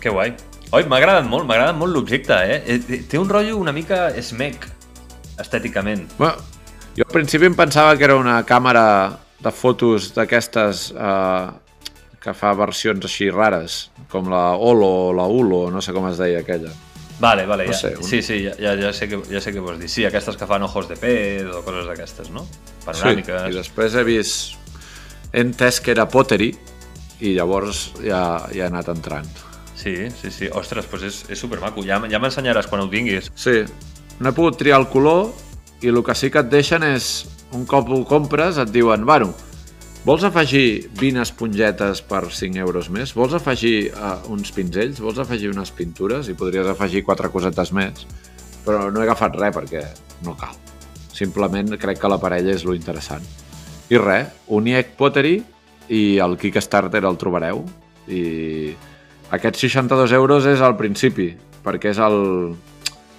Que 0.01 0.11
guai. 0.11 0.35
Oi, 0.73 0.83
m'ha 0.85 0.99
agradat 1.01 1.25
molt, 1.29 1.47
m'ha 1.49 1.55
agradat 1.57 1.77
molt 1.81 1.95
l'objecte, 1.95 2.37
eh? 2.45 2.59
Eh, 2.77 3.03
Té 3.09 3.19
un 3.19 3.29
rotllo 3.29 3.57
una 3.57 3.73
mica 3.73 4.11
smec, 4.23 4.67
estèticament. 5.41 6.07
Bueno, 6.19 6.37
jo 6.97 7.05
al 7.07 7.13
principi 7.15 7.47
em 7.49 7.55
pensava 7.57 7.97
que 7.97 8.05
era 8.05 8.17
una 8.17 8.43
càmera 8.47 8.85
de 9.41 9.53
fotos 9.55 10.11
d'aquestes 10.17 10.91
eh, 10.93 11.49
que 12.21 12.35
fa 12.35 12.53
versions 12.59 13.05
així 13.07 13.31
rares, 13.31 13.89
com 14.11 14.29
la 14.33 14.51
Olo 14.57 14.89
o 15.09 15.13
la 15.17 15.25
Ulo, 15.31 15.69
no 15.71 15.81
sé 15.85 15.95
com 15.97 16.09
es 16.11 16.19
deia 16.19 16.41
aquella. 16.43 16.73
Vale, 17.19 17.47
vale, 17.51 17.65
No 17.67 17.73
ja, 17.73 17.79
sé, 17.79 17.97
un- 17.97 18.05
sí, 18.07 18.21
sí, 18.23 18.43
ja, 18.45 18.53
ja, 18.59 18.77
ja, 18.79 18.93
sé 18.95 19.09
que, 19.11 19.19
ja 19.31 19.41
sé 19.43 19.51
què 19.55 19.59
vols 19.63 19.81
dir. 19.81 19.89
Sí, 19.91 20.05
aquestes 20.07 20.37
que 20.39 20.47
fan 20.47 20.63
ojos 20.63 20.87
de 20.89 20.95
pez 20.97 21.47
o 21.51 21.63
coses 21.67 21.87
d'aquestes, 21.89 22.31
no? 22.31 22.45
Panoràmiques. 22.85 23.43
Sí, 23.43 23.51
i 23.51 23.57
després 23.57 23.95
he 23.99 24.05
vist... 24.07 24.55
He 25.33 25.43
entès 25.43 25.81
que 25.85 25.91
era 25.93 26.07
Pottery 26.09 26.53
i 27.21 27.35
llavors 27.35 27.89
ja, 28.01 28.47
ja 28.55 28.63
he 28.65 28.69
anat 28.69 28.87
entrant. 28.89 29.27
Sí, 29.79 30.11
sí, 30.11 30.33
sí. 30.35 30.49
Ostres, 30.59 30.89
doncs 30.91 31.05
és, 31.07 31.19
és 31.31 31.39
supermaco. 31.39 31.85
Ja, 31.87 32.01
ja 32.11 32.19
m'ensenyaràs 32.19 32.67
quan 32.67 32.83
ho 32.83 32.89
tinguis. 32.91 33.31
Sí, 33.39 33.61
no 34.19 34.33
he 34.33 34.35
pogut 34.35 34.59
triar 34.59 34.81
el 34.83 34.89
color 34.91 35.29
i 35.79 35.93
el 35.93 36.03
que 36.03 36.17
sí 36.19 36.33
que 36.35 36.43
et 36.43 36.49
deixen 36.51 36.83
és, 36.83 37.29
un 37.55 37.63
cop 37.69 37.87
ho 37.95 38.01
compres, 38.09 38.59
et 38.59 38.73
diuen, 38.75 39.05
bueno, 39.07 39.31
vols 40.03 40.25
afegir 40.27 40.89
20 40.99 41.23
espongetes 41.23 42.03
per 42.11 42.25
5 42.27 42.59
euros 42.65 42.91
més? 42.91 43.15
Vols 43.15 43.37
afegir 43.39 43.93
uh, 43.93 44.17
uns 44.35 44.51
pinzells? 44.57 44.99
Vols 45.05 45.23
afegir 45.23 45.53
unes 45.55 45.71
pintures? 45.71 46.27
I 46.27 46.35
podries 46.35 46.67
afegir 46.75 47.05
quatre 47.07 47.31
cosetes 47.31 47.71
més. 47.71 48.03
Però 48.67 48.89
no 48.91 48.99
he 48.99 49.07
agafat 49.07 49.39
res 49.39 49.55
perquè 49.55 49.85
no 50.27 50.35
cal. 50.41 50.59
Simplement 51.15 51.79
crec 51.79 52.03
que 52.03 52.11
l'aparell 52.11 52.51
és 52.51 52.67
lo 52.67 52.75
interessant. 52.75 53.23
I 53.95 54.03
res, 54.03 54.35
Uniec 54.59 54.97
Pottery 54.99 55.39
i 55.95 56.03
el 56.19 56.35
Kickstarter 56.37 57.07
el 57.07 57.17
trobareu. 57.21 57.63
I 58.11 58.75
aquests 59.31 59.67
62 59.67 60.13
euros 60.17 60.47
és 60.49 60.61
al 60.65 60.77
principi, 60.79 61.31
perquè 61.65 61.93
és 61.93 62.01
el, 62.01 62.19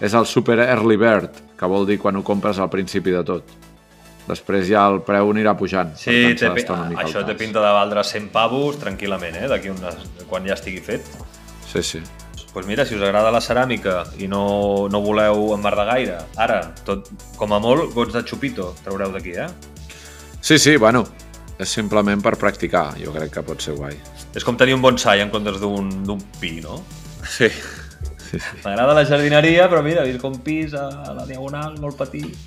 és 0.01 0.15
el 0.17 0.25
Super 0.25 0.57
Early 0.63 0.97
Bird, 0.97 1.41
que 1.59 1.69
vol 1.69 1.85
dir 1.85 1.99
quan 2.01 2.17
ho 2.17 2.23
compres 2.25 2.59
al 2.59 2.71
principi 2.73 3.13
de 3.13 3.23
tot. 3.27 3.57
Després 4.29 4.67
ja 4.69 4.85
el 4.89 4.99
preu 5.05 5.31
anirà 5.33 5.55
pujant. 5.57 5.95
Sí, 5.97 6.35
té, 6.37 6.49
això 6.49 7.23
té 7.25 7.35
pinta 7.37 7.63
de 7.63 7.73
valdre 7.73 8.03
100 8.05 8.29
pavos 8.33 8.77
tranquil·lament, 8.81 9.39
eh? 9.41 9.47
D'aquí 9.49 9.73
unes... 9.73 9.97
quan 10.29 10.45
ja 10.45 10.53
estigui 10.53 10.83
fet. 10.85 11.05
Sí, 11.65 11.81
sí. 11.81 12.01
Doncs 12.35 12.45
pues 12.53 12.65
mira, 12.69 12.85
si 12.85 12.97
us 12.97 13.01
agrada 13.05 13.33
la 13.33 13.41
ceràmica 13.41 14.03
i 14.17 14.29
no, 14.29 14.87
no 14.89 15.01
voleu 15.01 15.51
emmerdar 15.53 15.85
gaire, 15.89 16.21
ara, 16.37 16.61
tot, 16.85 17.09
com 17.37 17.53
a 17.53 17.59
molt, 17.61 17.91
gots 17.93 18.17
de 18.17 18.23
xupito 18.25 18.71
traureu 18.85 19.13
d'aquí, 19.13 19.33
eh? 19.37 19.49
Sí, 20.41 20.57
sí, 20.57 20.77
bueno, 20.77 21.03
és 21.59 21.69
simplement 21.69 22.21
per 22.25 22.37
practicar. 22.41 22.93
Jo 23.01 23.13
crec 23.13 23.33
que 23.37 23.45
pot 23.45 23.61
ser 23.61 23.75
guai. 23.77 23.97
És 24.37 24.45
com 24.45 24.57
tenir 24.57 24.75
un 24.77 24.83
bonsai 24.83 25.23
en 25.23 25.31
comptes 25.33 25.57
d'un 25.61 25.89
d'un 26.05 26.21
pi, 26.39 26.59
no? 26.61 26.81
Sí. 27.25 27.49
sí, 27.49 28.37
sí. 28.37 28.61
M'agrada 28.63 28.93
la 28.95 29.05
jardineria, 29.09 29.67
però 29.71 29.81
mira, 29.85 30.05
visc 30.07 30.23
un 30.27 30.37
pis 30.45 30.75
a, 30.77 30.87
a 31.09 31.17
la 31.17 31.25
diagonal, 31.27 31.75
molt 31.81 31.97
petit. 31.99 32.37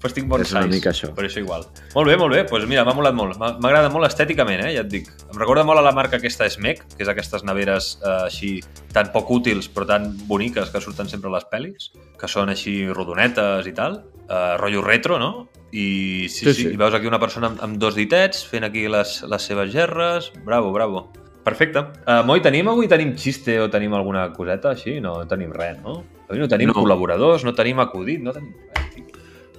pues 0.00 0.14
tinc 0.16 0.28
bonsais. 0.30 0.48
És 0.48 0.56
una 0.56 0.70
mica 0.70 0.90
això. 0.90 1.10
Per 1.14 1.26
això 1.26 1.42
igual. 1.42 1.66
Molt 1.94 2.08
bé, 2.08 2.16
molt 2.20 2.34
bé. 2.34 2.42
Pues 2.48 2.64
mira, 2.70 2.84
m'ha 2.88 2.94
molat 2.96 3.16
molt. 3.16 3.38
M'agrada 3.38 3.92
molt 3.92 4.08
estèticament, 4.08 4.64
eh? 4.64 4.72
ja 4.74 4.84
et 4.84 4.90
dic. 4.90 5.10
Em 5.28 5.38
recorda 5.38 5.64
molt 5.68 5.82
a 5.82 5.84
la 5.84 5.94
marca 5.96 6.18
aquesta 6.18 6.48
Smec, 6.50 6.82
que 6.94 7.04
és 7.04 7.12
aquestes 7.12 7.44
neveres 7.46 7.92
eh, 8.00 8.16
així 8.30 8.52
tan 8.94 9.12
poc 9.14 9.30
útils 9.36 9.68
però 9.70 9.86
tan 9.92 10.10
boniques 10.30 10.72
que 10.72 10.82
surten 10.82 11.10
sempre 11.12 11.30
a 11.30 11.36
les 11.36 11.46
pel·lis, 11.52 11.90
que 12.18 12.30
són 12.30 12.52
així 12.52 12.82
rodonetes 12.90 13.68
i 13.68 13.76
tal. 13.76 14.00
Eh, 14.26 14.56
rotllo 14.60 14.84
retro, 14.86 15.20
no? 15.20 15.48
I 15.72 16.26
sí, 16.28 16.44
Sí, 16.46 16.52
sí, 16.54 16.62
sí. 16.62 16.68
i 16.74 16.76
veus 16.76 16.94
aquí 16.94 17.06
una 17.06 17.20
persona 17.22 17.46
amb, 17.52 17.60
amb 17.62 17.76
dos 17.78 17.94
ditets 17.94 18.44
fent 18.48 18.64
aquí 18.66 18.88
les, 18.88 19.22
les 19.22 19.42
seves 19.42 19.70
gerres. 19.72 20.32
Bravo, 20.44 20.72
bravo. 20.72 21.10
Perfecte. 21.44 21.78
Uh, 22.06 22.20
Moi, 22.26 22.40
tenim 22.44 22.68
avui 22.68 22.88
tenim 22.90 23.14
xiste 23.16 23.54
o 23.62 23.68
tenim 23.70 23.94
alguna 23.94 24.26
coseta 24.34 24.74
així? 24.74 24.98
No, 25.00 25.14
no 25.22 25.26
tenim 25.30 25.52
res, 25.56 25.78
no? 25.84 26.02
Avui 26.28 26.40
no 26.42 26.48
tenim 26.48 26.68
No. 26.68 26.74
col·laboradors, 26.76 27.44
no 27.46 27.54
tenim 27.54 27.78
acudit, 27.80 28.20
no 28.20 28.32
tenim 28.34 28.52
res. 28.74 28.90
tio. 28.94 29.04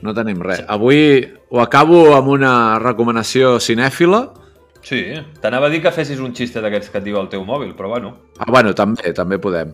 No 0.01 0.13
tenim 0.13 0.39
res. 0.41 0.61
Avui 0.67 1.23
ho 1.49 1.59
acabo 1.61 2.13
amb 2.15 2.27
una 2.27 2.77
recomanació 2.79 3.55
cinèfila. 3.59 4.21
Sí, 4.83 5.13
t'anava 5.41 5.67
a 5.67 5.69
dir 5.69 5.81
que 5.81 5.91
fessis 5.93 6.19
un 6.19 6.33
xiste 6.33 6.61
d'aquests 6.61 6.89
que 6.89 6.97
et 6.97 7.03
diu 7.05 7.17
el 7.19 7.27
teu 7.29 7.43
mòbil, 7.45 7.75
però 7.77 7.87
bueno. 7.89 8.15
Ah, 8.39 8.47
bueno, 8.49 8.73
també, 8.73 9.13
també 9.13 9.37
podem. 9.37 9.73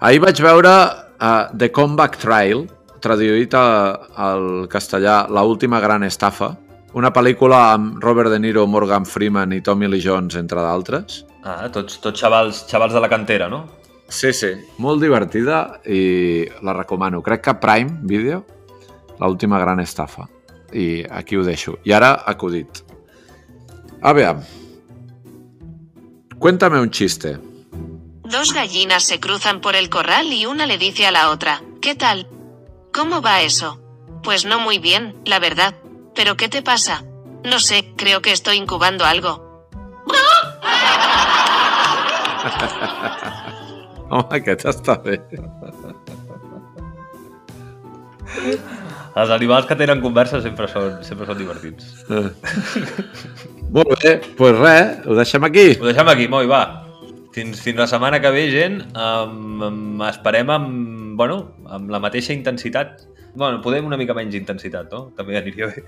Ahir 0.00 0.20
vaig 0.22 0.40
veure 0.42 0.70
uh, 0.70 1.48
The 1.56 1.70
Comeback 1.74 2.18
Trail, 2.22 2.66
traduït 3.04 3.52
a- 3.54 4.08
al 4.16 4.66
castellà 4.72 5.26
La 5.28 5.42
última 5.44 5.78
gran 5.80 6.02
estafa, 6.08 6.54
una 6.94 7.12
pel·lícula 7.12 7.72
amb 7.74 8.02
Robert 8.02 8.30
De 8.32 8.38
Niro, 8.40 8.66
Morgan 8.66 9.04
Freeman 9.06 9.52
i 9.52 9.60
Tommy 9.60 9.88
Lee 9.88 10.00
Jones, 10.02 10.36
entre 10.40 10.60
d'altres. 10.62 11.24
Ah, 11.44 11.68
tots, 11.70 12.00
tots 12.00 12.20
xavals, 12.22 12.64
xavals 12.70 12.94
de 12.94 13.00
la 13.02 13.08
cantera, 13.12 13.48
no? 13.50 13.66
Sí, 14.08 14.32
sí. 14.32 14.52
Molt 14.78 15.02
divertida 15.02 15.80
i 15.86 16.46
la 16.62 16.72
recomano. 16.76 17.22
Crec 17.22 17.42
que 17.44 17.54
Prime 17.54 17.98
Video, 18.02 18.44
La 19.20 19.28
última 19.28 19.58
gran 19.60 19.78
estafa. 19.80 20.28
I 20.72 21.04
aquí 21.08 21.36
ho 21.36 21.44
deixo. 21.44 21.78
I 21.84 21.92
ara, 21.92 22.24
acudit. 22.26 22.80
A 24.02 24.12
veure. 24.12 24.40
Cuéntame 26.38 26.80
un 26.80 26.90
chiste. 26.90 27.38
Dos 28.24 28.52
gallinas 28.52 29.04
se 29.04 29.20
cruzan 29.20 29.60
por 29.60 29.76
el 29.76 29.88
corral 29.88 30.32
y 30.32 30.46
una 30.46 30.66
le 30.66 30.78
dice 30.78 31.06
a 31.06 31.10
la 31.12 31.30
otra, 31.30 31.62
¿qué 31.80 31.94
tal? 31.94 32.26
¿Cómo 32.94 33.20
va 33.20 33.42
eso? 33.42 33.80
Pues 34.22 34.44
no 34.44 34.60
muy 34.60 34.78
bien, 34.78 35.16
la 35.26 35.40
verdad. 35.40 35.74
¿Pero 36.14 36.36
qué 36.36 36.48
te 36.48 36.62
pasa? 36.62 37.02
No 37.42 37.58
sé, 37.58 37.92
creo 37.96 38.22
que 38.22 38.30
estoy 38.30 38.56
incubando 38.56 39.04
algo. 39.04 39.66
Home, 44.10 44.38
aquest 44.38 44.64
està 44.70 44.94
bé. 45.02 45.18
Els 49.14 49.30
animals 49.30 49.66
que 49.66 49.74
tenen 49.80 49.98
conversa 50.04 50.38
sempre 50.44 50.70
són, 50.70 51.02
sempre 51.02 51.26
són 51.26 51.38
divertits. 51.42 51.90
Molt 53.74 53.90
bé, 53.98 54.14
doncs 54.20 54.30
pues 54.38 54.54
res, 54.60 55.02
ho 55.02 55.18
deixem 55.18 55.42
aquí. 55.50 55.66
Ho 55.80 55.90
deixem 55.90 56.14
aquí, 56.14 56.30
Moi, 56.30 56.46
va. 56.46 56.62
Fins, 57.34 57.58
fins 57.58 57.80
la 57.82 57.88
setmana 57.90 58.20
que 58.22 58.30
ve, 58.30 58.44
gent, 58.54 58.76
um, 58.94 59.62
um, 59.66 60.02
esperem 60.06 60.50
amb, 60.54 60.68
bueno, 61.16 61.54
amb 61.70 61.90
la 61.92 62.00
mateixa 62.02 62.34
intensitat. 62.34 63.04
Bueno, 63.34 63.58
podem 63.62 63.86
una 63.88 63.98
mica 63.98 64.14
menys 64.14 64.36
intensitat, 64.38 64.92
no? 64.94 65.08
També 65.18 65.38
aniria 65.38 65.70
bé. 65.72 65.82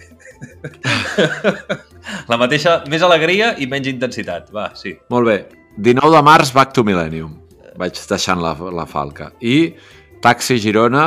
la 2.33 2.39
mateixa, 2.41 2.81
més 2.91 3.05
alegria 3.07 3.53
i 3.63 3.69
menys 3.71 3.93
intensitat, 3.93 4.51
va, 4.55 4.73
sí. 4.79 4.97
Molt 5.15 5.31
bé. 5.31 5.37
19 5.77 6.17
de 6.17 6.25
març, 6.27 6.51
Back 6.57 6.75
to 6.75 6.83
Millennium. 6.87 7.37
Vaig 7.79 8.01
deixant 8.11 8.43
la, 8.43 8.57
la 8.75 8.87
falca. 8.89 9.31
I 9.45 9.77
Taxi 10.25 10.59
Girona 10.59 11.07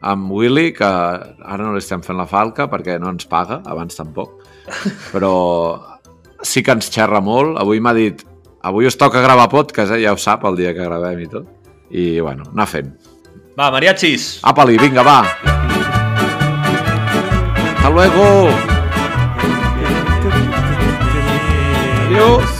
amb 0.00 0.32
Willy, 0.32 0.70
que 0.72 0.88
ara 0.88 1.60
no 1.60 1.74
li 1.74 1.82
estem 1.82 2.00
fent 2.06 2.16
la 2.16 2.28
falca 2.30 2.70
perquè 2.72 2.96
no 3.02 3.10
ens 3.12 3.28
paga, 3.28 3.60
abans 3.68 3.98
tampoc. 3.98 4.38
Però 5.10 5.34
sí 6.40 6.62
que 6.64 6.72
ens 6.72 6.88
xerra 6.94 7.20
molt. 7.20 7.58
Avui 7.60 7.82
m'ha 7.84 7.92
dit 7.96 8.24
avui 8.62 8.86
us 8.86 8.96
toca 8.96 9.22
gravar 9.22 9.48
podcast, 9.48 9.92
eh? 9.92 10.02
ja 10.04 10.12
ho 10.12 10.18
sap, 10.20 10.44
el 10.44 10.56
dia 10.56 10.74
que 10.76 10.84
gravem 10.84 11.24
i 11.24 11.28
tot. 11.30 11.48
I, 11.90 12.20
bueno, 12.20 12.46
anar 12.52 12.68
fent. 12.70 12.92
Va, 13.58 13.70
mariachis. 13.70 14.38
Apa-li, 14.42 14.78
vinga, 14.78 15.02
va. 15.02 15.26
Hasta 17.76 17.90
luego. 17.90 18.48
Adiós. 22.08 22.59